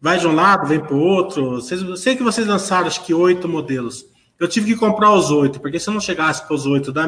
vai 0.00 0.18
de 0.18 0.26
um 0.26 0.34
lado, 0.34 0.66
vem 0.66 0.80
para 0.80 0.94
o 0.94 1.00
outro. 1.00 1.56
Vocês, 1.56 1.82
eu 1.82 1.96
sei 1.96 2.16
que 2.16 2.22
vocês 2.22 2.46
lançaram 2.46 2.86
acho 2.86 3.04
que 3.04 3.12
oito 3.12 3.48
modelos. 3.48 4.06
Eu 4.38 4.48
tive 4.48 4.72
que 4.72 4.78
comprar 4.78 5.12
os 5.12 5.30
oito, 5.30 5.60
porque 5.60 5.78
se 5.78 5.88
eu 5.88 5.94
não 5.94 6.00
chegasse 6.00 6.46
com 6.46 6.54
os 6.54 6.64
oito 6.64 6.92
da, 6.92 7.04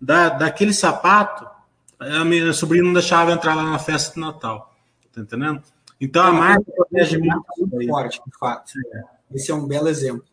da, 0.00 0.28
daquele 0.28 0.72
sapato, 0.72 1.46
a 1.98 2.24
minha 2.24 2.52
sobrinha 2.52 2.84
não 2.84 2.92
deixava 2.92 3.32
entrar 3.32 3.54
lá 3.54 3.64
na 3.64 3.78
festa 3.78 4.14
de 4.14 4.20
Natal. 4.20 4.74
Tá 5.14 5.20
entendendo? 5.20 5.62
Então 6.00 6.24
a 6.24 6.32
marca 6.32 6.70
protege 6.70 7.18
muito, 7.18 7.44
muito 7.58 7.86
forte, 7.88 8.20
de 8.24 8.38
fato. 8.38 8.72
É. 8.94 9.02
Esse 9.34 9.50
é 9.50 9.54
um 9.54 9.66
belo 9.66 9.88
exemplo. 9.88 10.24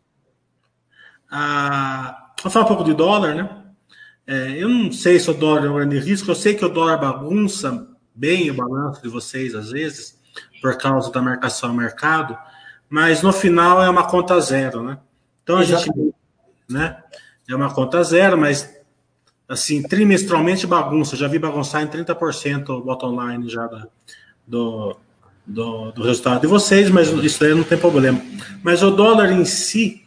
Ah, 1.30 2.32
vamos 2.40 2.52
falar 2.52 2.64
um 2.64 2.68
pouco 2.68 2.84
de 2.84 2.94
dólar, 2.94 3.34
né? 3.34 3.62
É, 4.26 4.50
eu 4.62 4.68
não 4.68 4.90
sei 4.92 5.18
se 5.18 5.30
o 5.30 5.34
dólar 5.34 5.64
é 5.64 5.70
um 5.70 5.74
grande 5.74 5.98
risco, 5.98 6.30
eu 6.30 6.34
sei 6.34 6.54
que 6.54 6.64
o 6.64 6.68
dólar 6.68 6.98
bagunça 6.98 7.88
bem 8.14 8.50
o 8.50 8.54
balanço 8.54 9.02
de 9.02 9.08
vocês 9.08 9.54
às 9.54 9.70
vezes, 9.70 10.18
por 10.60 10.76
causa 10.78 11.12
da 11.12 11.20
marcação 11.20 11.70
ao 11.70 11.76
mercado, 11.76 12.36
mas 12.88 13.22
no 13.22 13.32
final 13.32 13.82
é 13.82 13.90
uma 13.90 14.08
conta 14.08 14.40
zero, 14.40 14.82
né? 14.82 14.98
Então 15.42 15.58
a 15.58 15.62
Exatamente. 15.62 15.96
gente, 15.96 16.14
né? 16.68 17.02
É 17.48 17.54
uma 17.54 17.72
conta 17.72 18.02
zero, 18.02 18.36
mas 18.36 18.74
assim, 19.48 19.82
trimestralmente 19.82 20.66
bagunça. 20.66 21.16
Já 21.16 21.28
vi 21.28 21.38
bagunçar 21.38 21.82
em 21.82 21.86
30% 21.86 22.68
o 22.70 22.80
bottom 22.80 23.28
line 23.28 23.48
já 23.48 23.66
da, 23.66 23.86
do, 24.46 24.96
do, 25.46 25.92
do, 25.92 26.02
resultado 26.02 26.40
de 26.40 26.46
vocês, 26.46 26.90
mas 26.90 27.08
isso 27.08 27.40
daí 27.40 27.54
não 27.54 27.62
tem 27.62 27.78
problema. 27.78 28.20
Mas 28.62 28.82
o 28.82 28.90
dólar 28.90 29.30
em 29.30 29.44
si, 29.44 30.02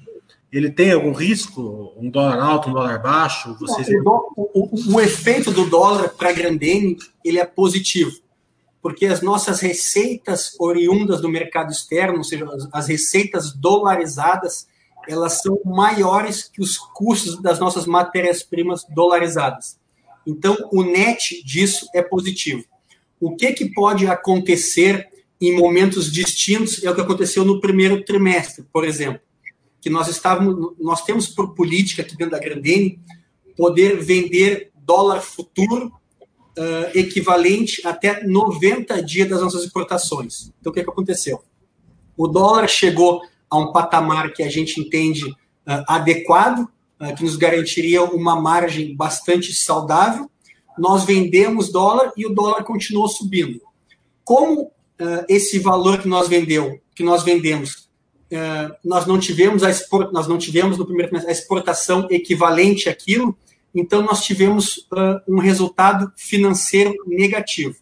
ele 0.51 0.69
tem 0.69 0.91
algum 0.91 1.13
risco? 1.13 1.93
Um 1.97 2.09
dólar 2.09 2.39
alto, 2.39 2.69
um 2.69 2.73
dólar 2.73 3.01
baixo? 3.01 3.55
Vocês... 3.59 3.87
o, 4.05 4.33
o, 4.35 4.95
o, 4.95 4.99
efeito 4.99 5.51
do 5.51 5.69
dólar 5.69 6.09
para 6.09 6.29
a 6.29 6.33
Grandene 6.33 6.97
ele 7.23 7.39
é 7.39 7.45
positivo, 7.45 8.11
porque 8.81 9.05
as 9.05 9.21
nossas 9.21 9.61
receitas 9.61 10.55
oriundas 10.59 11.21
do 11.21 11.29
mercado 11.29 11.71
externo, 11.71 12.17
ou 12.17 12.23
seja, 12.23 12.45
as, 12.45 12.67
as 12.71 12.87
receitas 12.87 13.53
dolarizadas, 13.53 14.67
elas 15.07 15.41
são 15.41 15.59
maiores 15.63 16.43
que 16.43 16.61
os 16.61 16.77
custos 16.77 17.41
das 17.41 17.59
nossas 17.59 17.85
matérias-primas 17.85 18.85
dolarizadas. 18.89 19.79
Então, 20.27 20.55
o 20.71 20.83
net 20.83 21.41
disso 21.43 21.87
é 21.95 22.01
positivo. 22.01 22.63
O 23.19 23.35
que, 23.35 23.51
que 23.53 23.73
pode 23.73 24.05
acontecer 24.05 25.09
em 25.41 25.55
momentos 25.55 26.11
distintos 26.11 26.83
é 26.83 26.91
o 26.91 26.95
que 26.95 27.01
aconteceu 27.01 27.45
no 27.45 27.61
primeiro 27.61 28.03
trimestre, 28.03 28.65
por 28.73 28.83
exemplo, 28.83 29.21
que 29.81 29.89
nós 29.89 30.07
estávamos, 30.09 30.73
nós 30.79 31.03
temos 31.03 31.27
por 31.27 31.55
política 31.55 32.01
aqui 32.01 32.17
dentro 32.17 32.31
da 32.31 32.39
Grandene 32.39 32.99
poder 33.55 34.01
vender 34.01 34.71
dólar 34.75 35.21
futuro 35.21 35.87
uh, 35.87 36.97
equivalente 36.97 37.85
até 37.87 38.25
90 38.25 39.01
dias 39.01 39.29
das 39.29 39.41
nossas 39.41 39.63
exportações. 39.63 40.51
Então, 40.59 40.71
o 40.71 40.73
que, 40.73 40.83
que 40.83 40.89
aconteceu? 40.89 41.41
O 42.17 42.27
dólar 42.27 42.67
chegou 42.67 43.21
a 43.49 43.57
um 43.57 43.71
patamar 43.71 44.33
que 44.33 44.43
a 44.43 44.49
gente 44.49 44.79
entende 44.81 45.25
uh, 45.25 45.35
adequado, 45.87 46.67
uh, 46.99 47.15
que 47.15 47.23
nos 47.23 47.37
garantiria 47.37 48.03
uma 48.03 48.39
margem 48.39 48.95
bastante 48.95 49.53
saudável. 49.53 50.29
Nós 50.77 51.05
vendemos 51.05 51.71
dólar 51.71 52.11
e 52.17 52.25
o 52.25 52.33
dólar 52.33 52.63
continuou 52.63 53.07
subindo. 53.07 53.61
Como 54.25 54.71
uh, 54.99 55.25
esse 55.27 55.59
valor 55.59 55.99
que 55.99 56.07
nós 56.07 56.27
vendeu, 56.27 56.79
que 56.95 57.03
nós 57.03 57.23
vendemos, 57.23 57.89
nós 58.85 59.07
não 59.07 59.17
tivemos 59.17 59.63
a 59.63 59.71
export, 59.71 60.13
nós 60.13 60.27
não 60.27 60.37
tivemos 60.37 60.77
no 60.77 60.85
primeiro 60.85 61.17
a 61.17 61.31
exportação 61.31 62.05
equivalente 62.11 62.87
àquilo, 62.87 63.35
então 63.73 64.03
nós 64.03 64.21
tivemos 64.23 64.87
um 65.27 65.39
resultado 65.39 66.13
financeiro 66.15 66.93
negativo. 67.07 67.75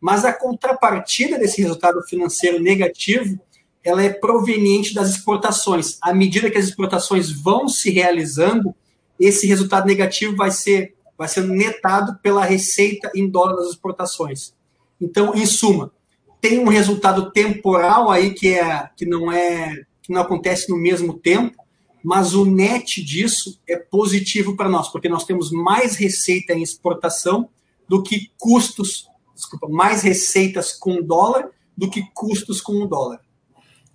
Mas 0.00 0.24
a 0.24 0.32
contrapartida 0.32 1.36
desse 1.36 1.60
resultado 1.60 2.00
financeiro 2.02 2.60
negativo 2.60 3.40
ela 3.82 4.02
é 4.02 4.10
proveniente 4.10 4.94
das 4.94 5.10
exportações. 5.10 5.98
À 6.02 6.12
medida 6.12 6.50
que 6.50 6.58
as 6.58 6.66
exportações 6.66 7.30
vão 7.30 7.66
se 7.66 7.90
realizando, 7.90 8.74
esse 9.18 9.46
resultado 9.46 9.86
negativo 9.86 10.36
vai 10.36 10.50
ser 10.50 10.94
vai 11.16 11.28
ser 11.28 11.42
netado 11.42 12.18
pela 12.22 12.42
receita 12.42 13.12
em 13.14 13.28
dólar 13.28 13.56
das 13.56 13.68
exportações. 13.68 14.54
Então, 14.98 15.34
em 15.34 15.44
suma, 15.44 15.92
tem 16.40 16.58
um 16.58 16.68
resultado 16.68 17.30
temporal 17.30 18.10
aí 18.10 18.32
que 18.32 18.54
é 18.54 18.88
que 18.96 19.04
não 19.04 19.30
é 19.30 19.82
que 20.02 20.12
não 20.12 20.22
acontece 20.22 20.70
no 20.70 20.76
mesmo 20.76 21.14
tempo, 21.14 21.62
mas 22.02 22.34
o 22.34 22.44
net 22.44 23.04
disso 23.04 23.60
é 23.68 23.76
positivo 23.76 24.56
para 24.56 24.68
nós, 24.68 24.88
porque 24.88 25.08
nós 25.08 25.24
temos 25.24 25.52
mais 25.52 25.96
receita 25.96 26.52
em 26.52 26.62
exportação 26.62 27.48
do 27.88 28.02
que 28.02 28.30
custos, 28.38 29.08
desculpa, 29.34 29.68
mais 29.68 30.02
receitas 30.02 30.72
com 30.72 31.02
dólar 31.02 31.50
do 31.76 31.90
que 31.90 32.02
custos 32.14 32.60
com 32.60 32.82
o 32.82 32.86
dólar. 32.86 33.20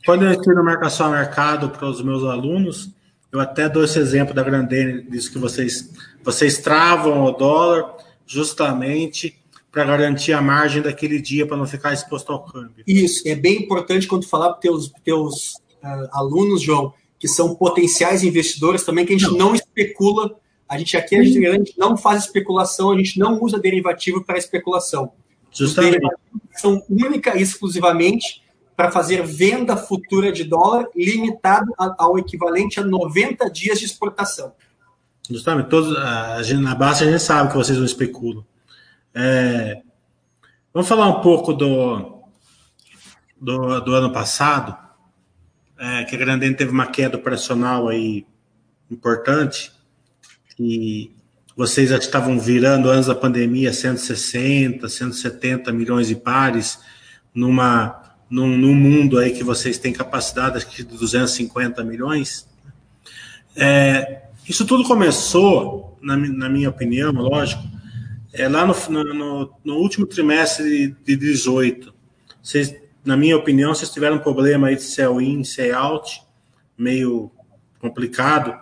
Quando 0.05 0.23
eu 0.23 0.33
ensino 0.33 0.63
marcação 0.63 1.07
a 1.07 1.17
mercado 1.17 1.69
para 1.69 1.89
os 1.89 2.01
meus 2.01 2.23
alunos, 2.23 2.91
eu 3.31 3.39
até 3.39 3.67
dou 3.67 3.83
esse 3.83 3.97
exemplo 3.97 4.33
da 4.33 4.43
Grandene, 4.43 5.01
disso 5.01 5.31
que 5.31 5.39
vocês, 5.39 5.91
vocês 6.23 6.59
travam 6.59 7.23
o 7.23 7.31
dólar 7.31 7.95
justamente 8.25 9.37
para 9.76 9.84
garantir 9.84 10.32
a 10.32 10.41
margem 10.41 10.82
daquele 10.82 11.21
dia 11.21 11.45
para 11.45 11.57
não 11.57 11.67
ficar 11.67 11.91
exposto 11.91 12.32
ao 12.32 12.45
câmbio. 12.45 12.82
Isso, 12.88 13.28
é 13.28 13.36
bem 13.36 13.57
importante 13.57 14.07
quando 14.07 14.26
falar 14.26 14.53
para 14.53 14.71
os 14.71 14.88
teus, 14.88 15.01
teus 15.03 15.53
uh, 15.84 16.07
alunos, 16.13 16.61
João, 16.61 16.93
que 17.19 17.28
são 17.28 17.53
potenciais 17.53 18.23
investidores 18.23 18.86
também, 18.86 19.05
que 19.05 19.13
a 19.13 19.17
gente 19.17 19.30
não, 19.32 19.49
não 19.49 19.53
especula, 19.53 20.34
a 20.69 20.78
gente 20.78 20.95
aqui 20.95 21.17
a 21.17 21.23
gente 21.23 21.73
não 21.78 21.97
faz 21.97 22.23
especulação, 22.23 22.89
a 22.89 22.97
gente 22.97 23.19
não 23.19 23.38
usa 23.43 23.59
derivativo 23.59 24.23
para 24.23 24.38
especulação. 24.38 25.11
Justamente. 25.51 25.99
São 26.53 26.82
única 26.89 27.38
e 27.38 27.41
exclusivamente 27.41 28.43
para 28.78 28.89
fazer 28.89 29.23
venda 29.23 29.76
futura 29.76 30.32
de 30.32 30.45
dólar 30.45 30.88
limitado 30.95 31.73
ao 31.78 32.17
equivalente 32.17 32.80
a 32.80 32.84
90 32.84 33.49
dias 33.49 33.80
de 33.80 33.86
exportação. 33.86 34.53
Justamente, 35.30 35.67
todos, 35.67 35.97
a 35.97 36.41
gente, 36.43 36.61
na 36.61 36.76
base 36.76 37.03
a 37.03 37.11
gente 37.11 37.21
sabe 37.21 37.51
que 37.51 37.57
vocês 37.57 37.78
não 37.78 37.86
especulam. 37.86 38.45
É, 39.16 39.82
vamos 40.74 40.89
falar 40.89 41.07
um 41.07 41.22
pouco 41.22 41.53
do, 41.53 42.22
do, 43.39 43.80
do 43.80 43.93
ano 43.93 44.11
passado, 44.11 44.78
é, 45.80 46.03
que 46.03 46.16
a 46.16 46.20
Grandene 46.20 46.53
teve 46.53 46.72
uma 46.72 46.88
queda 46.88 47.16
operacional 47.16 47.88
aí 47.88 48.26
importante, 48.91 49.72
e 50.59 51.11
vocês 51.55 51.89
já 51.89 51.97
estavam 51.97 52.38
virando 52.38 52.89
antes 52.89 53.07
da 53.07 53.16
pandemia 53.16 53.72
160, 53.72 54.89
170 54.89 55.72
milhões 55.72 56.07
de 56.07 56.16
pares 56.16 56.80
numa 57.34 58.01
num, 58.30 58.57
num, 58.57 58.74
mundo 58.74 59.18
aí 59.20 59.32
que 59.32 59.43
vocês 59.43 59.78
têm 59.78 59.93
capacidade 59.93 60.57
acho 60.57 60.68
que 60.68 60.84
de 60.84 60.97
250 60.97 61.84
milhões. 61.84 62.47
É, 63.55 64.24
isso 64.47 64.66
tudo 64.66 64.84
começou, 64.84 65.97
na, 66.01 66.18
na, 66.18 66.49
minha 66.49 66.70
opinião, 66.70 67.11
lógico, 67.13 67.63
é 68.38 68.47
lá 68.47 68.65
no, 68.65 69.03
no, 69.13 69.53
no 69.63 69.75
último 69.75 70.05
trimestre 70.05 70.95
de 71.03 71.15
18. 71.15 71.93
Vocês, 72.41 72.75
na 73.03 73.15
minha 73.17 73.38
opinião, 73.38 73.73
vocês 73.73 73.91
tiveram 73.91 74.17
um 74.17 74.19
problema 74.19 74.67
aí 74.67 74.75
de 74.75 74.83
sell 74.83 75.21
in, 75.21 75.43
sell 75.43 75.75
out, 75.75 76.21
meio 76.77 77.31
complicado. 77.79 78.55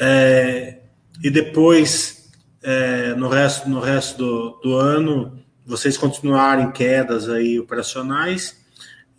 É, 0.00 0.78
e 1.22 1.30
depois, 1.30 2.30
é, 2.62 3.14
no 3.14 3.28
resto, 3.28 3.68
no 3.68 3.80
resto 3.80 4.18
do, 4.18 4.60
do 4.62 4.74
ano, 4.76 5.38
vocês 5.66 5.96
continuaram 5.96 6.62
em 6.62 6.72
quedas 6.72 7.28
aí 7.28 7.58
operacionais 7.58 8.58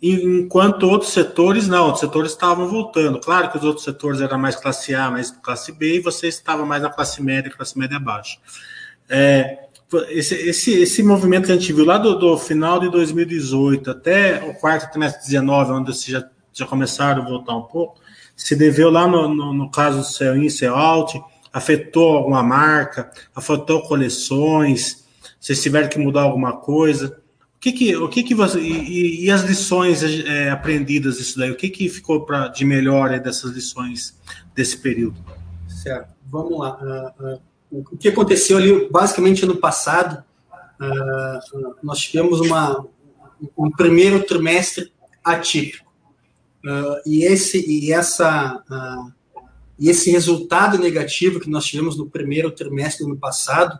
enquanto 0.02 0.84
outros 0.84 1.12
setores 1.12 1.68
não, 1.68 1.84
outros 1.84 2.00
setores 2.00 2.32
estavam 2.32 2.66
voltando. 2.66 3.20
Claro 3.20 3.50
que 3.50 3.58
os 3.58 3.64
outros 3.64 3.84
setores 3.84 4.20
eram 4.20 4.38
mais 4.38 4.56
classe 4.56 4.94
A, 4.94 5.10
mais 5.10 5.30
classe 5.30 5.72
B, 5.72 5.96
e 5.96 6.00
você 6.00 6.28
estava 6.28 6.64
mais 6.64 6.82
na 6.82 6.90
classe 6.90 7.22
média, 7.22 7.50
classe 7.50 7.78
média 7.78 7.98
baixa. 7.98 8.38
É, 9.08 9.66
esse, 10.08 10.34
esse, 10.34 10.72
esse 10.82 11.02
movimento 11.02 11.46
que 11.46 11.52
a 11.52 11.56
gente 11.56 11.72
viu 11.72 11.84
lá 11.84 11.98
do, 11.98 12.18
do, 12.18 12.38
final 12.38 12.78
de 12.78 12.90
2018 12.90 13.90
até 13.90 14.42
o 14.44 14.54
quarto 14.54 14.90
trimestre 14.90 15.22
de 15.22 15.30
19, 15.30 15.72
onde 15.72 15.94
vocês 15.94 16.06
já, 16.06 16.28
já 16.52 16.66
começaram 16.66 17.22
a 17.22 17.24
voltar 17.24 17.56
um 17.56 17.62
pouco, 17.62 18.00
se 18.36 18.54
deveu 18.54 18.90
lá 18.90 19.06
no, 19.06 19.34
no, 19.34 19.52
no 19.52 19.70
caso 19.70 19.98
do 19.98 20.04
sell 20.04 20.36
in, 20.36 20.48
sell 20.48 20.74
out, 20.74 21.20
afetou 21.52 22.16
alguma 22.16 22.42
marca, 22.42 23.10
afetou 23.34 23.82
coleções, 23.82 25.04
vocês 25.38 25.62
tiveram 25.62 25.88
que 25.88 25.98
mudar 25.98 26.22
alguma 26.22 26.56
coisa 26.56 27.20
que 27.60 27.72
que, 27.72 27.94
o 27.94 28.08
que 28.08 28.22
que 28.22 28.34
você 28.34 28.58
e, 28.58 29.26
e 29.26 29.30
as 29.30 29.42
lições 29.42 30.02
é, 30.02 30.48
aprendidas 30.48 31.18
disso 31.18 31.38
daí? 31.38 31.50
O 31.50 31.56
que 31.56 31.68
que 31.68 31.90
ficou 31.90 32.24
para 32.24 32.48
de 32.48 32.64
melhor 32.64 33.20
dessas 33.20 33.52
lições 33.52 34.18
desse 34.54 34.78
período? 34.78 35.22
Certo. 35.68 36.08
Vamos 36.24 36.58
lá. 36.58 37.14
Uh, 37.20 37.34
uh, 37.34 37.42
o 37.70 37.96
que 37.96 38.08
aconteceu 38.08 38.58
ali, 38.58 38.88
basicamente 38.90 39.44
ano 39.44 39.56
passado, 39.56 40.24
uh, 40.80 41.76
nós 41.82 41.98
tivemos 42.00 42.40
uma 42.40 42.86
um 43.56 43.70
primeiro 43.70 44.22
trimestre 44.22 44.92
atípico 45.24 45.90
e 47.06 47.24
esse 47.24 47.64
e 47.66 47.90
essa 47.90 48.62
e 49.78 49.88
esse 49.88 50.10
resultado 50.10 50.76
negativo 50.76 51.40
que 51.40 51.48
nós 51.48 51.64
tivemos 51.64 51.96
no 51.96 52.04
primeiro 52.04 52.50
trimestre 52.50 53.02
do 53.02 53.12
ano 53.12 53.18
passado, 53.18 53.78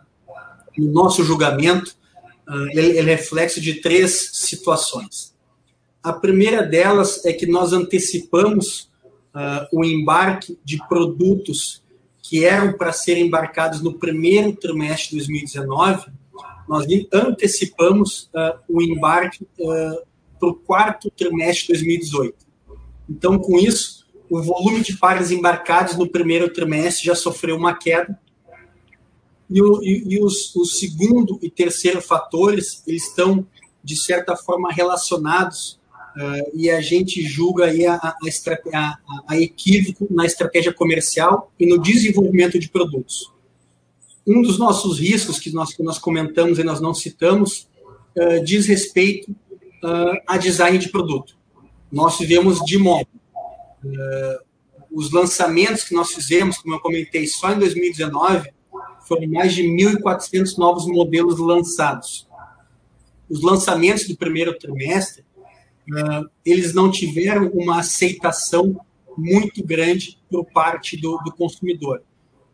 no 0.75 0.91
nosso 0.91 1.23
julgamento 1.23 1.95
ah, 2.51 2.67
ele 2.71 2.97
é 2.97 3.01
reflexo 3.01 3.61
de 3.61 3.75
três 3.75 4.31
situações. 4.33 5.33
A 6.03 6.11
primeira 6.11 6.61
delas 6.61 7.23
é 7.25 7.31
que 7.31 7.45
nós 7.45 7.71
antecipamos 7.71 8.91
uh, 9.33 9.67
o 9.71 9.85
embarque 9.85 10.59
de 10.65 10.77
produtos 10.89 11.80
que 12.31 12.45
eram 12.45 12.71
para 12.71 12.93
serem 12.93 13.27
embarcados 13.27 13.81
no 13.81 13.99
primeiro 13.99 14.55
trimestre 14.55 15.09
de 15.09 15.17
2019, 15.17 16.09
nós 16.65 16.85
antecipamos 17.11 18.29
uh, 18.33 18.57
o 18.69 18.81
embarque 18.81 19.43
uh, 19.43 20.01
para 20.39 20.47
o 20.47 20.53
quarto 20.53 21.11
trimestre 21.11 21.77
de 21.77 21.83
2018. 21.83 22.33
Então, 23.09 23.37
com 23.37 23.59
isso, 23.59 24.07
o 24.29 24.41
volume 24.41 24.79
de 24.79 24.95
pares 24.95 25.29
embarcados 25.29 25.97
no 25.97 26.07
primeiro 26.07 26.47
trimestre 26.53 27.05
já 27.05 27.15
sofreu 27.15 27.57
uma 27.57 27.77
queda 27.77 28.17
e, 29.49 29.61
o, 29.61 29.83
e, 29.83 30.15
e 30.15 30.23
os, 30.23 30.53
segundo 30.79 31.37
e 31.41 31.49
terceiro 31.49 32.01
fatores, 32.01 32.81
eles 32.87 33.09
estão, 33.09 33.45
de 33.83 34.01
certa 34.01 34.37
forma, 34.37 34.71
relacionados 34.71 35.80
uh, 36.15 36.51
e 36.53 36.69
a 36.69 36.81
gente 36.81 37.21
julga 37.23 37.65
aí 37.65 37.85
a, 37.85 37.95
a, 37.95 38.15
a, 38.73 38.97
a, 39.27 39.39
equívoco 39.39 40.07
na 40.09 40.25
estratégia 40.25 40.73
comercial 40.73 41.51
e 41.59 41.65
no 41.65 41.81
desenvolvimento 41.81 42.59
de 42.59 42.69
produtos. 42.69 43.31
Um 44.25 44.41
dos 44.41 44.57
nossos 44.59 44.99
riscos 44.99 45.39
que 45.39 45.51
nós, 45.51 45.73
que 45.73 45.83
nós 45.83 45.97
comentamos 45.97 46.59
e 46.59 46.63
nós 46.63 46.79
não 46.79 46.93
citamos 46.93 47.67
uh, 48.15 48.43
diz 48.43 48.67
respeito 48.67 49.31
uh, 49.31 50.17
a 50.27 50.37
design 50.37 50.77
de 50.77 50.89
produto. 50.89 51.35
Nós 51.91 52.17
vivemos 52.17 52.59
de 52.59 52.77
modo. 52.77 53.07
os 54.91 55.11
lançamentos 55.11 55.83
que 55.83 55.95
nós 55.95 56.11
fizemos, 56.13 56.57
como 56.57 56.75
eu 56.75 56.79
comentei, 56.79 57.25
só 57.27 57.51
em 57.51 57.59
2019, 57.59 58.49
foram 59.07 59.27
mais 59.27 59.53
de 59.53 59.63
1.400 59.63 60.57
novos 60.57 60.85
modelos 60.85 61.37
lançados. 61.39 62.27
Os 63.29 63.41
lançamentos 63.41 64.07
do 64.07 64.15
primeiro 64.15 64.57
trimestre, 64.57 65.23
uh, 65.89 66.29
eles 66.45 66.73
não 66.73 66.91
tiveram 66.91 67.47
uma 67.49 67.79
aceitação 67.79 68.79
muito 69.17 69.63
grande 69.63 70.19
por 70.29 70.45
parte 70.45 70.97
do, 70.97 71.17
do 71.17 71.31
consumidor. 71.33 72.03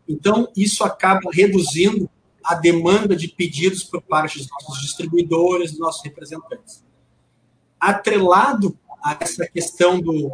Então, 0.08 0.48
isso 0.56 0.82
acaba 0.84 1.30
reduzindo 1.32 2.08
a 2.42 2.54
demanda 2.54 3.14
de 3.14 3.28
pedidos 3.28 3.84
por 3.84 4.00
parte 4.00 4.38
dos 4.38 4.48
nossos 4.50 4.80
distribuidores, 4.80 5.72
dos 5.72 5.80
nossos 5.80 6.02
representantes. 6.02 6.82
Atrelado 7.78 8.76
a 9.04 9.16
essa 9.20 9.46
questão 9.46 10.00
do, 10.00 10.32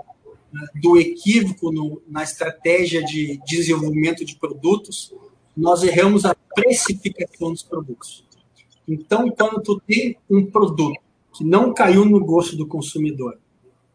do 0.81 0.99
equívoco 0.99 1.73
no, 1.73 2.01
na 2.09 2.23
estratégia 2.23 3.03
de 3.05 3.41
desenvolvimento 3.47 4.25
de 4.25 4.37
produtos, 4.37 5.13
nós 5.57 5.83
erramos 5.83 6.25
a 6.25 6.35
precificação 6.55 7.53
dos 7.53 7.63
produtos. 7.63 8.25
Então, 8.87 9.31
quando 9.31 9.63
tu 9.63 9.81
tem 9.87 10.17
um 10.31 10.47
produto 10.47 11.01
que 11.35 11.45
não 11.45 11.75
caiu 11.75 12.05
no 12.05 12.25
gosto 12.25 12.57
do 12.57 12.67
consumidor, 12.67 13.39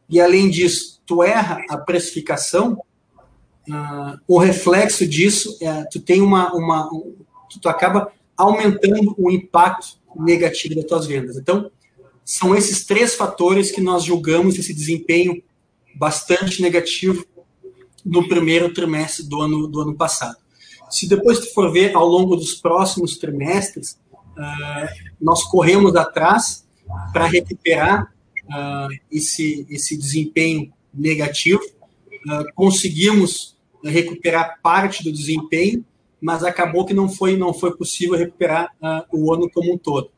e 0.10 0.20
além 0.20 0.50
disso, 0.50 1.00
tu 1.06 1.24
erra 1.24 1.64
a 1.70 1.78
precificação, 1.78 2.74
uh, 3.70 4.20
o 4.28 4.40
reflexo 4.40 5.08
disso 5.08 5.56
é 5.62 5.84
tu 5.86 6.00
tem 6.00 6.22
uma, 6.22 6.52
uma 6.54 6.92
um, 6.92 7.16
tu 7.62 7.70
acaba 7.70 8.12
aumentando 8.36 9.14
o 9.18 9.30
impacto 9.30 10.00
negativo 10.16 10.76
das 10.76 10.86
tuas 10.86 11.06
vendas. 11.06 11.38
Então, 11.38 11.70
são 12.26 12.56
esses 12.56 12.86
três 12.86 13.16
fatores 13.16 13.72
que 13.72 13.82
nós 13.82 14.04
julgamos 14.04 14.58
esse 14.58 14.74
desempenho 14.74 15.44
bastante 15.96 16.62
negativo 16.62 17.26
no 18.04 18.28
primeiro 18.28 18.74
trimestre 18.74 19.28
do 19.28 19.42
ano, 19.42 19.68
do 19.68 19.82
ano 19.82 19.96
passado. 19.96 20.38
Se 20.90 21.08
depois 21.08 21.40
tu 21.40 21.54
for 21.54 21.72
ver 21.72 21.96
ao 21.96 22.08
longo 22.08 22.36
dos 22.36 22.56
próximos 22.56 23.18
trimestres, 23.18 24.00
uh, 24.14 25.12
nós 25.22 25.44
corremos 25.44 25.96
atrás 25.96 26.68
para 27.12 27.28
recuperar 27.28 28.14
uh, 28.46 28.88
esse, 29.12 29.66
esse 29.70 29.98
desempenho 29.98 30.72
negativo, 30.94 31.62
uh, 31.62 32.54
conseguimos 32.56 33.58
recuperar 33.84 34.60
parte 34.62 35.04
do 35.04 35.12
desempenho, 35.12 35.86
mas 36.22 36.44
acabou 36.44 36.86
que 36.86 36.94
não 36.94 37.08
foi, 37.08 37.38
não 37.38 37.54
foi 37.54 37.76
possível 37.78 38.18
recuperar 38.18 38.70
o 39.10 39.34
ano 39.34 39.50
como 39.50 39.74
um 39.74 39.78
todo. 39.78 40.12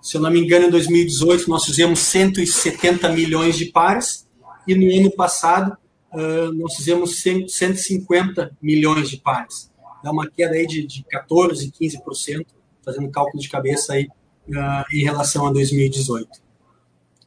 Se 0.00 0.16
eu 0.16 0.20
não 0.20 0.30
me 0.30 0.38
engano, 0.38 0.66
em 0.66 0.70
2018 0.70 1.50
nós 1.50 1.64
fizemos 1.64 1.98
170 1.98 3.08
milhões 3.08 3.56
de 3.56 3.66
pares, 3.66 4.28
e 4.68 4.74
no 4.74 4.86
ano 4.94 5.10
passado 5.10 5.76
uh, 6.12 6.52
nós 6.52 6.76
fizemos 6.76 7.20
100, 7.20 7.48
150 7.48 8.56
milhões 8.62 9.10
de 9.10 9.16
pares. 9.16 9.72
Dá 10.04 10.12
uma 10.12 10.28
queda 10.30 10.54
aí 10.54 10.66
de, 10.66 10.86
de 10.86 11.04
14%, 11.04 11.72
15%, 11.72 12.46
fazendo 12.84 13.10
cálculo 13.10 13.42
de 13.42 13.48
cabeça 13.48 13.94
aí 13.94 14.08
uh, 14.48 14.84
em 14.92 15.02
relação 15.02 15.46
a 15.46 15.52
2018. 15.52 16.28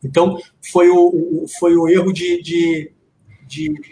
Então, 0.04 0.38
foi 0.72 0.90
o, 0.90 1.46
foi 1.60 1.76
o 1.76 1.88
erro 1.88 2.12
de, 2.12 2.42
de, 2.42 2.92
de, 3.48 3.84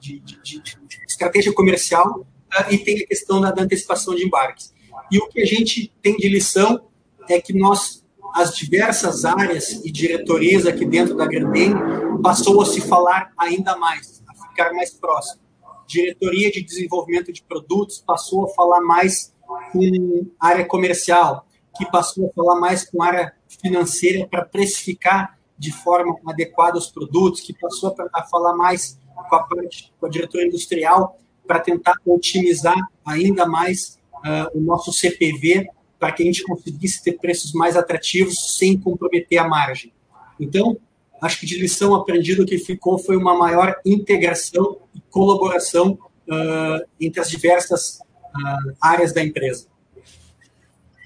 de 0.00 0.72
estratégia 1.06 1.52
comercial 1.52 2.20
uh, 2.20 2.72
e 2.72 2.78
tem 2.78 3.00
a 3.00 3.06
questão 3.06 3.40
da, 3.40 3.50
da 3.50 3.62
antecipação 3.62 4.14
de 4.14 4.24
embarques. 4.24 4.72
E 5.10 5.18
o 5.18 5.28
que 5.28 5.40
a 5.40 5.46
gente 5.46 5.92
tem 6.02 6.16
de 6.16 6.28
lição 6.28 6.88
é 7.28 7.40
que 7.40 7.52
nós 7.52 8.04
as 8.34 8.54
diversas 8.54 9.24
áreas 9.24 9.70
e 9.84 9.90
diretorias 9.90 10.66
aqui 10.66 10.84
dentro 10.84 11.16
da 11.16 11.26
Grandene 11.26 11.74
passou 12.22 12.60
a 12.60 12.66
se 12.66 12.80
falar 12.80 13.32
ainda 13.38 13.76
mais, 13.76 14.22
a 14.28 14.48
ficar 14.48 14.72
mais 14.72 14.92
próximo. 14.92 15.42
Diretoria 15.86 16.50
de 16.50 16.62
desenvolvimento 16.62 17.32
de 17.32 17.42
produtos 17.42 18.02
passou 18.06 18.44
a 18.44 18.48
falar 18.54 18.80
mais 18.80 19.34
com 19.72 20.26
área 20.38 20.64
comercial, 20.66 21.47
que 21.76 21.90
passou 21.90 22.28
a 22.28 22.32
falar 22.32 22.60
mais 22.60 22.88
com 22.88 23.02
área 23.02 23.32
financeira 23.62 24.26
para 24.26 24.44
precificar 24.44 25.38
de 25.58 25.72
forma 25.72 26.16
adequada 26.26 26.78
os 26.78 26.86
produtos, 26.86 27.40
que 27.40 27.52
passou 27.52 27.94
a 28.14 28.22
falar 28.24 28.54
mais 28.54 28.98
com 29.14 29.34
a, 29.34 29.42
parte, 29.42 29.92
com 29.98 30.06
a 30.06 30.08
diretoria 30.08 30.46
industrial 30.46 31.18
para 31.46 31.58
tentar 31.58 31.94
otimizar 32.06 32.76
ainda 33.04 33.46
mais 33.46 33.98
uh, 34.18 34.56
o 34.56 34.60
nosso 34.60 34.92
CPV 34.92 35.68
para 35.98 36.12
que 36.12 36.22
a 36.22 36.26
gente 36.26 36.44
conseguisse 36.44 37.02
ter 37.02 37.14
preços 37.14 37.52
mais 37.52 37.76
atrativos 37.76 38.56
sem 38.56 38.78
comprometer 38.78 39.38
a 39.38 39.48
margem. 39.48 39.92
Então, 40.38 40.78
acho 41.20 41.40
que 41.40 41.46
de 41.46 41.58
lição 41.58 41.94
aprendida 41.94 42.42
o 42.42 42.46
que 42.46 42.58
ficou 42.58 42.98
foi 42.98 43.16
uma 43.16 43.36
maior 43.36 43.74
integração 43.84 44.78
e 44.94 45.00
colaboração 45.10 45.98
uh, 46.28 46.86
entre 47.00 47.20
as 47.20 47.28
diversas 47.28 47.98
uh, 47.98 48.76
áreas 48.80 49.12
da 49.12 49.24
empresa. 49.24 49.66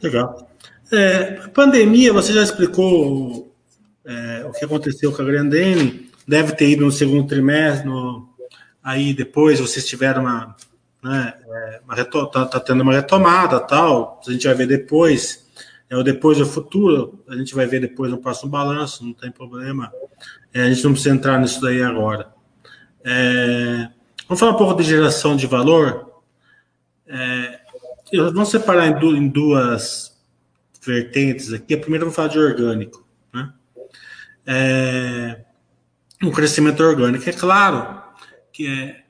Legal. 0.02 0.51
É, 0.92 1.48
pandemia, 1.48 2.12
você 2.12 2.32
já 2.32 2.42
explicou 2.42 3.54
é, 4.04 4.44
o 4.46 4.52
que 4.52 4.64
aconteceu 4.64 5.12
com 5.12 5.22
a 5.22 5.24
Grandene, 5.24 6.10
deve 6.28 6.54
ter 6.54 6.68
ido 6.68 6.84
no 6.84 6.92
segundo 6.92 7.26
trimestre, 7.26 7.88
no, 7.88 8.28
aí 8.82 9.14
depois 9.14 9.58
vocês 9.58 9.86
tiveram 9.86 10.22
uma 10.22 10.54
né? 11.02 11.34
É, 11.96 12.04
tá, 12.04 12.46
tá, 12.46 12.60
tendo 12.60 12.82
uma 12.82 12.92
retomada, 12.92 13.58
tal. 13.58 14.20
A 14.26 14.30
gente 14.30 14.46
vai 14.46 14.54
ver 14.54 14.66
depois. 14.66 15.50
É 15.90 15.96
o 15.96 16.02
depois 16.02 16.38
é 16.38 16.42
o 16.42 16.46
futuro. 16.46 17.22
A 17.28 17.36
gente 17.36 17.54
vai 17.54 17.66
ver 17.66 17.80
depois 17.80 18.10
no 18.10 18.18
próximo 18.18 18.50
balanço. 18.50 19.04
Não 19.04 19.12
tem 19.12 19.30
problema. 19.30 19.92
É, 20.54 20.62
a 20.62 20.68
gente 20.68 20.84
não 20.84 20.92
precisa 20.92 21.14
entrar 21.14 21.40
nisso 21.40 21.60
daí 21.60 21.82
agora. 21.82 22.32
É, 23.04 23.88
vamos 24.28 24.38
falar 24.38 24.52
um 24.52 24.56
pouco 24.56 24.80
de 24.80 24.88
geração 24.88 25.34
de 25.34 25.46
valor. 25.46 26.22
É, 27.06 27.60
vamos 28.12 28.50
separar 28.50 28.86
em, 28.86 28.98
du, 28.98 29.16
em, 29.16 29.28
duas 29.28 30.11
vertentes 30.84 31.52
aqui. 31.52 31.74
A 31.74 31.78
primeira 31.78 32.04
vamos 32.04 32.16
falar 32.16 32.28
de 32.28 32.38
orgânico, 32.38 33.06
né? 33.32 33.52
É, 34.46 35.40
um 36.22 36.30
crescimento 36.30 36.82
orgânico. 36.82 37.28
É 37.28 37.32
claro 37.32 38.02
que 38.52 38.66
é, 38.66 39.02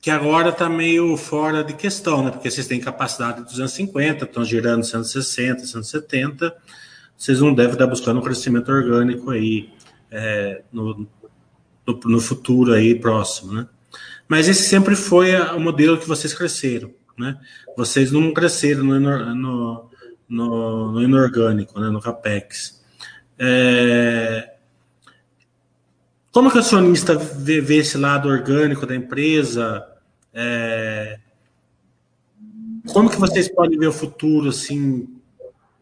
que 0.00 0.10
agora 0.10 0.48
está 0.48 0.68
meio 0.68 1.16
fora 1.16 1.62
de 1.62 1.74
questão, 1.74 2.24
né? 2.24 2.30
Porque 2.30 2.50
vocês 2.50 2.66
têm 2.66 2.80
capacidade 2.80 3.38
de 3.38 3.44
250, 3.44 4.24
estão 4.24 4.44
girando 4.44 4.84
160, 4.84 5.66
170, 5.66 6.56
vocês 7.16 7.40
não 7.40 7.54
devem 7.54 7.72
estar 7.72 7.86
buscando 7.86 8.18
um 8.18 8.22
crescimento 8.22 8.72
orgânico 8.72 9.30
aí 9.30 9.70
é, 10.10 10.62
no, 10.72 11.06
no, 11.86 12.00
no, 12.04 12.20
futuro 12.20 12.72
aí 12.72 12.94
próximo, 12.94 13.52
né? 13.52 13.68
Mas 14.26 14.48
esse 14.48 14.62
sempre 14.68 14.96
foi 14.96 15.38
o 15.38 15.60
modelo 15.60 15.98
que 15.98 16.08
vocês 16.08 16.32
cresceram, 16.32 16.94
né? 17.18 17.38
Vocês 17.76 18.10
não 18.10 18.32
cresceram 18.32 18.84
no, 18.84 19.34
no, 19.34 19.89
no, 20.30 20.92
no 20.92 21.02
inorgânico, 21.02 21.78
né? 21.78 21.90
No 21.90 22.00
capex. 22.00 22.80
É, 23.38 24.50
como 26.32 26.50
que 26.50 26.56
o 26.56 26.60
acionista 26.60 27.16
vê, 27.16 27.60
vê, 27.60 27.76
esse 27.76 27.98
lado 27.98 28.28
orgânico 28.28 28.86
da 28.86 28.94
empresa? 28.94 29.84
É... 30.32 31.18
Como 32.92 33.10
que 33.10 33.18
vocês 33.18 33.48
podem 33.48 33.78
ver 33.78 33.88
o 33.88 33.92
futuro, 33.92 34.48
assim? 34.48 35.08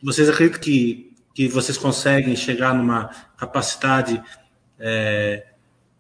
Vocês 0.03 0.29
acreditam 0.29 0.61
que, 0.61 1.15
que 1.35 1.49
vocês 1.49 1.77
conseguem 1.77 2.35
chegar 2.35 2.75
numa 2.75 3.11
capacidade 3.37 4.23
é, 4.79 5.47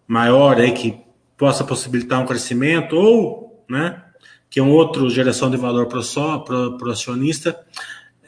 maior 0.06 0.58
aí 0.58 0.72
que 0.72 0.98
possa 1.36 1.62
possibilitar 1.62 2.20
um 2.20 2.26
crescimento 2.26 2.96
ou, 2.96 3.64
né, 3.68 4.02
que 4.48 4.60
é 4.60 4.62
um 4.62 4.70
outro 4.70 5.10
geração 5.10 5.50
de 5.50 5.56
valor 5.56 5.86
para 5.86 5.98
o 5.98 6.90
acionista, 6.90 7.58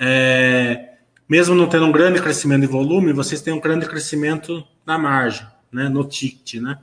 é, 0.01 0.95
mesmo 1.29 1.55
não 1.55 1.69
tendo 1.69 1.85
um 1.85 1.93
grande 1.93 2.23
crescimento 2.23 2.63
de 2.63 2.67
volume, 2.67 3.13
vocês 3.13 3.43
têm 3.43 3.53
um 3.53 3.61
grande 3.61 3.87
crescimento 3.87 4.65
na 4.87 4.97
margem, 4.97 5.47
né, 5.71 5.91
no 5.91 6.05
ticket, 6.05 6.61
né? 6.63 6.79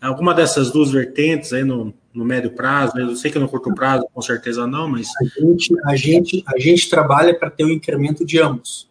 Alguma 0.00 0.34
dessas 0.34 0.70
duas 0.70 0.90
vertentes 0.90 1.52
aí 1.52 1.64
no, 1.64 1.94
no 2.12 2.24
médio 2.24 2.50
prazo, 2.50 2.98
eu 2.98 3.14
sei 3.16 3.30
que 3.30 3.38
no 3.38 3.48
curto 3.48 3.72
prazo, 3.72 4.06
com 4.12 4.20
certeza 4.20 4.66
não, 4.66 4.88
mas. 4.88 5.08
A 5.20 5.40
gente, 5.40 5.74
a 5.84 5.96
gente, 5.96 6.44
a 6.46 6.58
gente 6.58 6.90
trabalha 6.90 7.38
para 7.38 7.50
ter 7.50 7.64
um 7.64 7.70
incremento 7.70 8.24
de 8.24 8.38
ambos, 8.38 8.90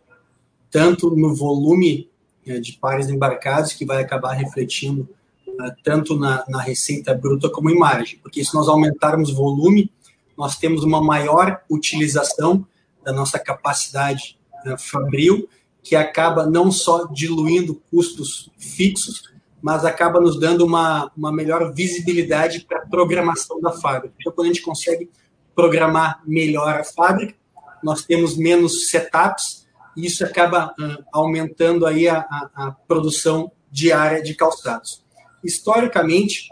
tanto 0.71 1.15
no 1.15 1.36
volume 1.36 2.09
né, 2.45 2.59
de 2.59 2.73
pares 2.73 3.09
embarcados, 3.09 3.73
que 3.73 3.86
vai 3.86 4.01
acabar 4.01 4.34
refletindo 4.34 5.07
uh, 5.47 5.71
tanto 5.84 6.17
na, 6.17 6.43
na 6.47 6.61
receita 6.61 7.13
bruta 7.13 7.49
como 7.49 7.69
em 7.69 7.78
margem, 7.78 8.17
porque 8.23 8.43
se 8.43 8.55
nós 8.55 8.67
aumentarmos 8.67 9.32
volume, 9.32 9.91
nós 10.38 10.57
temos 10.57 10.84
uma 10.84 11.03
maior 11.03 11.61
utilização 11.69 12.65
da 13.05 13.13
nossa 13.13 13.39
capacidade 13.39 14.37
uh, 14.65 14.77
fabril, 14.77 15.47
que 15.83 15.95
acaba 15.95 16.45
não 16.45 16.71
só 16.71 17.05
diluindo 17.05 17.81
custos 17.91 18.49
fixos, 18.57 19.35
mas 19.61 19.85
acaba 19.85 20.19
nos 20.19 20.39
dando 20.39 20.65
uma, 20.65 21.11
uma 21.15 21.31
melhor 21.31 21.73
visibilidade 21.73 22.65
para 22.67 22.79
a 22.79 22.87
programação 22.87 23.61
da 23.61 23.71
fábrica. 23.71 24.15
Então, 24.19 24.33
quando 24.33 24.45
a 24.45 24.53
gente 24.53 24.61
consegue 24.61 25.09
programar 25.55 26.21
melhor 26.25 26.75
a 26.75 26.83
fábrica, 26.83 27.35
nós 27.81 28.03
temos 28.03 28.35
menos 28.35 28.89
setups 28.89 29.65
e 29.95 30.05
isso 30.05 30.25
acaba 30.25 30.73
uh, 30.79 31.03
aumentando 31.13 31.85
aí 31.85 32.07
a, 32.07 32.19
a, 32.19 32.49
a, 32.55 32.71
produção 32.71 33.51
diária 33.71 34.21
de 34.21 34.33
calçados. 34.33 35.03
Historicamente, 35.43 36.49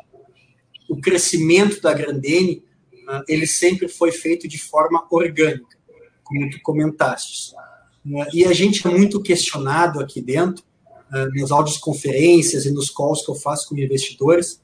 o 0.90 1.02
crescimento 1.02 1.82
da 1.82 1.94
Grandene, 1.94 2.64
uh, 3.08 3.24
ele 3.28 3.46
sempre 3.46 3.88
foi 3.88 4.12
feito 4.12 4.48
de 4.48 4.58
forma 4.58 5.06
orgânica, 5.12 5.78
como 6.24 6.50
tu 6.50 6.60
comentaste. 6.62 7.54
Uh, 8.06 8.26
e 8.34 8.46
a 8.46 8.54
gente 8.54 8.86
é 8.88 8.90
muito 8.90 9.22
questionado 9.22 10.00
aqui 10.00 10.22
dentro 10.22 10.64
uh, 11.12 11.40
nas 11.40 11.52
audiosconferências 11.52 12.66
e 12.66 12.72
nos 12.72 12.90
calls 12.90 13.24
que 13.24 13.32
eu 13.32 13.36
faço 13.36 13.70
com 13.70 13.78
investidores, 13.78 14.62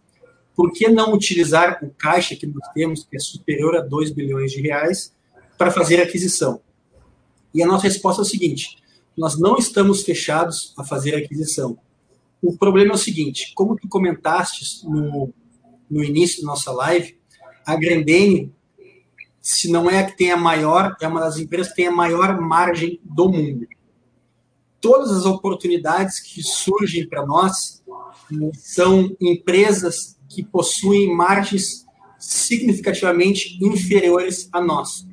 por 0.55 0.74
que 0.74 0.89
não 0.89 1.14
utilizar 1.14 1.80
o 1.82 1.89
caixa 1.89 2.36
que 2.36 2.45
nós 2.45 2.68
temos, 2.74 3.05
que 3.05 3.16
é 3.16 3.20
superior 3.20 3.78
a 3.78 3.82
2 3.82 4.12
bilhões 4.12 4.51
de 4.51 4.62
reais, 4.62 5.14
para 5.57 5.72
fazer 5.72 6.01
aquisição? 6.01 6.62
E 7.53 7.64
a 7.64 7.66
nossa 7.66 7.84
resposta 7.84 8.22
é 8.22 8.24
o 8.24 8.26
seguinte: 8.26 8.78
nós 9.18 9.39
não 9.39 9.57
estamos 9.57 10.03
fechados 10.03 10.74
a 10.78 10.84
fazer 10.84 11.16
aquisição. 11.16 11.78
O 12.41 12.57
problema 12.57 12.91
é 12.91 12.95
o 12.95 12.97
seguinte: 12.97 13.53
como 13.55 13.76
tu 13.76 13.88
comentaste 13.88 14.86
no, 14.86 15.34
no 15.89 16.03
início 16.03 16.41
da 16.41 16.47
nossa 16.47 16.72
live, 16.72 17.18
a 17.66 17.76
Grandene, 17.76 18.53
se 19.52 19.68
não 19.68 19.89
é 19.89 19.97
a 19.97 20.04
que 20.06 20.16
tem 20.16 20.32
a 20.32 20.38
maior, 20.38 20.95
é 21.02 21.08
uma 21.08 21.20
das 21.20 21.38
empresas 21.38 21.70
que 21.70 21.78
tem 21.78 21.88
a 21.88 21.91
maior 21.91 22.39
margem 22.39 23.00
do 23.04 23.30
mundo. 23.30 23.66
Todas 24.80 25.12
as 25.12 25.26
oportunidades 25.26 26.20
que 26.20 26.43
surgem 26.43 27.10
para 27.10 27.26
nós 27.26 27.84
são 28.54 29.10
empresas 29.20 30.20
que 30.30 30.43
possuem 30.43 31.12
margens 31.12 31.84
significativamente 32.20 33.58
inferiores 33.60 34.47
a 34.54 34.62
nós. 34.62 35.08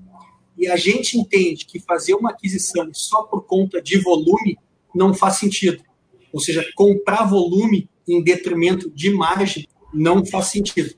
E 0.58 0.68
a 0.68 0.76
gente 0.76 1.18
entende 1.18 1.64
que 1.64 1.80
fazer 1.80 2.12
uma 2.12 2.30
aquisição 2.30 2.90
só 2.92 3.22
por 3.22 3.46
conta 3.46 3.80
de 3.80 3.98
volume 3.98 4.58
não 4.94 5.14
faz 5.14 5.36
sentido. 5.36 5.82
Ou 6.30 6.40
seja, 6.40 6.62
comprar 6.74 7.24
volume 7.24 7.88
em 8.06 8.22
detrimento 8.22 8.90
de 8.90 9.10
margem 9.10 9.66
não 9.94 10.26
faz 10.26 10.48
sentido. 10.48 10.94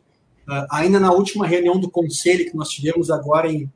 Uh, 0.49 0.66
ainda 0.70 0.99
na 0.99 1.12
última 1.12 1.46
reunião 1.46 1.78
do 1.78 1.90
conselho 1.90 2.51
que 2.51 2.57
nós 2.57 2.70
tivemos 2.70 3.11
agora 3.11 3.53
em, 3.53 3.70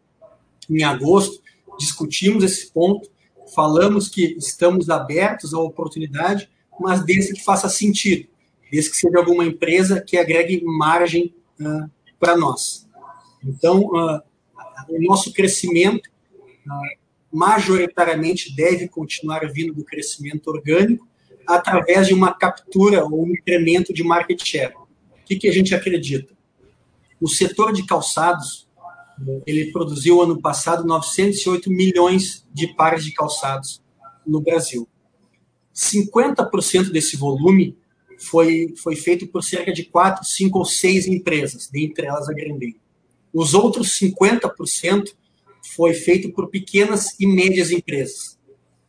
em 0.71 0.83
agosto, 0.83 1.43
discutimos 1.79 2.43
esse 2.43 2.73
ponto, 2.73 3.11
falamos 3.55 4.09
que 4.09 4.35
estamos 4.39 4.89
abertos 4.89 5.53
à 5.53 5.59
oportunidade, 5.59 6.49
mas 6.81 7.05
desde 7.05 7.35
que 7.35 7.45
faça 7.45 7.69
sentido, 7.69 8.27
desde 8.71 8.91
que 8.91 8.97
seja 8.97 9.19
alguma 9.19 9.45
empresa 9.45 10.01
que 10.01 10.17
agregue 10.17 10.63
margem 10.65 11.35
uh, 11.61 11.91
para 12.19 12.37
nós. 12.37 12.89
Então, 13.45 13.83
uh, 13.83 14.23
o 14.89 15.03
nosso 15.03 15.33
crescimento 15.33 16.09
uh, 16.67 17.37
majoritariamente 17.37 18.55
deve 18.55 18.89
continuar 18.89 19.41
vindo 19.53 19.75
do 19.75 19.85
crescimento 19.85 20.49
orgânico 20.49 21.07
através 21.47 22.07
de 22.07 22.15
uma 22.15 22.33
captura 22.33 23.05
ou 23.05 23.25
um 23.25 23.31
incremento 23.33 23.93
de 23.93 24.03
market 24.03 24.43
share. 24.43 24.75
O 24.75 25.25
que, 25.25 25.37
que 25.37 25.49
a 25.49 25.53
gente 25.53 25.75
acredita? 25.75 26.33
O 27.23 27.29
setor 27.29 27.73
de 27.73 27.87
calçados, 27.87 28.69
ele 29.47 29.71
produziu 29.71 30.21
ano 30.21 30.43
passado 30.43 30.85
908 30.85 31.71
milhões 31.71 32.45
de 32.53 32.75
pares 32.75 33.05
de 33.05 33.13
calçados 33.13 33.81
no 34.27 34.41
Brasil. 34.41 34.89
50% 35.73 36.91
desse 36.91 37.17
volume 37.17 37.79
foi, 38.19 38.75
foi 38.77 38.97
feito 38.97 39.29
por 39.29 39.45
cerca 39.45 39.73
de 39.73 39.85
quatro, 39.85 40.25
cinco 40.25 40.59
ou 40.59 40.65
seis 40.65 41.07
empresas, 41.07 41.69
dentre 41.73 42.09
elas 42.09 42.29
a 42.29 42.33
Grendene. 42.33 42.81
Os 43.33 43.55
outros 43.55 43.97
50% 44.01 45.15
foi 45.77 45.95
feito 45.95 46.33
por 46.33 46.49
pequenas 46.49 47.15
e 47.21 47.27
médias 47.29 47.71
empresas. 47.71 48.37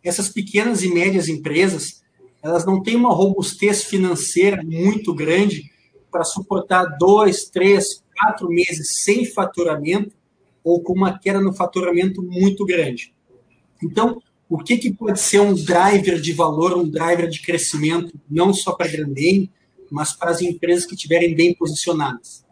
Essas 0.03 0.27
pequenas 0.27 0.81
e 0.81 0.91
médias 0.91 1.29
empresas, 1.29 2.01
elas 2.41 2.65
não 2.65 2.81
têm 2.81 2.95
uma 2.95 3.13
robustez 3.13 3.83
financeira 3.83 4.63
muito 4.63 5.13
grande 5.13 5.71
para 6.11 6.23
suportar 6.23 6.97
dois, 6.97 7.45
três, 7.45 8.02
quatro 8.15 8.49
meses 8.49 9.01
sem 9.03 9.25
faturamento 9.25 10.15
ou 10.63 10.81
com 10.81 10.93
uma 10.93 11.17
queda 11.19 11.41
no 11.41 11.53
faturamento 11.53 12.21
muito 12.21 12.65
grande. 12.65 13.13
Então, 13.83 14.21
o 14.49 14.57
que, 14.57 14.77
que 14.77 14.93
pode 14.93 15.19
ser 15.19 15.39
um 15.39 15.53
driver 15.53 16.19
de 16.19 16.31
valor, 16.31 16.77
um 16.77 16.87
driver 16.87 17.27
de 17.27 17.41
crescimento, 17.41 18.13
não 18.29 18.53
só 18.53 18.71
para 18.71 18.87
a 18.87 18.91
Grandene, 18.91 19.51
mas 19.91 20.13
para 20.13 20.31
as 20.31 20.41
empresas 20.41 20.85
que 20.85 20.95
estiverem 20.95 21.35
bem 21.35 21.53
posicionadas. 21.53 22.45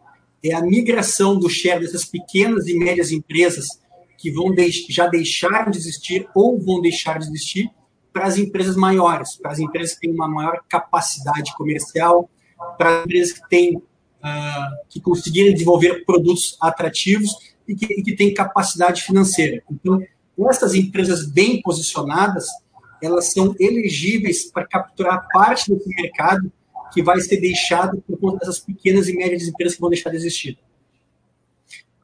É 0.44 0.52
a 0.54 0.60
migração 0.60 1.38
do 1.38 1.48
share 1.48 1.80
dessas 1.80 2.04
pequenas 2.04 2.66
e 2.66 2.76
médias 2.76 3.12
empresas 3.12 3.66
que 4.18 4.30
vão 4.30 4.54
já 4.88 5.06
deixaram 5.06 5.70
de 5.70 5.78
existir 5.78 6.28
ou 6.34 6.60
vão 6.60 6.80
deixar 6.80 7.18
de 7.18 7.26
existir 7.26 7.70
para 8.12 8.26
as 8.26 8.36
empresas 8.36 8.76
maiores, 8.76 9.36
para 9.36 9.50
as 9.50 9.58
empresas 9.58 9.94
que 9.94 10.02
têm 10.02 10.14
uma 10.14 10.28
maior 10.28 10.60
capacidade 10.68 11.54
comercial, 11.56 12.28
para 12.76 12.98
as 12.98 13.04
empresas 13.04 13.32
que 13.32 13.48
têm 13.48 13.82
uh, 14.22 14.86
que 14.88 15.00
conseguirem 15.00 15.52
desenvolver 15.52 16.04
produtos 16.04 16.56
atrativos 16.60 17.30
e 17.66 17.74
que, 17.74 17.86
e 17.86 18.02
que 18.02 18.14
têm 18.14 18.32
capacidade 18.32 19.02
financeira. 19.02 19.62
Então, 19.70 20.00
essas 20.48 20.74
empresas 20.74 21.26
bem 21.26 21.60
posicionadas, 21.60 22.46
elas 23.02 23.32
são 23.32 23.54
elegíveis 23.58 24.50
para 24.50 24.66
capturar 24.66 25.26
parte 25.32 25.72
desse 25.72 25.88
mercado 25.88 26.50
que 26.92 27.02
vai 27.02 27.20
ser 27.20 27.38
deixado 27.40 28.02
por 28.06 28.18
conta 28.18 28.38
dessas 28.38 28.58
pequenas 28.58 29.08
e 29.08 29.16
médias 29.16 29.42
empresas 29.42 29.74
que 29.74 29.80
vão 29.80 29.90
deixar 29.90 30.10
de 30.10 30.16
existir. 30.16 30.58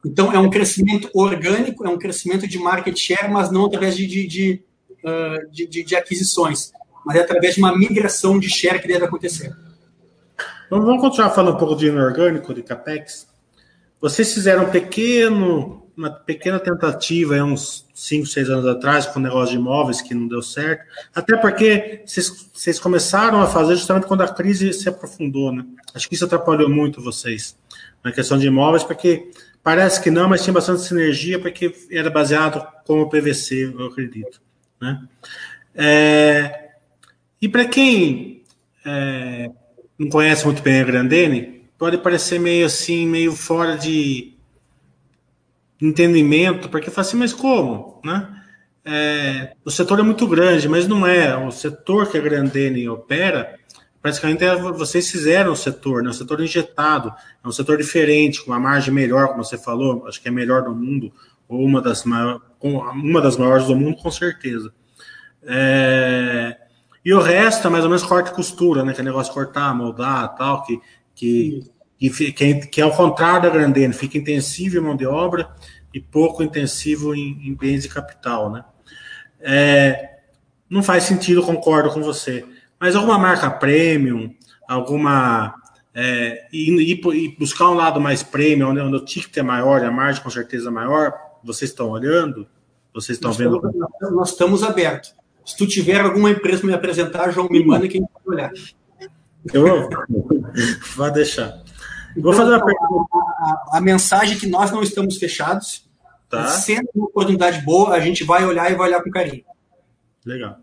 Então, 0.05 0.31
é 0.31 0.39
um 0.39 0.49
crescimento 0.49 1.09
orgânico, 1.13 1.85
é 1.85 1.89
um 1.89 1.97
crescimento 1.97 2.47
de 2.47 2.57
market 2.57 2.97
share, 2.97 3.31
mas 3.31 3.51
não 3.51 3.65
através 3.65 3.95
de, 3.95 4.07
de, 4.07 4.27
de, 4.27 4.63
uh, 5.03 5.51
de, 5.51 5.83
de 5.83 5.95
aquisições, 5.95 6.71
mas 7.05 7.17
é 7.17 7.21
através 7.21 7.55
de 7.55 7.61
uma 7.61 7.77
migração 7.77 8.39
de 8.39 8.49
share 8.49 8.81
que 8.81 8.87
deve 8.87 9.05
acontecer. 9.05 9.53
Vamos 10.69 11.01
continuar 11.01 11.31
falando 11.31 11.55
um 11.55 11.57
pouco 11.57 11.75
de 11.75 11.87
inorgânico, 11.87 12.53
de 12.53 12.61
CAPEX. 12.61 13.27
Vocês 13.99 14.33
fizeram 14.33 14.63
um 14.63 14.69
pequeno 14.69 15.79
uma 15.99 16.09
pequena 16.09 16.57
tentativa 16.57 17.37
há 17.37 17.43
uns 17.43 17.85
5, 17.93 18.25
6 18.25 18.49
anos 18.49 18.65
atrás 18.65 19.05
com 19.05 19.19
o 19.19 19.21
negócio 19.21 19.49
de 19.49 19.57
imóveis 19.57 20.01
que 20.01 20.13
não 20.13 20.29
deu 20.29 20.41
certo. 20.41 20.85
Até 21.13 21.35
porque 21.35 22.03
vocês, 22.05 22.49
vocês 22.53 22.79
começaram 22.79 23.41
a 23.41 23.47
fazer 23.47 23.75
justamente 23.75 24.07
quando 24.07 24.21
a 24.21 24.27
crise 24.29 24.71
se 24.71 24.87
aprofundou, 24.87 25.51
né? 25.51 25.65
Acho 25.93 26.07
que 26.07 26.15
isso 26.15 26.23
atrapalhou 26.23 26.69
muito 26.69 27.01
vocês 27.01 27.57
na 28.01 28.13
questão 28.13 28.37
de 28.37 28.47
imóveis, 28.47 28.81
porque 28.81 29.29
parece 29.61 30.01
que 30.01 30.09
não, 30.09 30.29
mas 30.29 30.41
tinha 30.41 30.53
bastante 30.53 30.83
sinergia, 30.83 31.37
porque 31.37 31.75
era 31.91 32.09
baseado 32.09 32.65
como 32.85 33.09
PVC, 33.09 33.73
eu 33.77 33.87
acredito. 33.87 34.41
Né? 34.79 35.03
É, 35.75 36.69
e 37.41 37.49
para 37.49 37.65
quem 37.65 38.41
é, 38.85 39.51
não 39.99 40.07
conhece 40.09 40.45
muito 40.45 40.61
bem 40.61 40.79
a 40.79 40.85
Grandene, 40.85 41.65
pode 41.77 41.97
parecer 41.97 42.39
meio 42.39 42.65
assim, 42.65 43.05
meio 43.05 43.33
fora 43.33 43.77
de 43.77 44.33
entendimento, 45.81 46.69
porque 46.69 46.89
fala 46.89 47.05
assim, 47.05 47.17
mas 47.17 47.33
como? 47.33 47.99
Né? 48.03 48.43
É, 48.85 49.53
o 49.65 49.69
setor 49.69 49.99
é 49.99 50.03
muito 50.03 50.25
grande, 50.25 50.69
mas 50.69 50.87
não 50.87 51.05
é. 51.05 51.35
O 51.35 51.51
setor 51.51 52.09
que 52.09 52.17
a 52.17 52.21
Grandene 52.21 52.87
opera, 52.87 53.57
praticamente 54.01 54.43
é, 54.43 54.55
vocês 54.55 55.11
fizeram 55.11 55.51
o 55.51 55.55
setor, 55.55 56.01
né? 56.01 56.09
o 56.09 56.13
setor 56.13 56.39
injetado, 56.41 57.13
é 57.43 57.47
um 57.47 57.51
setor 57.51 57.77
diferente, 57.77 58.41
com 58.41 58.51
uma 58.51 58.59
margem 58.59 58.93
melhor, 58.93 59.27
como 59.27 59.43
você 59.43 59.57
falou, 59.57 60.07
acho 60.07 60.21
que 60.21 60.29
é 60.29 60.31
melhor 60.31 60.63
do 60.63 60.73
mundo, 60.73 61.11
ou 61.47 61.61
uma 61.65 61.81
das, 61.81 62.05
maior, 62.05 62.41
uma 62.61 63.21
das 63.21 63.35
maiores 63.35 63.67
do 63.67 63.75
mundo, 63.75 63.97
com 63.97 64.11
certeza. 64.11 64.73
É, 65.43 66.57
e 67.09 67.13
o 67.13 67.19
resto 67.19 67.65
é 67.65 67.71
mais 67.71 67.83
ou 67.83 67.89
menos 67.89 68.03
corte 68.03 68.29
e 68.29 68.35
costura, 68.35 68.85
né? 68.85 68.93
Que 68.93 69.01
é 69.01 69.03
negócio 69.03 69.31
de 69.31 69.39
cortar, 69.39 69.73
moldar 69.73 70.35
tal, 70.35 70.61
que, 70.61 70.79
que 71.15 71.63
que, 71.97 72.31
que, 72.31 72.55
que 72.67 72.81
é 72.81 72.83
ao 72.83 72.95
contrário 72.95 73.41
da 73.41 73.49
Grandene, 73.49 73.95
fica 73.95 74.19
intensivo 74.19 74.77
em 74.77 74.79
mão 74.79 74.95
de 74.95 75.07
obra 75.07 75.49
e 75.91 75.99
pouco 75.99 76.43
intensivo 76.43 77.15
em, 77.15 77.49
em 77.49 77.55
bens 77.55 77.81
de 77.81 77.89
capital, 77.89 78.51
né? 78.51 78.63
É, 79.41 80.19
não 80.69 80.83
faz 80.83 81.05
sentido, 81.05 81.41
concordo 81.41 81.89
com 81.89 82.03
você. 82.03 82.45
Mas 82.79 82.95
alguma 82.95 83.17
marca 83.17 83.49
premium, 83.49 84.31
alguma 84.67 85.55
é, 85.95 86.47
e, 86.53 86.93
e, 86.93 87.35
buscar 87.39 87.71
um 87.71 87.73
lado 87.73 87.99
mais 87.99 88.21
premium, 88.21 88.69
onde, 88.69 88.81
onde 88.81 88.97
o 88.97 89.03
ticket 89.03 89.35
é 89.35 89.41
maior, 89.41 89.83
a 89.83 89.89
margem 89.89 90.21
com 90.21 90.29
certeza 90.29 90.69
é 90.69 90.71
maior, 90.71 91.11
vocês 91.43 91.71
estão 91.71 91.89
olhando? 91.89 92.47
Vocês 92.93 93.17
estão 93.17 93.31
nós 93.31 93.37
vendo? 93.37 93.55
Estamos, 93.55 94.15
nós 94.15 94.29
estamos 94.29 94.61
abertos. 94.61 95.18
Se 95.49 95.57
tu 95.57 95.65
tiver 95.65 95.99
alguma 95.99 96.29
empresa 96.29 96.59
para 96.59 96.67
me 96.67 96.75
apresentar, 96.75 97.31
João, 97.31 97.49
me 97.49 97.65
manda 97.65 97.87
que 97.87 97.97
a 97.97 98.01
gente 98.01 98.11
vai 98.23 98.35
olhar. 98.35 98.51
Eu 99.51 99.67
vou, 99.67 99.89
vou 100.95 101.11
deixar. 101.11 101.63
Vou 102.15 102.31
fazer 102.33 102.51
uma 102.51 102.63
pergunta. 102.63 103.17
A, 103.17 103.77
a, 103.77 103.81
mensagem 103.81 104.37
é 104.37 104.39
que 104.39 104.45
nós 104.45 104.69
não 104.69 104.83
estamos 104.83 105.17
fechados. 105.17 105.89
Tá. 106.29 106.45
Sendo 106.45 106.87
uma 106.93 107.07
oportunidade 107.07 107.63
boa, 107.63 107.95
a 107.95 107.99
gente 107.99 108.23
vai 108.23 108.45
olhar 108.45 108.71
e 108.71 108.75
vai 108.75 108.89
olhar 108.89 109.01
com 109.01 109.09
carinho. 109.09 109.43
Legal. 110.23 110.59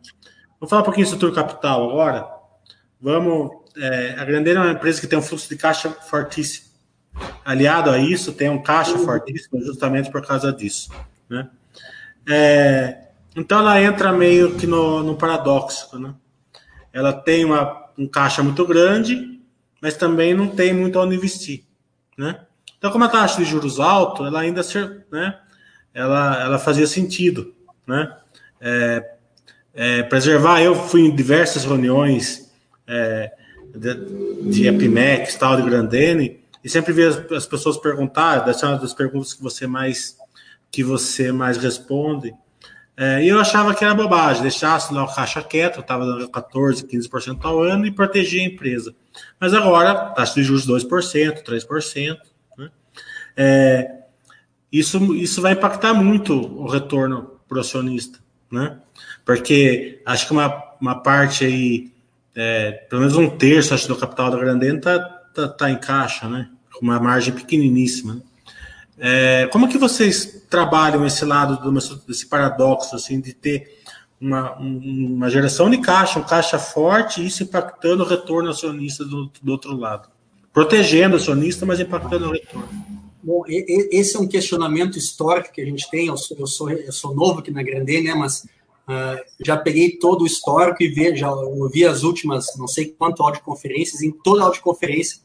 Vou 0.61 0.68
falar 0.68 0.82
um 0.82 0.84
pouquinho 0.84 1.05
do 1.05 1.11
setor 1.11 1.34
capital 1.34 1.91
agora. 1.91 2.24
Vamos. 3.01 3.51
É, 3.76 4.14
a 4.16 4.24
Grandeira 4.24 4.61
é 4.61 4.62
uma 4.62 4.72
empresa 4.72 5.01
que 5.01 5.09
tem 5.09 5.18
um 5.18 5.22
fluxo 5.22 5.49
de 5.49 5.57
caixa 5.57 5.91
fortíssimo. 5.91 6.66
Aliado 7.45 7.91
a 7.91 7.99
isso, 7.99 8.32
tem 8.32 8.49
um 8.49 8.62
caixa 8.62 8.93
uhum. 8.93 9.05
fortíssimo 9.05 9.61
justamente 9.62 10.12
por 10.12 10.24
causa 10.24 10.53
disso. 10.53 10.93
Né? 11.28 11.49
É, 12.28 13.06
então 13.37 13.61
ela 13.61 13.80
entra 13.80 14.12
meio 14.12 14.55
que 14.57 14.66
no, 14.66 15.03
no 15.03 15.14
paradoxo. 15.14 15.99
Né? 15.99 16.14
Ela 16.93 17.12
tem 17.12 17.45
uma, 17.45 17.91
um 17.99 18.09
caixa 18.09 18.43
muito 18.43 18.66
grande, 18.66 19.39
mas 19.80 19.95
também 19.97 20.32
não 20.34 20.49
tem 20.49 20.72
muito 20.72 20.99
onde 20.99 21.14
investir, 21.14 21.64
né? 22.16 22.41
Então, 22.78 22.91
como 22.91 23.05
a 23.05 23.09
taxa 23.09 23.39
de 23.39 23.45
juros 23.45 23.80
alta, 23.80 24.24
ela 24.24 24.41
ainda 24.41 24.62
né, 25.11 25.39
ela, 25.95 26.43
ela 26.43 26.59
fazia 26.59 26.87
sentido, 26.87 27.55
né? 27.87 28.16
É, 28.61 29.12
é, 29.74 30.03
preservar, 30.05 30.62
eu 30.62 30.74
fui 30.74 31.03
em 31.03 31.14
diversas 31.14 31.64
reuniões 31.64 32.51
é, 32.87 33.32
de, 33.74 34.51
de 34.51 34.66
Epimex, 34.66 35.37
tal, 35.37 35.57
de 35.57 35.62
Grandene, 35.62 36.41
e 36.64 36.68
sempre 36.68 36.93
vi 36.93 37.05
as, 37.05 37.16
as 37.32 37.47
pessoas 37.47 37.76
perguntar, 37.76 38.47
uma 38.62 38.78
das 38.78 38.95
perguntas 38.95 39.34
que 39.34 39.43
você 39.43 39.66
mais 39.66 40.16
que 40.70 40.82
você 40.82 41.30
mais 41.30 41.57
responde, 41.57 42.34
É, 42.97 43.22
e 43.22 43.28
eu 43.28 43.38
achava 43.38 43.74
que 43.74 43.84
era 43.84 43.94
bobagem, 43.94 44.40
deixasse 44.40 44.92
lá 44.92 45.05
o 45.05 45.14
caixa 45.14 45.42
quieto, 45.42 45.80
estava 45.80 46.07
dando 46.07 46.28
14%, 46.30 46.88
15% 46.88 47.44
ao 47.44 47.61
ano 47.61 47.84
e 47.84 47.90
protegia 47.90 48.40
a 48.40 48.47
empresa. 48.47 48.94
Mas 49.38 49.53
agora, 49.53 49.94
taxa 50.14 50.34
de 50.34 50.44
juros 50.44 50.66
2%, 50.66 51.42
3%. 51.42 52.16
Né? 52.57 52.70
É, 53.36 53.97
isso, 54.72 55.14
isso 55.14 55.42
vai 55.42 55.53
impactar 55.53 55.92
muito 55.92 56.32
o 56.34 56.66
retorno 56.66 57.38
para 57.47 57.59
o 57.59 57.61
acionista. 57.61 58.18
Né? 58.51 58.78
Porque 59.26 60.01
acho 60.07 60.26
que 60.26 60.32
uma, 60.32 60.64
uma 60.80 61.03
parte 61.03 61.44
aí, 61.44 61.92
é, 62.34 62.72
pelo 62.88 63.03
menos 63.03 63.16
um 63.16 63.28
terço 63.28 63.74
acho, 63.74 63.88
do 63.88 63.97
capital 63.97 64.30
da 64.30 64.38
Grandene 64.38 64.78
está 64.78 64.99
tá, 64.99 65.49
tá 65.49 65.70
em 65.70 65.76
caixa, 65.76 66.28
né? 66.28 66.49
com 66.72 66.80
uma 66.80 66.99
margem 66.99 67.34
pequeniníssima. 67.34 68.14
Né? 68.14 68.22
É, 68.99 69.47
como 69.53 69.68
que 69.68 69.76
vocês 69.76 70.44
trabalham 70.49 71.05
esse 71.05 71.24
lado 71.24 71.61
do, 71.62 71.80
desse 72.07 72.26
paradoxo 72.26 72.97
assim 72.97 73.20
de 73.20 73.34
ter 73.34 73.76
uma, 74.20 74.57
uma 74.57 75.28
geração 75.28 75.68
de 75.68 75.78
caixa, 75.78 76.18
um 76.18 76.24
caixa 76.24 76.59
forte 76.59 77.20
e 77.20 77.26
isso 77.26 77.42
impactando 77.42 78.03
o 78.03 78.07
retorno 78.07 78.49
acionista 78.49 79.05
do, 79.05 79.30
do 79.42 79.53
outro 79.53 79.76
lado, 79.76 80.09
protegendo 80.53 81.14
o 81.14 81.18
acionista, 81.18 81.66
mas 81.66 81.78
impactando 81.78 82.28
o 82.28 82.32
retorno? 82.32 82.68
Bom, 83.22 83.42
esse 83.49 84.16
é 84.16 84.20
um 84.20 84.28
questionamento 84.28 84.97
histórico 84.97 85.53
que 85.53 85.61
a 85.61 85.64
gente 85.64 85.90
tem. 85.90 86.07
Eu 86.07 86.16
sou, 86.16 86.36
eu 86.38 86.47
sou, 86.47 86.70
eu 86.70 86.92
sou 86.92 87.12
novo 87.12 87.40
aqui 87.40 87.51
na 87.51 87.61
Grande, 87.61 88.01
né? 88.01 88.14
Mas 88.14 88.44
uh, 88.88 89.20
já 89.44 89.57
peguei 89.57 89.99
todo 89.99 90.22
o 90.22 90.26
histórico 90.26 90.80
e 90.80 90.86
vi, 90.86 91.16
já 91.16 91.34
ouvi 91.34 91.84
as 91.84 92.05
últimas, 92.05 92.57
não 92.57 92.68
sei 92.68 92.86
quanto 92.86 93.24
audioconferências. 93.24 94.01
Em 94.01 94.12
toda 94.12 94.44
audioconferência 94.44 95.22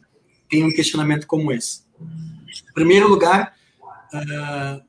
tem 0.49 0.63
um 0.63 0.73
questionamento 0.73 1.27
como 1.27 1.51
esse. 1.51 1.83
Em 2.01 2.73
primeiro 2.73 3.07
lugar, 3.07 3.55
uh, 4.13 4.81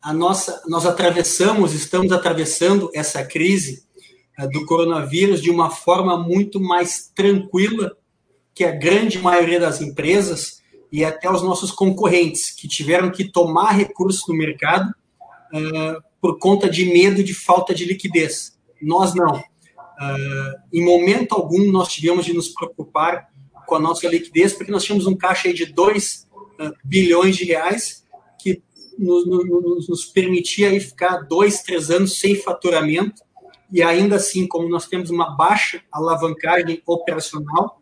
a 0.00 0.12
nossa, 0.12 0.62
nós 0.66 0.84
atravessamos, 0.86 1.74
estamos 1.74 2.12
atravessando 2.12 2.90
essa 2.94 3.24
crise 3.24 3.84
uh, 4.38 4.48
do 4.50 4.66
coronavírus 4.66 5.40
de 5.40 5.50
uma 5.50 5.70
forma 5.70 6.18
muito 6.18 6.60
mais 6.60 7.10
tranquila 7.14 7.96
que 8.54 8.64
a 8.64 8.72
grande 8.72 9.18
maioria 9.18 9.58
das 9.58 9.80
empresas 9.80 10.62
e 10.92 11.04
até 11.04 11.30
os 11.30 11.42
nossos 11.42 11.70
concorrentes, 11.70 12.50
que 12.50 12.68
tiveram 12.68 13.10
que 13.10 13.24
tomar 13.24 13.70
recursos 13.70 14.28
no 14.28 14.34
mercado 14.34 14.90
uh, 15.54 16.02
por 16.20 16.38
conta 16.38 16.68
de 16.68 16.84
medo 16.84 17.24
de 17.24 17.32
falta 17.32 17.74
de 17.74 17.86
liquidez. 17.86 18.58
Nós 18.80 19.14
não. 19.14 19.36
Uh, 19.36 20.60
em 20.70 20.84
momento 20.84 21.34
algum, 21.34 21.70
nós 21.70 21.88
tivemos 21.88 22.26
de 22.26 22.34
nos 22.34 22.48
preocupar 22.48 23.28
com 23.66 23.74
a 23.76 23.80
nossa 23.80 24.06
liquidez, 24.06 24.52
porque 24.52 24.70
nós 24.70 24.84
tínhamos 24.84 25.06
um 25.06 25.16
caixa 25.16 25.52
de 25.52 25.64
2 25.64 26.28
uh, 26.60 26.72
bilhões 26.84 27.36
de 27.36 27.44
reais 27.44 28.01
nos, 28.98 29.26
nos, 29.26 29.88
nos 29.88 30.04
permitia 30.04 30.68
aí 30.68 30.80
ficar 30.80 31.18
dois, 31.18 31.62
três 31.62 31.90
anos 31.90 32.18
sem 32.18 32.34
faturamento 32.34 33.22
e 33.72 33.82
ainda 33.82 34.16
assim, 34.16 34.46
como 34.46 34.68
nós 34.68 34.86
temos 34.86 35.08
uma 35.08 35.34
baixa 35.34 35.82
alavancagem 35.90 36.82
operacional, 36.86 37.80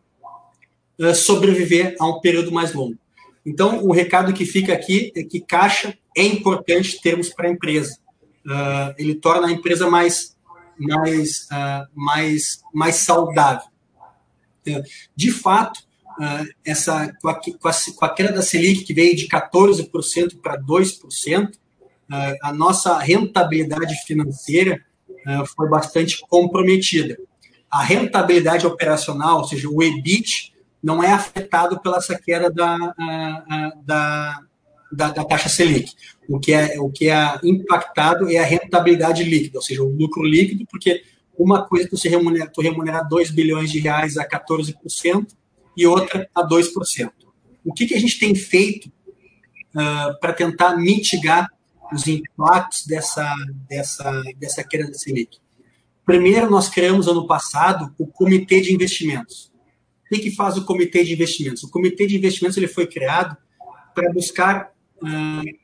uh, 1.01 1.15
sobreviver 1.15 1.97
a 1.99 2.07
um 2.07 2.21
período 2.21 2.53
mais 2.53 2.73
longo. 2.73 2.97
Então, 3.45 3.85
o 3.85 3.91
recado 3.91 4.33
que 4.33 4.47
fica 4.47 4.73
aqui 4.73 5.13
é 5.17 5.25
que 5.25 5.41
caixa 5.41 5.99
é 6.17 6.23
importante 6.23 7.01
termos 7.03 7.29
para 7.31 7.49
a 7.49 7.51
empresa. 7.51 7.99
Uh, 8.47 8.95
ele 8.97 9.17
torna 9.17 9.49
a 9.49 9.51
empresa 9.51 9.91
mais, 9.91 10.37
mais, 10.79 11.49
uh, 11.51 11.89
mais, 11.93 12.63
mais 12.73 12.97
saudável. 12.97 13.69
de 15.17 15.33
fato, 15.33 15.81
essa, 16.64 17.12
com 17.21 17.29
a, 17.29 17.35
com, 17.35 17.68
a, 17.68 17.73
com 17.97 18.05
a 18.05 18.09
queda 18.09 18.33
da 18.33 18.43
Selic, 18.43 18.85
que 18.85 18.95
veio 18.95 19.16
de 19.16 19.27
14% 19.27 20.41
para 20.41 20.61
2%, 20.61 21.49
uh, 21.49 21.57
a 22.43 22.53
nossa 22.53 22.99
rentabilidade 22.99 23.95
financeira 24.07 24.81
uh, 25.09 25.47
foi 25.57 25.68
bastante 25.68 26.21
comprometida. 26.29 27.16
A 27.71 27.83
rentabilidade 27.83 28.66
operacional, 28.66 29.39
ou 29.39 29.45
seja, 29.45 29.68
o 29.68 29.83
EBIT, 29.83 30.53
não 30.83 31.03
é 31.03 31.12
afetado 31.12 31.81
pela 31.81 31.99
essa 31.99 32.18
queda 32.18 32.51
da, 32.51 32.77
da, 33.85 34.41
da, 34.91 35.11
da, 35.11 35.25
taxa 35.25 35.49
Selic. 35.49 35.93
O 36.29 36.41
que, 36.41 36.53
é, 36.53 36.81
o 36.81 36.91
que 36.91 37.11
é 37.11 37.39
impactado 37.45 38.29
é 38.31 38.39
a 38.39 38.45
rentabilidade 38.45 39.23
líquida, 39.23 39.59
ou 39.59 39.62
seja, 39.62 39.83
o 39.83 39.91
lucro 39.91 40.25
líquido, 40.25 40.64
porque 40.71 41.03
uma 41.39 41.64
coisa 41.64 41.89
que 41.89 41.97
você 41.97 42.09
remunera, 42.09 42.51
tu 42.53 42.61
remunerar 42.61 43.09
2 43.09 43.31
bilhões 43.31 43.71
de 43.71 43.79
reais 43.79 44.16
a 44.16 44.27
14%, 44.27 45.27
e 45.77 45.87
outra 45.87 46.29
a 46.35 46.47
2%. 46.47 47.11
O 47.64 47.73
que, 47.73 47.87
que 47.87 47.95
a 47.95 48.01
gente 48.01 48.18
tem 48.18 48.35
feito 48.35 48.87
uh, 48.87 50.18
para 50.21 50.33
tentar 50.33 50.77
mitigar 50.77 51.49
os 51.93 52.07
impactos 52.07 52.87
dessa, 52.87 53.35
dessa, 53.68 54.23
dessa 54.37 54.64
queda 54.64 54.87
da 54.87 54.95
Selic? 54.95 55.39
Primeiro, 56.05 56.51
nós 56.51 56.68
criamos 56.68 57.07
ano 57.07 57.27
passado 57.27 57.95
o 57.99 58.07
Comitê 58.07 58.61
de 58.61 58.75
Investimentos. 58.75 59.53
O 60.07 60.14
que, 60.14 60.23
que 60.23 60.31
faz 60.31 60.57
o 60.57 60.64
Comitê 60.64 61.05
de 61.05 61.12
Investimentos? 61.12 61.62
O 61.62 61.71
Comitê 61.71 62.07
de 62.07 62.16
Investimentos 62.16 62.57
ele 62.57 62.66
foi 62.66 62.87
criado 62.87 63.37
para 63.95 64.12
buscar 64.12 64.73
uh, 65.03 65.59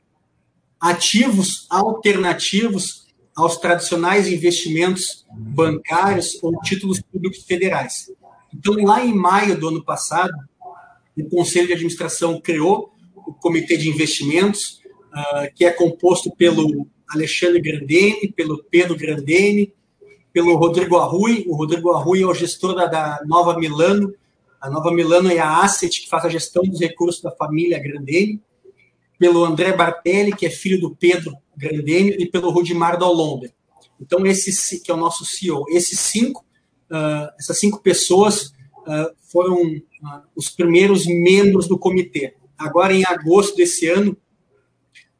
ativos 0.79 1.67
alternativos 1.69 3.07
aos 3.35 3.57
tradicionais 3.57 4.27
investimentos 4.27 5.25
bancários 5.31 6.41
ou 6.41 6.59
títulos 6.61 6.99
públicos 7.01 7.43
federais. 7.43 8.11
Então, 8.57 8.73
lá 8.83 9.05
em 9.05 9.13
maio 9.13 9.55
do 9.59 9.67
ano 9.67 9.83
passado, 9.83 10.33
o 11.15 11.29
Conselho 11.29 11.67
de 11.67 11.73
Administração 11.73 12.41
criou 12.41 12.91
o 13.15 13.31
Comitê 13.31 13.77
de 13.77 13.87
Investimentos, 13.87 14.81
uh, 15.13 15.53
que 15.55 15.63
é 15.63 15.71
composto 15.71 16.35
pelo 16.35 16.87
Alexandre 17.07 17.61
Grandene, 17.61 18.33
pelo 18.35 18.63
Pedro 18.63 18.97
Grandene, 18.97 19.71
pelo 20.33 20.55
Rodrigo 20.55 20.97
Arrui. 20.97 21.45
O 21.47 21.55
Rodrigo 21.55 21.91
Arrui 21.91 22.23
é 22.23 22.25
o 22.25 22.33
gestor 22.33 22.73
da, 22.73 22.87
da 22.87 23.21
Nova 23.27 23.59
Milano. 23.59 24.11
A 24.59 24.71
Nova 24.71 24.91
Milano 24.91 25.31
é 25.31 25.37
a 25.37 25.61
asset 25.61 26.01
que 26.01 26.09
faz 26.09 26.25
a 26.25 26.29
gestão 26.29 26.63
dos 26.63 26.79
recursos 26.79 27.21
da 27.21 27.31
família 27.31 27.77
Grandene. 27.77 28.41
Pelo 29.19 29.45
André 29.45 29.71
Bartelli, 29.73 30.35
que 30.35 30.47
é 30.47 30.49
filho 30.49 30.79
do 30.79 30.95
Pedro 30.95 31.35
Grandene, 31.55 32.15
e 32.17 32.25
pelo 32.25 32.49
Rudimar 32.49 32.97
Dalomber. 32.97 33.51
Então, 34.01 34.25
esse 34.25 34.81
que 34.81 34.89
é 34.89 34.93
o 34.93 34.97
nosso 34.97 35.25
CEO. 35.25 35.65
Esses 35.69 35.99
cinco 35.99 36.46
uh, 36.91 37.29
essas 37.39 37.59
cinco 37.59 37.81
pessoas 37.81 38.47
uh, 38.87 39.13
foram 39.31 39.61
uh, 39.61 40.21
os 40.35 40.49
primeiros 40.49 41.05
membros 41.05 41.67
do 41.67 41.77
comitê. 41.77 42.35
Agora, 42.57 42.93
em 42.93 43.05
agosto 43.05 43.55
desse 43.55 43.87
ano, 43.87 44.17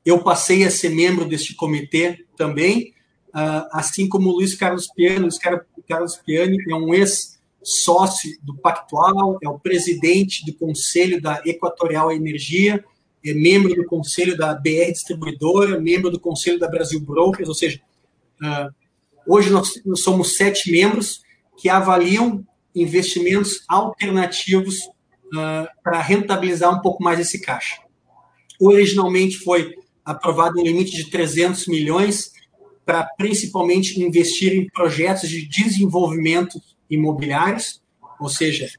eu 0.06 0.24
passei 0.24 0.64
a 0.64 0.72
ser 0.72 0.90
membro 0.90 1.26
deste 1.26 1.54
comitê 1.54 2.26
também, 2.36 2.94
assim 3.72 4.08
como 4.08 4.32
Luiz 4.32 4.56
Carlos 4.56 4.88
Piano. 4.88 5.24
Luiz 5.24 5.38
Carlos 5.38 6.16
Piani 6.26 6.58
é 6.68 6.74
um 6.74 6.94
ex-sócio 6.94 8.32
do 8.42 8.56
Pactual, 8.56 9.38
é 9.44 9.50
o 9.50 9.60
presidente 9.60 10.46
do 10.46 10.54
Conselho 10.54 11.22
da 11.22 11.44
Equatorial 11.46 12.12
Energia, 12.12 12.84
é 13.24 13.34
membro 13.34 13.76
do 13.76 13.86
Conselho 13.86 14.36
da 14.36 14.56
BR 14.56 14.92
Distribuidora, 14.94 15.80
membro 15.80 16.10
do 16.10 16.20
Conselho 16.20 16.58
da 16.58 16.70
Brasil 16.70 17.02
Brokers, 17.02 17.50
ou 17.50 17.56
seja, 17.56 17.80
hoje 19.28 19.50
nós 19.52 19.74
somos 19.98 20.38
sete 20.38 20.72
membros 20.72 21.22
que 21.58 21.70
avaliam 21.70 22.46
investimentos 22.74 23.64
alternativos 23.68 24.86
uh, 24.86 25.68
para 25.84 26.00
rentabilizar 26.02 26.74
um 26.74 26.82
pouco 26.82 27.04
mais 27.04 27.20
esse 27.20 27.42
caixa. 27.42 27.82
Originalmente 28.60 29.38
foi 29.40 29.76
aprovado 30.06 30.60
um 30.60 30.64
limite 30.64 30.96
de 30.96 31.10
300 31.10 31.68
milhões 31.68 32.32
para 32.86 33.04
principalmente 33.18 34.02
investir 34.02 34.54
em 34.54 34.68
projetos 34.70 35.30
de 35.30 35.46
desenvolvimento 35.48 36.62
imobiliários, 36.90 37.82
ou 38.20 38.30
seja, 38.30 38.70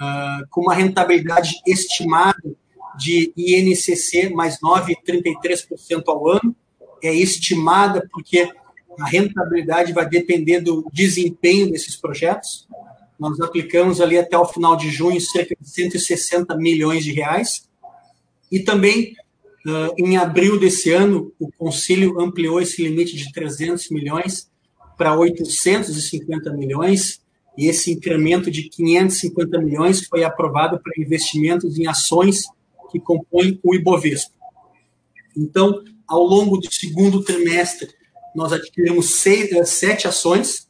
uh, 0.00 0.46
com 0.50 0.62
uma 0.62 0.74
rentabilidade 0.74 1.54
estimada 1.66 2.38
de 2.96 3.32
INCC 3.36 4.30
mais 4.30 4.58
9,33% 4.60 6.02
ao 6.06 6.28
ano. 6.28 6.54
É 7.02 7.14
estimada 7.14 8.08
porque 8.10 8.48
a 8.98 9.06
rentabilidade 9.06 9.92
vai 9.92 10.08
depender 10.08 10.60
do 10.60 10.88
desempenho 10.92 11.70
desses 11.70 11.96
projetos. 11.96 12.66
Nós 13.18 13.40
aplicamos 13.40 14.00
ali 14.00 14.18
até 14.18 14.36
o 14.36 14.46
final 14.46 14.76
de 14.76 14.90
junho 14.90 15.20
cerca 15.20 15.56
de 15.58 15.68
160 15.68 16.56
milhões 16.56 17.04
de 17.04 17.12
reais. 17.12 17.68
E 18.52 18.60
também, 18.60 19.14
em 19.98 20.16
abril 20.16 20.58
desse 20.58 20.90
ano, 20.90 21.32
o 21.38 21.50
Conselho 21.52 22.20
ampliou 22.20 22.60
esse 22.60 22.82
limite 22.82 23.16
de 23.16 23.32
300 23.32 23.90
milhões 23.90 24.50
para 24.96 25.16
850 25.16 26.52
milhões, 26.52 27.20
e 27.58 27.66
esse 27.66 27.90
incremento 27.90 28.50
de 28.50 28.68
550 28.68 29.58
milhões 29.60 30.06
foi 30.06 30.24
aprovado 30.24 30.78
para 30.78 30.92
investimentos 30.98 31.78
em 31.78 31.86
ações 31.86 32.44
que 32.90 33.00
compõem 33.00 33.58
o 33.62 33.74
Ibovespa. 33.74 34.32
Então, 35.36 35.82
ao 36.06 36.22
longo 36.22 36.58
do 36.58 36.72
segundo 36.72 37.22
trimestre 37.22 37.88
nós 38.36 38.52
adquirimos 38.52 39.14
seis, 39.14 39.50
eh, 39.50 39.64
sete 39.64 40.06
ações 40.06 40.68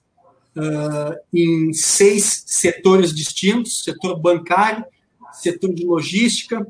uh, 0.57 1.17
em 1.35 1.73
seis 1.73 2.45
setores 2.47 3.13
distintos: 3.13 3.83
setor 3.83 4.19
bancário, 4.21 4.85
setor 5.33 5.75
de 5.75 5.85
logística, 5.85 6.65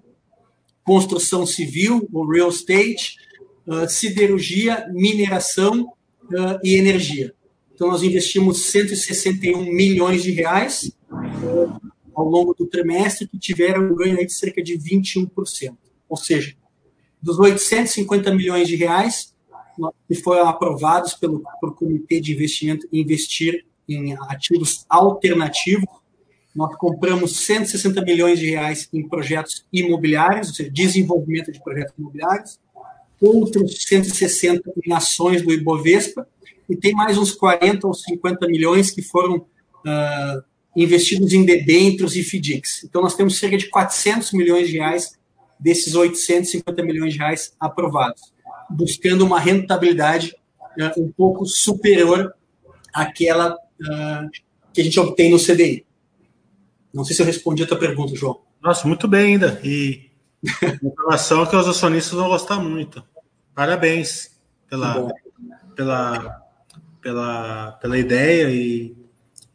construção 0.83 1.45
civil, 1.47 2.09
o 2.11 2.27
real 2.27 2.49
estate, 2.49 3.19
uh, 3.67 3.87
siderurgia, 3.87 4.89
mineração 4.91 5.83
uh, 5.83 6.59
e 6.65 6.77
energia. 6.77 7.35
Então, 7.75 7.89
nós 7.89 8.03
investimos 8.03 8.63
161 8.71 9.63
milhões 9.65 10.23
de 10.23 10.31
reais 10.31 10.91
ao 12.15 12.25
longo 12.25 12.55
do 12.55 12.67
trimestre, 12.67 13.29
que 13.29 13.39
tiveram 13.39 13.83
um 13.83 13.95
ganho 13.95 14.17
de 14.17 14.33
cerca 14.33 14.63
de 14.63 14.79
21%. 14.79 15.77
Ou 16.09 16.17
seja, 16.17 16.57
dos 17.21 17.39
850 17.39 18.35
milhões 18.35 18.67
de 18.67 18.77
reais 18.77 19.36
que 20.09 20.15
foram 20.15 20.49
aprovados 20.49 21.15
pelo, 21.15 21.43
pelo 21.61 21.73
Comitê 21.73 22.21
de 22.21 22.33
Investimento 22.33 22.87
Investir 22.93 23.65
em 23.89 24.15
Ativos 24.29 24.85
Alternativos, 24.89 25.89
nós 26.55 26.75
compramos 26.77 27.37
160 27.45 28.01
milhões 28.03 28.39
de 28.39 28.51
reais 28.51 28.89
em 28.93 29.07
projetos 29.07 29.67
imobiliários, 29.71 30.49
ou 30.49 30.55
seja, 30.55 30.71
desenvolvimento 30.71 31.53
de 31.53 31.63
projetos 31.63 31.93
imobiliários, 31.99 32.59
outros 33.21 33.85
160 33.85 34.73
em 34.85 34.93
ações 34.93 35.43
do 35.43 35.53
Ibovespa, 35.53 36.27
e 36.69 36.75
tem 36.75 36.93
mais 36.93 37.19
uns 37.19 37.33
40 37.33 37.87
ou 37.87 37.95
50 37.95 38.47
milhões 38.49 38.91
que 38.91 39.03
foram 39.03 39.37
uh, 39.37 40.43
investidos 40.75 41.33
em 41.33 41.45
debêntures 41.45 42.17
e 42.17 42.23
FDICs. 42.23 42.85
Então, 42.85 43.03
nós 43.03 43.15
temos 43.15 43.39
cerca 43.39 43.57
de 43.57 43.69
400 43.69 44.33
milhões 44.33 44.69
de 44.69 44.79
reais 44.79 45.13
desses 45.61 45.95
850 45.95 46.83
milhões 46.83 47.13
de 47.13 47.19
reais 47.19 47.55
aprovados, 47.61 48.33
buscando 48.71 49.25
uma 49.25 49.41
rentabilidade 49.41 50.35
uh, 50.79 51.01
um 51.01 51.11
pouco 51.13 51.47
superior 51.47 52.35
àquela 52.93 53.55
uh, 53.55 54.31
que 54.73 54.81
a 54.81 54.85
gente 54.85 54.99
obtém 55.01 55.31
no 55.31 55.39
CDI. 55.39 55.87
Não 56.93 57.05
sei 57.05 57.15
se 57.15 57.23
eu 57.23 57.27
respondi 57.27 57.63
a 57.63 57.67
tua 57.67 57.79
pergunta, 57.79 58.15
João. 58.15 58.41
Nossa, 58.63 58.87
muito 58.87 59.07
bem 59.07 59.35
ainda. 59.35 59.61
E 59.63 60.11
informação 60.83 61.47
que 61.47 61.57
os 61.57 61.69
acionistas 61.69 62.13
vão 62.13 62.29
gostar 62.29 62.59
muito. 62.59 63.03
Parabéns 63.55 64.31
pela, 64.69 65.13
pela, 65.75 66.43
pela, 67.01 67.73
pela 67.73 67.99
ideia 67.99 68.51
e, 68.51 68.97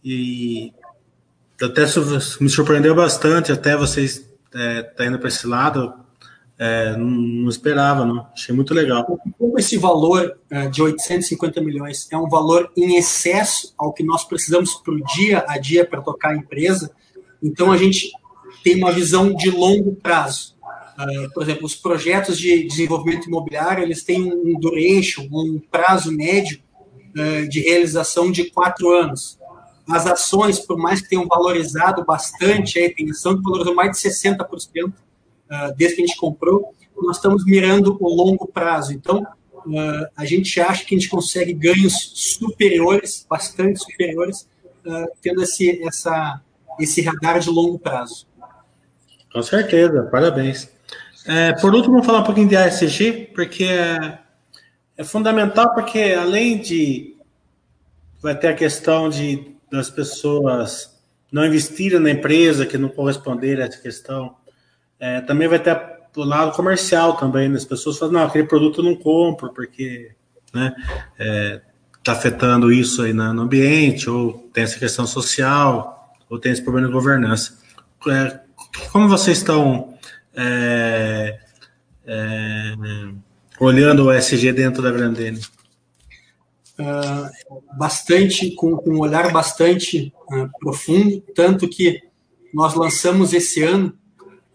e 0.03 0.73
até 1.61 1.83
me 2.39 2.49
surpreendeu 2.49 2.95
bastante 2.95 3.51
até 3.51 3.75
vocês 3.75 4.27
é, 4.53 4.81
tá 4.83 5.05
indo 5.05 5.19
para 5.19 5.27
esse 5.27 5.47
lado. 5.47 5.93
É, 6.63 6.95
não, 6.95 7.49
esperava, 7.49 8.05
não. 8.05 8.27
Achei 8.33 8.53
muito 8.53 8.73
legal. 8.73 9.19
Como 9.37 9.57
esse 9.57 9.77
valor 9.77 10.37
é, 10.49 10.67
de 10.67 10.81
850 10.81 11.59
milhões 11.59 12.07
é 12.11 12.17
um 12.17 12.29
valor 12.29 12.71
em 12.77 12.97
excesso 12.97 13.73
ao 13.77 13.91
que 13.91 14.03
nós 14.03 14.23
precisamos 14.23 14.75
para 14.75 14.93
o 14.93 15.03
dia 15.03 15.43
a 15.47 15.57
dia 15.57 15.83
para 15.85 16.01
tocar 16.01 16.29
a 16.29 16.35
empresa, 16.35 16.91
então, 17.43 17.71
a 17.71 17.77
gente 17.77 18.11
tem 18.63 18.75
uma 18.75 18.91
visão 18.91 19.33
de 19.33 19.49
longo 19.49 19.95
prazo. 19.95 20.55
Uh, 20.97 21.33
por 21.33 21.41
exemplo, 21.41 21.65
os 21.65 21.75
projetos 21.75 22.37
de 22.37 22.67
desenvolvimento 22.67 23.25
imobiliário, 23.25 23.83
eles 23.83 24.03
têm 24.03 24.21
um 24.31 24.59
duration, 24.59 25.27
um 25.31 25.59
prazo 25.71 26.11
médio 26.11 26.59
uh, 27.17 27.49
de 27.49 27.61
realização 27.61 28.31
de 28.31 28.51
quatro 28.51 28.89
anos. 28.91 29.39
As 29.89 30.05
ações, 30.05 30.59
por 30.59 30.77
mais 30.77 31.01
que 31.01 31.09
tenham 31.09 31.27
valorizado 31.27 32.05
bastante, 32.05 32.79
a 32.79 32.85
atenção 32.85 33.35
que 33.35 33.41
valorizou 33.41 33.73
mais 33.73 33.91
de 33.91 34.09
60% 34.09 34.45
uh, 34.89 34.93
desde 35.75 35.97
que 35.97 36.03
a 36.03 36.05
gente 36.05 36.17
comprou, 36.17 36.73
nós 36.95 37.17
estamos 37.17 37.43
mirando 37.45 37.97
o 37.99 38.09
longo 38.09 38.47
prazo. 38.47 38.93
Então, 38.93 39.21
uh, 39.21 40.07
a 40.15 40.23
gente 40.23 40.59
acha 40.61 40.85
que 40.85 40.95
a 40.95 40.97
gente 40.97 41.09
consegue 41.09 41.53
ganhos 41.53 42.11
superiores, 42.13 43.25
bastante 43.29 43.79
superiores, 43.79 44.47
tendo 45.21 45.43
esse, 45.43 45.83
essa 45.85 46.41
esse 46.79 47.01
radar 47.01 47.39
de 47.39 47.49
longo 47.49 47.77
prazo. 47.79 48.27
Com 49.31 49.41
certeza, 49.41 50.03
parabéns. 50.11 50.69
É, 51.25 51.53
por 51.53 51.73
último, 51.73 51.93
vamos 51.93 52.05
falar 52.05 52.19
um 52.19 52.23
pouquinho 52.23 52.49
de 52.49 52.55
ASG, 52.55 53.31
porque 53.33 53.63
é, 53.63 54.19
é, 54.97 55.03
fundamental, 55.03 55.73
porque 55.73 56.15
além 56.19 56.57
de 56.59 57.15
vai 58.21 58.37
ter 58.37 58.49
a 58.49 58.55
questão 58.55 59.09
de 59.09 59.51
das 59.71 59.89
pessoas 59.89 60.99
não 61.31 61.45
investirem 61.45 61.99
na 61.99 62.11
empresa 62.11 62.65
que 62.65 62.77
não 62.77 62.89
corresponderem 62.89 63.63
a 63.63 63.67
essa 63.67 63.79
questão, 63.79 64.35
é, 65.01 65.19
também 65.19 65.47
vai 65.47 65.57
ter 65.57 65.75
o 66.15 66.23
lado 66.23 66.55
comercial 66.55 67.17
também, 67.17 67.49
né? 67.49 67.57
as 67.57 67.65
pessoas 67.65 67.97
falam, 67.97 68.13
não, 68.13 68.23
aquele 68.23 68.45
produto 68.47 68.81
eu 68.81 68.85
não 68.85 68.95
compro, 68.95 69.51
porque 69.51 70.11
né, 70.53 70.71
é, 71.17 71.61
tá 72.03 72.11
afetando 72.11 72.71
isso 72.71 73.01
aí 73.01 73.11
no 73.11 73.41
ambiente, 73.41 74.07
ou 74.07 74.49
tem 74.53 74.63
essa 74.63 74.77
questão 74.77 75.07
social, 75.07 76.15
ou 76.29 76.37
tem 76.37 76.51
esse 76.51 76.61
problema 76.61 76.87
de 76.87 76.93
governança. 76.93 77.57
É, 78.07 78.39
como 78.91 79.07
vocês 79.07 79.39
estão 79.39 79.95
é, 80.35 81.39
é, 82.05 82.73
olhando 83.59 84.05
o 84.05 84.13
SG 84.13 84.53
dentro 84.53 84.83
da 84.83 84.91
Grandene? 84.91 85.41
Uh, 86.79 87.77
bastante, 87.77 88.51
com, 88.51 88.75
com, 88.77 88.91
um 88.91 88.99
olhar 88.99 89.31
bastante 89.31 90.13
uh, 90.31 90.49
profundo, 90.59 91.21
tanto 91.35 91.67
que 91.67 92.01
nós 92.53 92.73
lançamos 92.73 93.33
esse 93.33 93.61
ano 93.61 93.93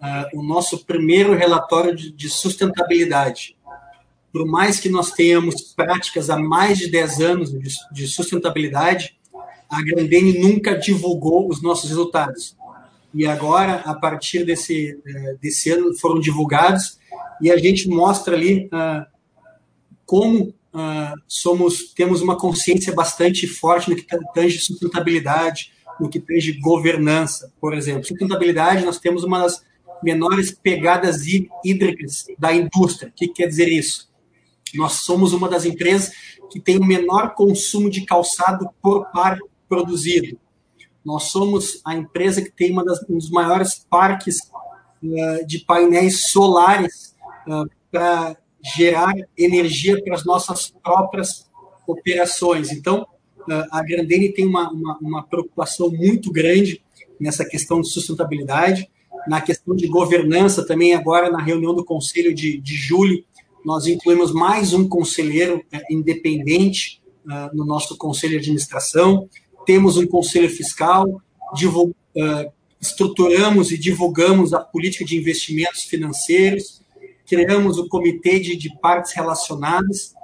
uh, 0.03 0.39
o 0.39 0.43
nosso 0.43 0.85
primeiro 0.85 1.35
relatório 1.35 1.95
de, 1.95 2.13
de, 2.13 2.29
sustentabilidade. 2.29 3.57
Por 4.33 4.47
mais 4.47 4.79
que 4.79 4.89
nós 4.89 5.13
tenhamos 5.13 5.73
práticas 5.75 6.31
há 6.31 6.39
mais 6.39 6.79
de 6.79 6.91
10 6.91 7.21
anos 7.21 7.51
de, 7.51 7.75
de 7.93 8.07
sustentabilidade, 8.07 9.17
a 9.69 9.83
Grandene 9.83 10.39
nunca 10.39 10.77
divulgou 10.79 11.49
os 11.49 11.63
nossos 11.63 11.89
resultados. 11.89 12.57
E 13.15 13.27
agora, 13.27 13.77
a 13.85 13.95
partir 13.95 14.45
desse, 14.45 15.01
é, 15.07 15.35
desse 15.41 15.71
ano, 15.71 15.97
foram 15.99 16.21
divulgados 16.21 16.99
e 17.41 17.51
a 17.51 17.57
gente 17.57 17.89
mostra 17.89 18.37
ali 18.37 18.67
uh, 18.67 19.07
como 20.05 20.55
uh, 20.77 21.21
somos 21.27 21.95
temos 21.95 22.21
uma 22.21 22.37
consciência 22.37 22.95
bastante 22.95 23.47
forte 23.47 23.91
no 23.91 23.97
que 23.97 24.07
tange 24.35 24.59
sustentabilidade, 24.59 25.73
no 25.99 26.09
que 26.09 26.21
tange 26.21 26.53
governança, 26.61 27.53
por 27.61 27.75
exemplo. 27.75 28.05
Sustentabilidade, 28.05 28.85
nós 28.85 28.99
temos 28.99 29.25
uma 29.25 29.41
das 29.41 29.65
menores 30.03 30.51
pegadas 30.51 31.23
hídricas 31.65 32.27
da 32.39 32.53
indústria. 32.55 33.09
O 33.09 33.13
que 33.13 33.29
quer 33.29 33.47
dizer 33.47 33.69
isso? 33.69 34.11
Nós 34.75 34.93
somos 34.95 35.33
uma 35.33 35.49
das 35.49 35.65
empresas 35.65 36.11
que 36.51 36.61
tem 36.61 36.79
o 36.79 36.85
menor 36.85 37.35
consumo 37.35 37.91
de 37.91 38.05
calçado 38.05 38.69
por 38.83 39.11
par 39.11 39.39
produzido. 39.69 40.39
Nós 41.05 41.25
somos 41.25 41.81
a 41.85 41.95
empresa 41.95 42.43
que 42.43 42.51
tem 42.51 42.75
das, 42.85 43.01
um 43.09 43.17
dos 43.17 43.31
maiores 43.31 43.87
parques 43.89 44.39
uh, 45.03 45.47
de 45.47 45.61
painéis 45.61 46.31
solares 46.31 47.15
uh, 47.47 47.69
para 47.91 48.37
gerar 48.75 49.15
energia 49.39 50.03
para 50.03 50.15
as 50.15 50.25
nossas 50.25 50.71
próprias 50.83 51.49
operações. 51.87 52.73
Então, 52.73 53.07
uh, 53.41 53.65
a 53.71 53.83
Grandene 53.83 54.33
tem 54.33 54.45
uma, 54.45 54.71
uma, 54.71 54.99
uma, 55.01 55.23
preocupação 55.23 55.91
muito 55.91 56.33
grande 56.33 56.83
nessa 57.21 57.45
questão 57.45 57.81
de 57.81 57.89
sustentabilidade, 57.89 58.91
na 59.29 59.41
questão 59.41 59.75
de 59.75 59.87
governança 59.87 60.67
também. 60.67 60.95
Agora, 60.95 61.31
na 61.31 61.43
reunião 61.43 61.75
do 61.75 61.85
conselho 61.85 62.35
de, 62.35 62.59
de 62.61 62.75
julho, 62.75 63.25
nós 63.65 63.87
incluímos 63.87 64.33
mais 64.33 64.73
um 64.73 64.89
conselheiro 64.89 65.63
independente 65.91 67.03
no 67.53 67.65
nosso 67.65 67.97
conselho 67.97 68.35
de 68.35 68.39
administração 68.39 69.29
temos 69.67 69.97
um 69.97 70.07
conselho 70.07 70.49
fiscal, 70.49 71.09
uh, 71.09 72.53
estruturamos 72.81 73.73
e 73.73 73.77
divulgamos 73.77 74.55
a 74.55 74.61
política 74.61 75.05
de 75.05 75.19
investimentos 75.19 75.83
financeiros, 75.83 76.81
criamos 77.27 77.77
o 77.77 77.89
comitê 77.89 78.39
de, 78.39 78.57
de 78.57 78.73
partes 78.79 79.13
relacionadas. 79.13 80.15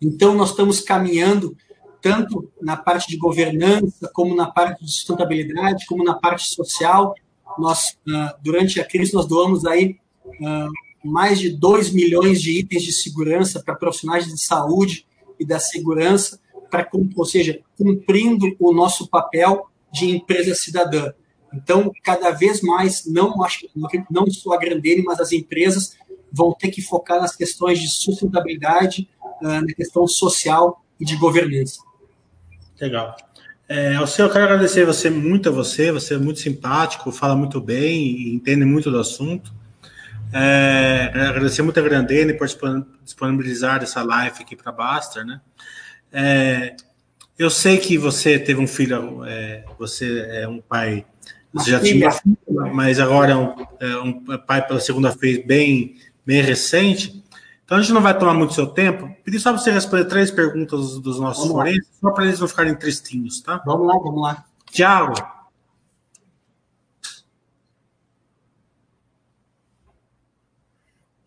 Então, 0.00 0.34
nós 0.34 0.50
estamos 0.50 0.80
caminhando 0.80 1.56
tanto 2.02 2.50
na 2.60 2.76
parte 2.76 3.08
de 3.08 3.16
governança, 3.16 4.10
como 4.12 4.34
na 4.34 4.50
parte 4.50 4.84
de 4.84 4.90
sustentabilidade, 4.90 5.86
como 5.86 6.02
na 6.02 6.14
parte 6.14 6.52
social. 6.52 7.14
Nós, 7.58 7.98
uh, 8.08 8.34
durante 8.42 8.80
a 8.80 8.84
crise, 8.84 9.14
nós 9.14 9.26
doamos 9.26 9.64
aí 9.64 9.96
uh, 10.26 10.70
mais 11.04 11.38
de 11.38 11.50
2 11.50 11.90
milhões 11.92 12.40
de 12.40 12.58
itens 12.58 12.82
de 12.82 12.92
segurança 12.92 13.62
para 13.62 13.74
profissionais 13.74 14.26
de 14.26 14.42
saúde 14.42 15.06
e 15.38 15.44
da 15.44 15.58
segurança, 15.58 16.40
para, 16.70 16.88
ou 17.16 17.24
seja, 17.24 17.60
cumprindo 17.76 18.54
o 18.58 18.72
nosso 18.72 19.08
papel 19.08 19.68
de 19.92 20.10
empresa 20.10 20.54
cidadã. 20.54 21.12
Então, 21.52 21.92
cada 22.02 22.30
vez 22.30 22.62
mais, 22.62 23.04
não 23.06 23.34
não 24.10 24.30
só 24.30 24.54
a 24.54 24.58
Grandene, 24.58 25.02
mas 25.02 25.20
as 25.20 25.32
empresas 25.32 25.96
vão 26.32 26.54
ter 26.54 26.70
que 26.70 26.80
focar 26.80 27.20
nas 27.20 27.36
questões 27.36 27.78
de 27.78 27.88
sustentabilidade, 27.88 29.08
ah, 29.42 29.60
na 29.60 29.74
questão 29.74 30.06
social 30.06 30.82
e 30.98 31.04
de 31.04 31.16
governança. 31.16 31.80
Legal. 32.80 33.14
É, 33.68 33.94
ao 33.94 34.04
eu 34.04 34.30
quero 34.30 34.44
agradecer 34.44 34.84
você 34.84 35.08
muito 35.08 35.48
a 35.48 35.52
você, 35.52 35.90
você 35.90 36.14
é 36.14 36.18
muito 36.18 36.40
simpático, 36.40 37.10
fala 37.10 37.34
muito 37.34 37.60
bem, 37.60 38.34
entende 38.34 38.64
muito 38.64 38.90
do 38.90 38.98
assunto. 38.98 39.52
É, 40.32 41.10
agradecer 41.14 41.62
muito 41.62 41.78
a 41.78 41.82
Grandene 41.82 42.32
por 42.32 42.46
disponibilizar 43.04 43.82
essa 43.82 44.02
live 44.02 44.42
aqui 44.42 44.56
para 44.56 44.70
a 44.70 44.74
Baster, 44.74 45.24
né? 45.24 45.40
É, 46.12 46.74
eu 47.38 47.50
sei 47.50 47.78
que 47.78 47.98
você 47.98 48.38
teve 48.38 48.60
um 48.60 48.66
filho, 48.66 49.24
é, 49.24 49.64
você 49.78 50.26
é 50.30 50.48
um 50.48 50.60
pai, 50.60 51.04
você 51.52 51.70
já 51.70 51.80
tinha, 51.80 52.08
mas 52.72 52.98
agora 52.98 53.32
é 53.32 53.36
um, 53.36 53.54
é 53.80 53.96
um 53.98 54.38
pai 54.38 54.66
pela 54.66 54.80
segunda 54.80 55.10
vez 55.10 55.44
bem, 55.44 55.96
bem 56.24 56.42
recente. 56.42 57.21
Então 57.64 57.78
a 57.78 57.80
gente 57.80 57.92
não 57.92 58.02
vai 58.02 58.18
tomar 58.18 58.34
muito 58.34 58.54
seu 58.54 58.66
tempo. 58.66 59.14
Pedi 59.24 59.38
só 59.38 59.52
para 59.52 59.60
você 59.60 59.70
responder 59.70 60.04
três 60.04 60.30
perguntas 60.30 60.98
dos 60.98 61.18
nossos 61.18 61.50
forenses, 61.50 61.88
só 62.00 62.10
para 62.10 62.26
eles 62.26 62.40
não 62.40 62.48
ficarem 62.48 62.74
tristinhos, 62.74 63.40
tá? 63.40 63.62
Vamos 63.64 63.86
lá, 63.86 63.94
vamos 63.94 64.22
lá. 64.22 64.44
Tiago. 64.70 65.14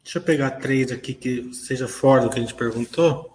Deixa 0.03 0.19
eu 0.19 0.21
pegar 0.21 0.51
três 0.51 0.91
aqui 0.91 1.13
que 1.13 1.53
seja 1.53 1.87
fora 1.87 2.21
do 2.21 2.29
que 2.29 2.37
a 2.37 2.41
gente 2.41 2.53
perguntou. 2.53 3.34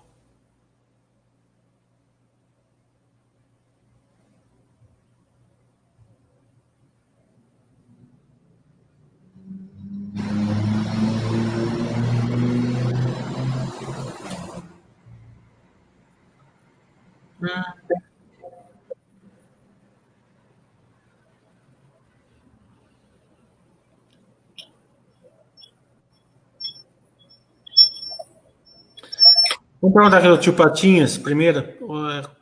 Vamos 29.81 29.95
perguntar 29.95 30.19
aqui 30.19 30.29
do 30.29 30.37
tio 30.37 30.53
Patinhas, 30.53 31.17
primeiro. 31.17 31.67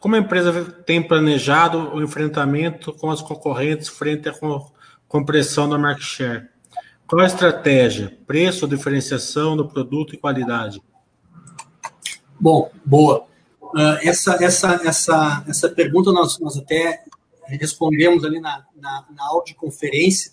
Como 0.00 0.16
a 0.16 0.18
empresa 0.18 0.64
tem 0.84 1.00
planejado 1.00 1.94
o 1.94 2.02
enfrentamento 2.02 2.92
com 2.92 3.08
as 3.10 3.22
concorrentes 3.22 3.88
frente 3.88 4.28
à 4.28 4.34
compressão 5.06 5.68
da 5.68 5.78
market 5.78 6.04
share? 6.04 6.48
Qual 7.06 7.22
a 7.22 7.26
estratégia? 7.26 8.18
Preço, 8.26 8.66
diferenciação 8.66 9.56
do 9.56 9.68
produto 9.68 10.14
e 10.14 10.18
qualidade? 10.18 10.82
Bom, 12.40 12.72
boa. 12.84 13.28
Uh, 13.74 13.98
essa, 14.02 14.42
essa, 14.42 14.80
essa, 14.84 15.44
essa 15.46 15.68
pergunta 15.68 16.10
nós, 16.10 16.38
nós 16.38 16.56
até 16.56 17.04
respondemos 17.46 18.24
ali 18.24 18.40
na, 18.40 18.64
na, 18.76 19.06
na 19.14 19.26
audioconferência. 19.28 20.32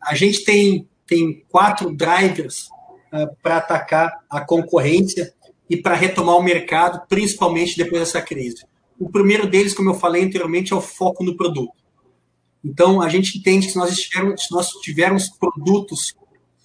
A 0.00 0.14
gente 0.14 0.44
tem, 0.44 0.88
tem 1.06 1.44
quatro 1.48 1.94
drivers 1.94 2.68
uh, 3.12 3.34
para 3.42 3.58
atacar 3.58 4.24
a 4.28 4.40
concorrência 4.40 5.34
e 5.68 5.76
para 5.76 5.94
retomar 5.94 6.36
o 6.36 6.42
mercado, 6.42 7.06
principalmente 7.08 7.76
depois 7.76 8.00
dessa 8.00 8.22
crise. 8.22 8.64
O 8.98 9.10
primeiro 9.10 9.46
deles, 9.46 9.74
como 9.74 9.90
eu 9.90 9.94
falei 9.94 10.24
anteriormente, 10.24 10.72
é 10.72 10.76
o 10.76 10.80
foco 10.80 11.24
no 11.24 11.36
produto. 11.36 11.72
Então, 12.64 13.02
a 13.02 13.08
gente 13.08 13.38
entende 13.38 13.66
que 13.66 13.72
se 13.72 13.78
nós 13.78 13.94
tivermos, 13.96 14.44
se 14.44 14.52
nós 14.52 14.70
tivermos 14.80 15.28
produtos 15.28 16.14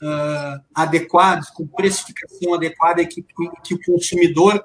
uh, 0.01 0.61
adequados, 0.73 1.49
com 1.49 1.65
precificação 1.65 2.53
adequada, 2.53 3.05
que, 3.05 3.25
que 3.63 3.73
o 3.73 3.79
consumidor 3.83 4.63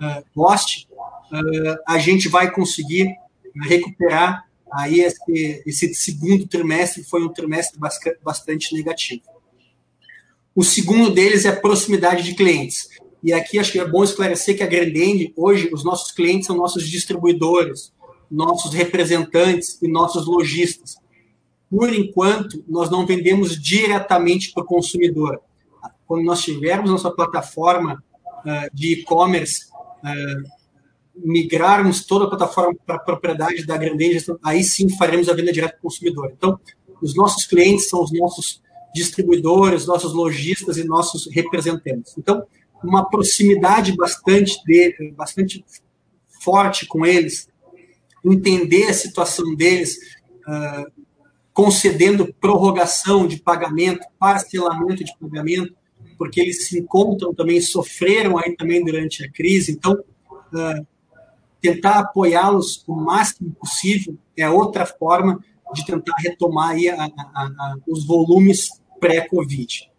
uh, 0.00 0.24
goste, 0.34 0.88
uh, 0.92 1.78
a 1.86 1.98
gente 1.98 2.28
vai 2.28 2.50
conseguir 2.50 3.14
recuperar 3.62 4.44
aí 4.72 5.00
esse, 5.00 5.62
esse 5.66 5.94
segundo 5.94 6.46
trimestre, 6.46 7.02
que 7.02 7.10
foi 7.10 7.22
um 7.24 7.32
trimestre 7.32 7.78
bastante 8.22 8.74
negativo. 8.74 9.22
O 10.54 10.64
segundo 10.64 11.10
deles 11.10 11.44
é 11.44 11.48
a 11.48 11.60
proximidade 11.60 12.22
de 12.22 12.34
clientes. 12.34 12.88
E 13.22 13.32
aqui 13.32 13.58
acho 13.58 13.72
que 13.72 13.80
é 13.80 13.86
bom 13.86 14.02
esclarecer 14.02 14.56
que 14.56 14.62
a 14.62 14.66
Grandend, 14.66 15.32
hoje, 15.36 15.68
os 15.72 15.84
nossos 15.84 16.10
clientes 16.10 16.46
são 16.46 16.56
nossos 16.56 16.88
distribuidores, 16.88 17.92
nossos 18.30 18.72
representantes 18.72 19.80
e 19.82 19.88
nossos 19.88 20.26
lojistas. 20.26 20.96
Por 21.70 21.92
enquanto, 21.92 22.64
nós 22.68 22.90
não 22.90 23.06
vendemos 23.06 23.60
diretamente 23.60 24.52
para 24.52 24.62
o 24.62 24.66
consumidor. 24.66 25.40
Quando 26.06 26.24
nós 26.24 26.42
tivermos 26.42 26.90
nossa 26.90 27.10
plataforma 27.10 28.02
uh, 28.44 28.74
de 28.74 28.94
e-commerce 28.94 29.69
migrarmos 31.14 32.04
toda 32.04 32.24
a 32.24 32.28
plataforma 32.28 32.74
para 32.86 32.96
a 32.96 33.00
propriedade 33.00 33.66
da 33.66 33.76
grande 33.76 34.12
gestão, 34.12 34.38
aí 34.42 34.62
sim 34.64 34.88
faremos 34.88 35.28
a 35.28 35.34
venda 35.34 35.52
direta 35.52 35.74
para 35.74 35.80
o 35.80 35.82
consumidor. 35.82 36.32
Então, 36.36 36.58
os 37.00 37.14
nossos 37.14 37.46
clientes 37.46 37.88
são 37.88 38.02
os 38.02 38.12
nossos 38.12 38.62
distribuidores, 38.94 39.86
nossos 39.86 40.12
lojistas 40.12 40.76
e 40.76 40.84
nossos 40.84 41.28
representantes. 41.30 42.14
Então, 42.18 42.44
uma 42.82 43.08
proximidade 43.08 43.94
bastante 43.94 44.62
dele, 44.64 45.12
bastante 45.16 45.64
forte 46.42 46.86
com 46.86 47.04
eles, 47.04 47.48
entender 48.24 48.88
a 48.88 48.94
situação 48.94 49.54
deles, 49.54 49.98
uh, 50.46 50.90
concedendo 51.52 52.34
prorrogação 52.40 53.26
de 53.26 53.38
pagamento, 53.38 54.06
parcelamento 54.18 55.04
de 55.04 55.12
pagamento, 55.18 55.74
porque 56.20 56.38
eles 56.38 56.66
se 56.66 56.78
encontram 56.78 57.32
também, 57.32 57.62
sofreram 57.62 58.36
aí 58.36 58.54
também 58.54 58.84
durante 58.84 59.24
a 59.24 59.32
crise. 59.32 59.72
Então, 59.72 59.94
uh, 59.94 60.86
tentar 61.62 61.98
apoiá-los 62.00 62.84
o 62.86 62.94
máximo 62.94 63.56
possível 63.58 64.18
é 64.36 64.46
outra 64.46 64.84
forma 64.84 65.42
de 65.72 65.82
tentar 65.86 66.14
retomar 66.18 66.72
aí 66.72 66.90
a, 66.90 67.04
a, 67.04 67.06
a, 67.06 67.76
os 67.88 68.06
volumes 68.06 68.68
pré-Covid. 69.00 69.90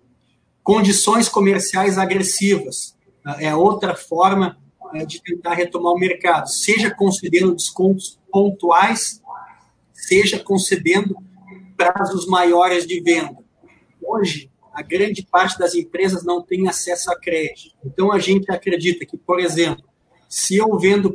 Condições 0.62 1.28
comerciais 1.28 1.98
agressivas 1.98 2.96
uh, 3.26 3.40
é 3.40 3.56
outra 3.56 3.96
forma 3.96 4.60
uh, 4.94 5.08
de 5.08 5.24
tentar 5.24 5.56
retomar 5.56 5.92
o 5.92 6.00
mercado, 6.00 6.46
seja 6.52 6.94
concedendo 6.94 7.56
descontos 7.56 8.20
pontuais, 8.32 9.20
seja 9.92 10.38
concedendo 10.38 11.16
prazos 11.76 12.28
maiores 12.28 12.86
de 12.86 13.02
venda. 13.02 13.40
Hoje, 14.00 14.51
a 14.74 14.82
grande 14.82 15.26
parte 15.30 15.60
das 15.60 15.76
empresas 15.76 16.24
não 16.24 16.42
tem 16.42 16.68
acesso 16.68 17.12
a 17.12 17.20
crédito. 17.20 17.76
Então, 17.86 18.12
a 18.12 18.20
gente 18.20 18.52
acredita 18.52 19.06
que, 19.06 19.18
por 19.18 19.40
exemplo, 19.40 19.84
se 20.30 20.56
eu 20.56 20.78
vendo 20.80 21.12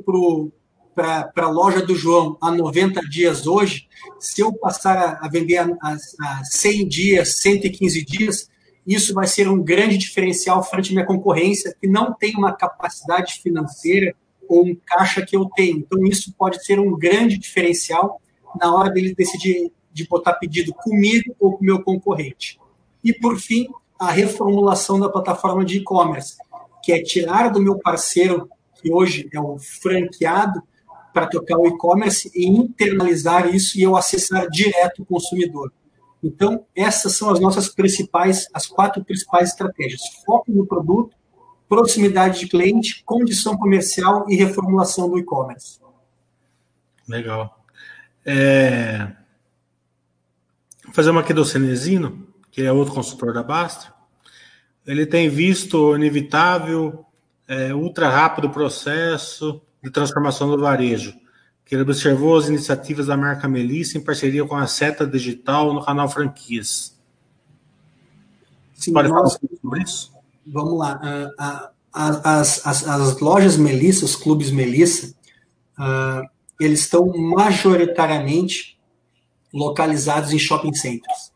para 0.94 1.30
a 1.36 1.50
loja 1.50 1.84
do 1.84 1.94
João 1.94 2.36
a 2.40 2.50
90 2.50 3.00
dias 3.08 3.46
hoje, 3.46 3.88
se 4.20 4.42
eu 4.42 4.52
passar 4.52 4.96
a, 4.96 5.26
a 5.26 5.28
vender 5.28 5.56
a, 5.58 5.66
a, 5.82 5.96
a 6.22 6.44
100 6.44 6.88
dias, 6.88 7.40
115 7.40 8.04
dias, 8.04 8.48
isso 8.86 9.14
vai 9.14 9.26
ser 9.26 9.48
um 9.48 9.62
grande 9.62 9.96
diferencial 9.98 10.62
frente 10.62 10.90
à 10.90 10.92
minha 10.92 11.06
concorrência, 11.06 11.74
que 11.80 11.88
não 11.88 12.14
tem 12.14 12.34
uma 12.36 12.52
capacidade 12.52 13.40
financeira 13.42 14.14
ou 14.48 14.64
um 14.64 14.76
caixa 14.86 15.24
que 15.24 15.36
eu 15.36 15.48
tenho. 15.56 15.78
Então, 15.78 16.04
isso 16.04 16.32
pode 16.38 16.64
ser 16.64 16.78
um 16.78 16.96
grande 16.96 17.38
diferencial 17.38 18.20
na 18.60 18.74
hora 18.74 18.90
dele 18.90 19.14
decidir 19.14 19.72
de 19.92 20.06
botar 20.06 20.34
pedido 20.34 20.74
comigo 20.74 21.34
ou 21.40 21.52
com 21.52 21.62
o 21.62 21.66
meu 21.66 21.82
concorrente. 21.82 22.58
E, 23.06 23.12
por 23.12 23.38
fim, 23.38 23.68
a 23.96 24.10
reformulação 24.10 24.98
da 24.98 25.08
plataforma 25.08 25.64
de 25.64 25.76
e-commerce, 25.76 26.36
que 26.82 26.90
é 26.90 27.00
tirar 27.00 27.50
do 27.50 27.62
meu 27.62 27.78
parceiro, 27.78 28.50
que 28.74 28.92
hoje 28.92 29.28
é 29.32 29.38
o 29.38 29.56
franqueado, 29.60 30.60
para 31.14 31.28
tocar 31.28 31.56
o 31.56 31.68
e-commerce 31.68 32.28
e 32.34 32.48
internalizar 32.48 33.54
isso 33.54 33.78
e 33.78 33.82
eu 33.84 33.96
acessar 33.96 34.50
direto 34.50 35.02
o 35.02 35.06
consumidor. 35.06 35.72
Então, 36.20 36.66
essas 36.74 37.16
são 37.16 37.30
as 37.30 37.38
nossas 37.38 37.68
principais, 37.68 38.48
as 38.52 38.66
quatro 38.66 39.04
principais 39.04 39.50
estratégias: 39.50 40.02
foco 40.26 40.50
no 40.50 40.66
produto, 40.66 41.16
proximidade 41.68 42.40
de 42.40 42.48
cliente, 42.48 43.04
condição 43.04 43.56
comercial 43.56 44.26
e 44.28 44.34
reformulação 44.34 45.08
do 45.08 45.16
e-commerce. 45.16 45.78
Legal. 47.08 47.56
É... 48.24 49.12
Vou 50.84 50.92
fazer 50.92 51.10
uma 51.10 51.20
aqui 51.20 51.32
do 51.32 51.44
Cenezino 51.44 52.25
que 52.56 52.62
é 52.62 52.72
outro 52.72 52.94
consultor 52.94 53.34
da 53.34 53.42
Basta, 53.42 53.92
ele 54.86 55.04
tem 55.04 55.28
visto 55.28 55.74
o 55.74 55.94
inevitável, 55.94 57.04
é, 57.46 57.74
ultra 57.74 58.08
rápido 58.08 58.48
processo 58.48 59.60
de 59.84 59.90
transformação 59.90 60.50
do 60.50 60.58
varejo, 60.58 61.14
que 61.66 61.74
ele 61.74 61.82
observou 61.82 62.34
as 62.34 62.48
iniciativas 62.48 63.08
da 63.08 63.16
marca 63.16 63.46
Melissa 63.46 63.98
em 63.98 64.00
parceria 64.00 64.42
com 64.46 64.56
a 64.56 64.66
Seta 64.66 65.06
Digital 65.06 65.74
no 65.74 65.84
canal 65.84 66.08
Franquias. 66.08 66.98
Sim, 68.72 68.94
Pode 68.94 69.10
nós, 69.10 69.34
falar 69.34 69.58
sobre 69.60 69.82
isso? 69.82 70.14
Vamos 70.46 70.78
lá. 70.78 70.98
Uh, 71.38 71.68
as, 71.92 72.66
as, 72.66 72.88
as, 72.88 73.20
lojas 73.20 73.58
Melissa, 73.58 74.06
os 74.06 74.16
clubes 74.16 74.50
Melissa, 74.50 75.14
uh, 75.78 76.26
eles 76.58 76.80
estão 76.80 77.06
majoritariamente 77.14 78.80
localizados 79.52 80.32
em 80.32 80.38
shopping 80.38 80.72
centers. 80.72 81.35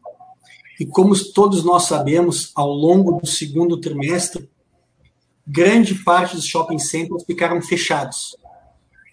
E 0.81 0.86
como 0.86 1.15
todos 1.35 1.62
nós 1.62 1.82
sabemos, 1.82 2.52
ao 2.55 2.73
longo 2.73 3.20
do 3.20 3.27
segundo 3.27 3.78
trimestre, 3.78 4.48
grande 5.47 5.94
parte 5.94 6.35
dos 6.35 6.47
shopping 6.47 6.78
centers 6.78 7.23
ficaram 7.24 7.61
fechados. 7.61 8.35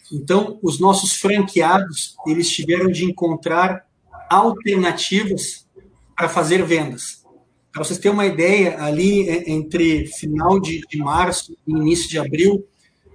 Então, 0.09 0.57
os 0.63 0.79
nossos 0.79 1.11
franqueados, 1.11 2.15
eles 2.25 2.49
tiveram 2.49 2.89
de 2.89 3.03
encontrar 3.03 3.85
alternativas 4.29 5.67
para 6.15 6.29
fazer 6.29 6.63
vendas. 6.63 7.25
Para 7.73 7.83
vocês 7.83 7.99
terem 7.99 8.13
uma 8.13 8.25
ideia, 8.25 8.81
ali 8.81 9.27
é, 9.27 9.51
entre 9.51 10.07
final 10.07 10.61
de, 10.61 10.79
de 10.89 10.97
março 10.97 11.57
e 11.67 11.71
início 11.71 12.09
de 12.09 12.17
abril, 12.17 12.65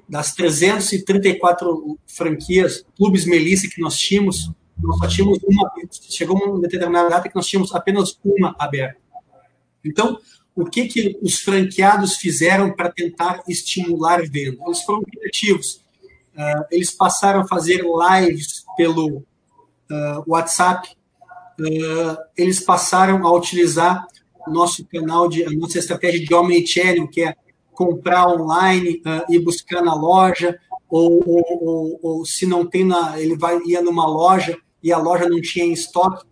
das 0.06 0.34
334 0.34 1.98
franquias, 2.06 2.84
clubes 2.98 3.24
Melissa 3.24 3.66
que 3.66 3.80
nós 3.80 3.96
tínhamos, 3.96 4.50
nós 4.82 4.98
só 4.98 5.06
tínhamos 5.06 5.38
uma, 5.44 5.72
chegou 6.08 6.36
uma 6.36 6.60
determinada 6.60 7.08
data 7.08 7.28
que 7.28 7.34
nós 7.34 7.46
tínhamos 7.46 7.74
apenas 7.74 8.18
uma 8.24 8.54
aberta. 8.58 9.00
Então, 9.84 10.18
o 10.54 10.64
que, 10.64 10.86
que 10.86 11.18
os 11.22 11.40
franqueados 11.40 12.16
fizeram 12.16 12.72
para 12.72 12.90
tentar 12.90 13.42
estimular 13.48 14.22
venda? 14.22 14.58
Eles 14.66 14.82
foram 14.82 15.02
criativos. 15.02 15.82
Uh, 16.34 16.64
eles 16.70 16.90
passaram 16.90 17.40
a 17.40 17.48
fazer 17.48 17.82
lives 17.82 18.64
pelo 18.76 19.18
uh, 19.18 20.24
WhatsApp. 20.26 20.90
Uh, 21.58 22.16
eles 22.36 22.60
passaram 22.60 23.26
a 23.26 23.32
utilizar 23.32 24.06
o 24.46 24.50
nosso 24.50 24.84
canal 24.86 25.28
de 25.28 25.44
a 25.44 25.50
nossa 25.50 25.78
estratégia 25.78 26.24
de 26.24 26.34
omnichannel, 26.34 27.08
que 27.08 27.22
é 27.22 27.34
comprar 27.72 28.28
online 28.28 29.00
e 29.30 29.38
buscar 29.38 29.82
na 29.82 29.94
loja, 29.94 30.58
ou, 30.90 31.22
ou, 31.26 31.44
ou, 31.48 32.00
ou, 32.02 32.24
se 32.26 32.44
não 32.44 32.66
tem 32.66 32.84
na, 32.84 33.18
ele 33.18 33.36
vai 33.36 33.58
ia 33.64 33.80
numa 33.80 34.06
loja 34.06 34.58
e 34.82 34.92
a 34.92 34.98
loja 34.98 35.28
não 35.28 35.40
tinha 35.40 35.64
em 35.64 35.72
estoque, 35.72 36.24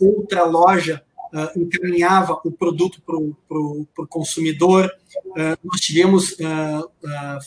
outra 0.00 0.44
loja 0.44 1.02
uh, 1.32 1.60
encaminhava 1.60 2.40
o 2.44 2.50
produto 2.50 3.02
para 3.02 3.16
o 3.16 4.06
consumidor. 4.08 4.90
Uh, 5.26 5.58
nós 5.64 5.80
tivemos 5.80 6.32
uh, 6.32 6.90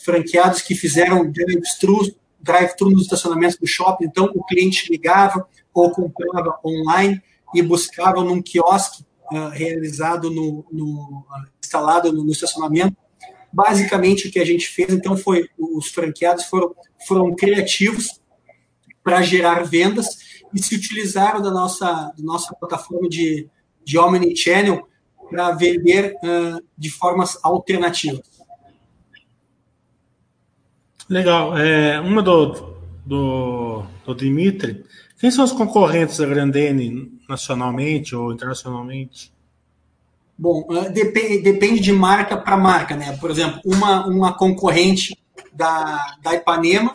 franqueados 0.04 0.62
que 0.62 0.74
fizeram 0.74 1.30
drive-thru 1.30 2.14
drive 2.40 2.72
nos 2.80 3.02
estacionamentos 3.02 3.56
do 3.56 3.68
shopping, 3.68 4.06
então 4.06 4.28
o 4.34 4.44
cliente 4.44 4.90
ligava 4.90 5.46
ou 5.72 5.92
comprava 5.92 6.58
online 6.64 7.22
e 7.54 7.62
buscava 7.62 8.22
num 8.24 8.42
quiosque 8.42 9.04
realizado 9.52 10.28
no, 10.28 10.66
no 10.70 11.24
instalado 11.62 12.12
no, 12.12 12.24
no 12.24 12.32
estacionamento. 12.32 12.96
Basicamente, 13.52 14.26
o 14.26 14.30
que 14.32 14.40
a 14.40 14.44
gente 14.44 14.66
fez, 14.68 14.92
então, 14.92 15.16
foi 15.16 15.48
os 15.56 15.86
franqueados 15.88 16.46
foram, 16.46 16.74
foram 17.06 17.32
criativos 17.36 18.20
para 19.02 19.22
gerar 19.22 19.64
vendas 19.64 20.06
e 20.54 20.62
se 20.62 20.74
utilizaram 20.74 21.40
da 21.40 21.50
nossa, 21.50 22.12
da 22.16 22.22
nossa 22.22 22.54
plataforma 22.54 23.08
de, 23.08 23.48
de 23.84 23.98
omnichannel 23.98 24.86
para 25.30 25.52
vender 25.52 26.14
uh, 26.22 26.62
de 26.76 26.90
formas 26.90 27.38
alternativas. 27.42 28.32
Legal. 31.08 31.56
É, 31.56 32.00
uma 32.00 32.22
do, 32.22 32.76
do, 33.04 33.82
do 34.04 34.14
Dimitri. 34.14 34.84
Quem 35.18 35.30
são 35.30 35.44
os 35.44 35.52
concorrentes 35.52 36.18
da 36.18 36.26
Grandene 36.26 37.12
nacionalmente 37.28 38.14
ou 38.14 38.32
internacionalmente? 38.32 39.32
Bom, 40.36 40.66
depende, 40.92 41.42
depende 41.42 41.80
de 41.80 41.92
marca 41.92 42.36
para 42.36 42.56
marca, 42.56 42.96
né? 42.96 43.16
Por 43.18 43.30
exemplo, 43.30 43.60
uma, 43.64 44.06
uma 44.06 44.32
concorrente 44.32 45.16
da, 45.52 46.16
da 46.22 46.34
Ipanema 46.34 46.92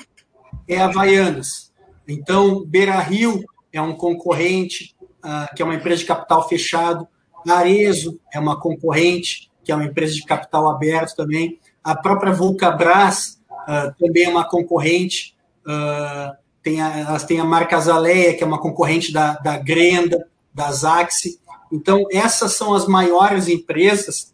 é 0.68 0.78
a 0.80 0.86
Havaianas. 0.86 1.67
Então, 2.08 2.64
Beira 2.66 3.00
Rio 3.00 3.44
é 3.72 3.82
um 3.82 3.94
concorrente, 3.94 4.96
uh, 5.24 5.54
que 5.56 5.62
é 5.62 5.66
uma 5.66 5.76
empresa 5.76 6.02
de 6.02 6.08
capital 6.08 6.48
fechado. 6.48 7.08
Arezo 7.48 8.20
é 8.34 8.40
uma 8.40 8.60
concorrente, 8.60 9.52
que 9.64 9.72
é 9.72 9.76
uma 9.76 9.86
empresa 9.86 10.14
de 10.14 10.24
capital 10.24 10.70
aberto 10.70 11.16
também. 11.16 11.60
A 11.84 11.96
própria 11.96 12.34
Vulcabras 12.34 13.40
uh, 13.52 13.94
também 14.00 14.26
é 14.26 14.30
uma 14.30 14.48
concorrente. 14.48 15.36
Uh, 15.66 16.36
tem 16.64 16.82
a, 16.82 17.00
elas 17.00 17.24
têm 17.24 17.40
a 17.40 17.46
marca 17.46 17.78
Azaleia, 17.78 18.36
que 18.36 18.44
é 18.44 18.48
uma 18.48 18.60
concorrente 18.60 19.12
da, 19.12 19.34
da 19.36 19.58
Grenda, 19.58 20.28
da 20.54 20.72
Zaxi. 20.72 21.40
Então, 21.72 22.06
essas 22.12 22.54
são 22.54 22.74
as 22.74 22.88
maiores 22.88 23.48
empresas 23.48 24.34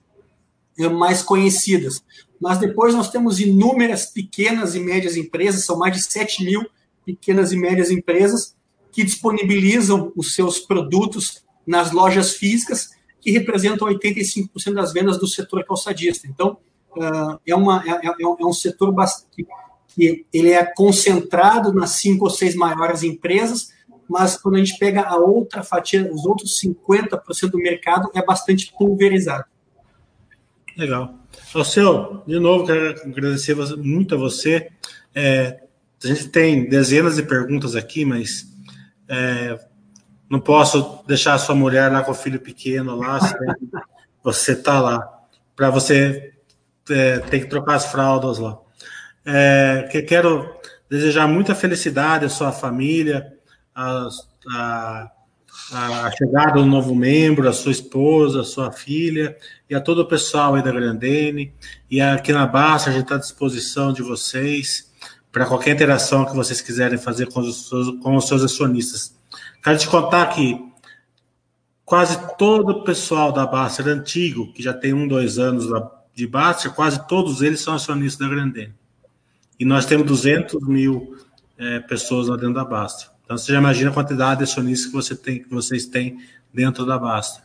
eh, 0.80 0.90
mais 0.90 1.22
conhecidas. 1.22 2.04
Mas 2.40 2.58
depois 2.58 2.94
nós 2.94 3.10
temos 3.10 3.40
inúmeras 3.40 4.06
pequenas 4.06 4.76
e 4.76 4.80
médias 4.80 5.16
empresas, 5.16 5.66
são 5.66 5.78
mais 5.78 5.96
de 5.96 6.04
7 6.04 6.44
mil 6.44 6.64
pequenas 7.06 7.52
e 7.52 7.58
médias 7.58 7.92
empresas, 7.92 8.56
que 8.92 9.04
disponibilizam 9.04 10.12
os 10.16 10.36
seus 10.36 10.60
produtos 10.60 11.44
nas 11.66 11.92
lojas 11.92 12.36
físicas, 12.36 12.92
que 13.20 13.32
representam 13.32 13.88
85% 13.88 14.74
das 14.74 14.94
vendas 14.94 15.18
do 15.18 15.28
setor 15.28 15.64
calçadista. 15.66 16.28
Então, 16.28 16.58
uh, 16.96 17.40
é, 17.46 17.56
uma, 17.56 17.84
é, 17.86 18.08
é, 18.08 18.14
é, 18.22 18.46
um 18.46 18.54
setor 18.54 18.94
que, 19.32 19.46
que 19.88 20.26
ele 20.32 20.52
é 20.52 20.64
concentrado 20.64 21.74
nas 21.74 21.92
cinco 21.92 22.26
ou 22.26 22.30
seis 22.30 22.56
maiores 22.56 23.02
empresas, 23.02 23.70
mas 24.08 24.38
quando 24.38 24.56
a 24.56 24.60
gente 24.60 24.78
pega 24.78 25.02
a 25.02 25.16
outra 25.16 25.64
fatia, 25.64 26.12
os 26.14 26.26
outros 26.26 26.60
50% 26.62 27.50
do 27.50 27.58
mercado, 27.58 28.12
é 28.14 28.24
bastante 28.24 28.72
pulverizado. 28.78 29.46
Legal. 30.78 31.16
Alceu, 31.54 32.22
de 32.28 32.40
novo, 32.40 32.66
quero 32.66 33.02
agradecer 33.04 33.56
muito 33.78 34.16
a 34.16 34.18
você. 34.18 34.70
É, 35.16 35.63
a 36.04 36.08
gente 36.08 36.28
tem 36.28 36.68
dezenas 36.68 37.16
de 37.16 37.24
perguntas 37.24 37.76
aqui, 37.76 38.04
mas 38.04 38.46
é, 39.08 39.58
não 40.30 40.40
posso 40.40 41.04
deixar 41.08 41.36
a 41.36 41.38
sua 41.38 41.56
mulher 41.56 41.92
lá 41.92 42.04
com 42.04 42.12
o 42.12 42.16
filho 42.16 42.40
pequeno 42.40 42.96
lá, 42.96 43.20
você 44.24 44.56
tá 44.56 44.80
lá. 44.80 45.08
Para 45.56 45.70
você 45.70 46.34
é, 46.90 47.20
ter 47.20 47.42
que 47.42 47.46
trocar 47.48 47.76
as 47.76 47.86
fraldas 47.86 48.38
lá. 48.40 48.58
É, 49.26 49.88
que 49.92 50.02
quero 50.02 50.54
desejar 50.90 51.28
muita 51.28 51.56
felicidade 51.56 52.26
à 52.26 52.30
sua 52.30 52.52
família, 52.52 53.34
a, 53.74 54.10
a, 54.52 55.12
a, 55.72 56.12
chegada 56.18 56.54
do 56.54 56.66
novo 56.66 56.94
membro, 56.94 57.48
a 57.48 57.54
sua 57.54 57.72
esposa, 57.72 58.42
a 58.42 58.44
sua 58.44 58.72
filha 58.72 59.38
e 59.70 59.76
a 59.76 59.80
todo 59.80 60.00
o 60.00 60.08
pessoal 60.08 60.56
aí 60.56 60.64
da 60.64 60.72
Grandene. 60.72 61.54
E 61.90 62.02
aqui 62.02 62.34
na 62.34 62.46
Basta 62.46 62.90
a 62.90 62.94
gente 62.94 63.04
está 63.04 63.16
à 63.16 63.20
disposição 63.20 63.94
de 63.94 64.02
vocês 64.02 64.92
para 65.34 65.48
qualquer 65.48 65.72
interação 65.72 66.26
que 66.26 66.36
vocês 66.36 66.62
quiserem 66.62 66.98
fazer 66.98 67.26
com 67.26 67.40
os 67.40 67.68
seus, 67.68 68.00
com 68.00 68.16
os 68.16 68.28
seus 68.28 68.44
acionistas. 68.44 69.16
Quero 69.64 69.80
te 69.80 69.88
contar 69.88 70.28
que 70.28 70.64
quase 71.84 72.20
todo 72.38 72.70
o 72.70 72.84
pessoal 72.84 73.32
da 73.32 73.44
Baster 73.44 73.88
antigo, 73.88 74.54
que 74.54 74.62
já 74.62 74.74
tem 74.74 74.94
um, 74.94 75.08
dois 75.08 75.40
anos 75.40 75.66
de 76.14 76.28
Baster, 76.28 76.72
quase 76.72 77.08
todos 77.08 77.42
eles 77.42 77.62
são 77.62 77.74
acionistas 77.74 78.20
da 78.20 78.32
Grandene. 78.32 78.76
E 79.60 79.66
nós 79.66 79.88
temos 79.88 80.06
200 80.06 80.68
mil 80.68 81.18
é, 81.58 81.80
pessoas 81.80 82.28
lá 82.28 82.38
dentro 82.38 82.54
da 82.54 82.64
Baster. 82.64 83.10
Então 83.26 83.36
você 83.36 83.54
já 83.54 83.58
imagina 83.58 83.90
a 83.90 83.94
quantidade 83.94 84.38
de 84.38 84.44
acionistas 84.44 84.86
que, 84.86 84.94
você 84.94 85.16
tem, 85.16 85.42
que 85.42 85.50
vocês 85.50 85.88
têm 85.88 86.20
dentro 86.54 86.86
da 86.86 87.00
Baster. 87.00 87.44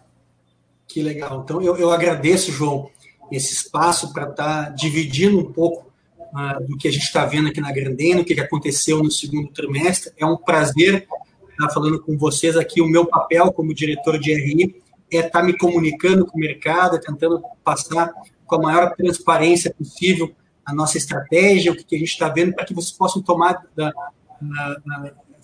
Que 0.86 1.02
legal. 1.02 1.40
Então 1.42 1.62
eu, 1.62 1.74
eu 1.78 1.90
agradeço, 1.90 2.52
João, 2.52 2.90
esse 3.32 3.54
espaço 3.54 4.12
para 4.12 4.28
estar 4.28 4.64
tá 4.64 4.68
dividindo 4.70 5.38
um 5.38 5.50
pouco 5.50 5.87
uh, 6.32 6.66
do 6.66 6.76
que 6.76 6.88
a 6.88 6.90
gente 6.90 7.04
está 7.04 7.24
vendo 7.24 7.48
aqui 7.48 7.60
na 7.60 7.72
Grandena, 7.72 8.20
o 8.20 8.24
que, 8.24 8.34
que 8.34 8.40
aconteceu 8.40 9.02
no 9.02 9.10
segundo 9.10 9.48
trimestre. 9.48 10.12
É 10.16 10.26
um 10.26 10.36
prazer 10.36 11.06
estar 11.50 11.70
falando 11.70 12.00
com 12.00 12.16
vocês 12.16 12.56
aqui. 12.56 12.80
O 12.80 12.88
meu 12.88 13.06
papel 13.06 13.52
como 13.52 13.74
diretor 13.74 14.18
de 14.18 14.32
RI 14.32 14.82
é 15.12 15.18
estar 15.18 15.42
me 15.42 15.56
comunicando 15.56 16.26
com 16.26 16.36
o 16.36 16.40
mercado, 16.40 16.96
é 16.96 17.00
tentando 17.00 17.42
passar 17.64 18.12
com 18.46 18.56
a 18.56 18.62
maior 18.62 18.94
transparência 18.94 19.72
possível 19.72 20.32
a 20.64 20.74
nossa 20.74 20.98
estratégia, 20.98 21.72
o 21.72 21.76
que, 21.76 21.82
que 21.82 21.96
a 21.96 21.98
gente 21.98 22.10
está 22.10 22.28
vendo, 22.28 22.54
para 22.54 22.64
que 22.66 22.74
vocês 22.74 22.92
possam 22.92 23.22
tomar, 23.22 23.64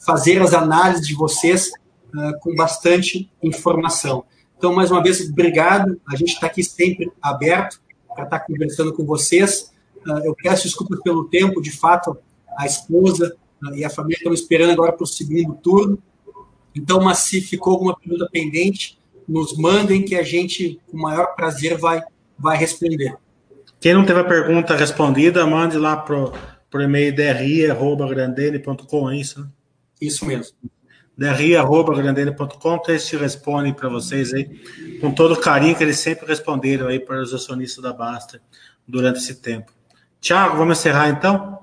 fazer 0.04 0.40
as 0.42 0.52
análises 0.52 1.06
de 1.06 1.14
vocês 1.14 1.70
uh, 2.14 2.38
com 2.40 2.54
bastante 2.54 3.30
informação. 3.42 4.24
Então, 4.56 4.74
mais 4.74 4.90
uma 4.90 5.02
vez, 5.02 5.26
obrigado. 5.28 5.98
A 6.06 6.14
gente 6.14 6.34
está 6.34 6.46
aqui 6.46 6.62
sempre 6.62 7.10
aberto 7.22 7.80
para 8.14 8.24
estar 8.24 8.40
conversando 8.40 8.92
com 8.92 9.04
vocês. 9.04 9.72
Ah, 10.06 10.20
eu 10.24 10.34
peço 10.34 10.64
desculpas 10.64 11.00
pelo 11.02 11.24
tempo, 11.28 11.60
de 11.60 11.70
fato, 11.70 12.16
a 12.56 12.66
esposa 12.66 13.36
ah, 13.62 13.70
e 13.74 13.84
a 13.84 13.90
família 13.90 14.18
estão 14.18 14.32
esperando 14.32 14.72
agora 14.72 14.92
para 14.92 15.04
o 15.04 15.06
segundo 15.06 15.54
turno. 15.54 15.98
Então, 16.74 17.00
mas 17.00 17.18
se 17.18 17.40
ficou 17.40 17.74
alguma 17.74 17.96
pergunta 17.96 18.28
pendente, 18.30 18.98
nos 19.28 19.56
mandem 19.56 20.04
que 20.04 20.16
a 20.16 20.22
gente, 20.22 20.80
com 20.90 20.96
o 20.96 21.00
maior 21.00 21.34
prazer, 21.34 21.78
vai, 21.78 22.02
vai 22.38 22.56
responder. 22.56 23.16
Quem 23.80 23.94
não 23.94 24.04
teve 24.04 24.20
a 24.20 24.24
pergunta 24.24 24.76
respondida, 24.76 25.46
mande 25.46 25.76
lá 25.76 25.96
para 25.96 26.16
o 26.16 26.82
e-mail 26.82 27.14
dri.grandene.com, 27.14 29.10
é 29.10 29.16
isso? 29.16 29.40
Né? 29.40 29.48
Isso 30.00 30.26
mesmo. 30.26 30.56
dri.grandene.com, 31.16 32.78
que 32.80 32.90
eles 32.90 33.06
te 33.06 33.16
respondem 33.16 33.72
para 33.72 33.88
vocês 33.88 34.32
aí, 34.34 34.46
com 35.00 35.12
todo 35.12 35.34
o 35.34 35.40
carinho 35.40 35.76
que 35.76 35.84
eles 35.84 35.98
sempre 35.98 36.26
responderam 36.26 36.88
aí 36.88 36.98
para 36.98 37.22
os 37.22 37.32
acionistas 37.32 37.82
da 37.82 37.92
Basta 37.92 38.40
durante 38.86 39.18
esse 39.18 39.36
tempo. 39.36 39.72
Tiago, 40.24 40.56
vamos 40.56 40.78
encerrar 40.78 41.10
então? 41.10 41.60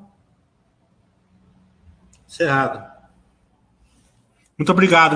Encerrado. 2.27 2.79
Muito 4.55 4.71
obrigado. 4.71 5.09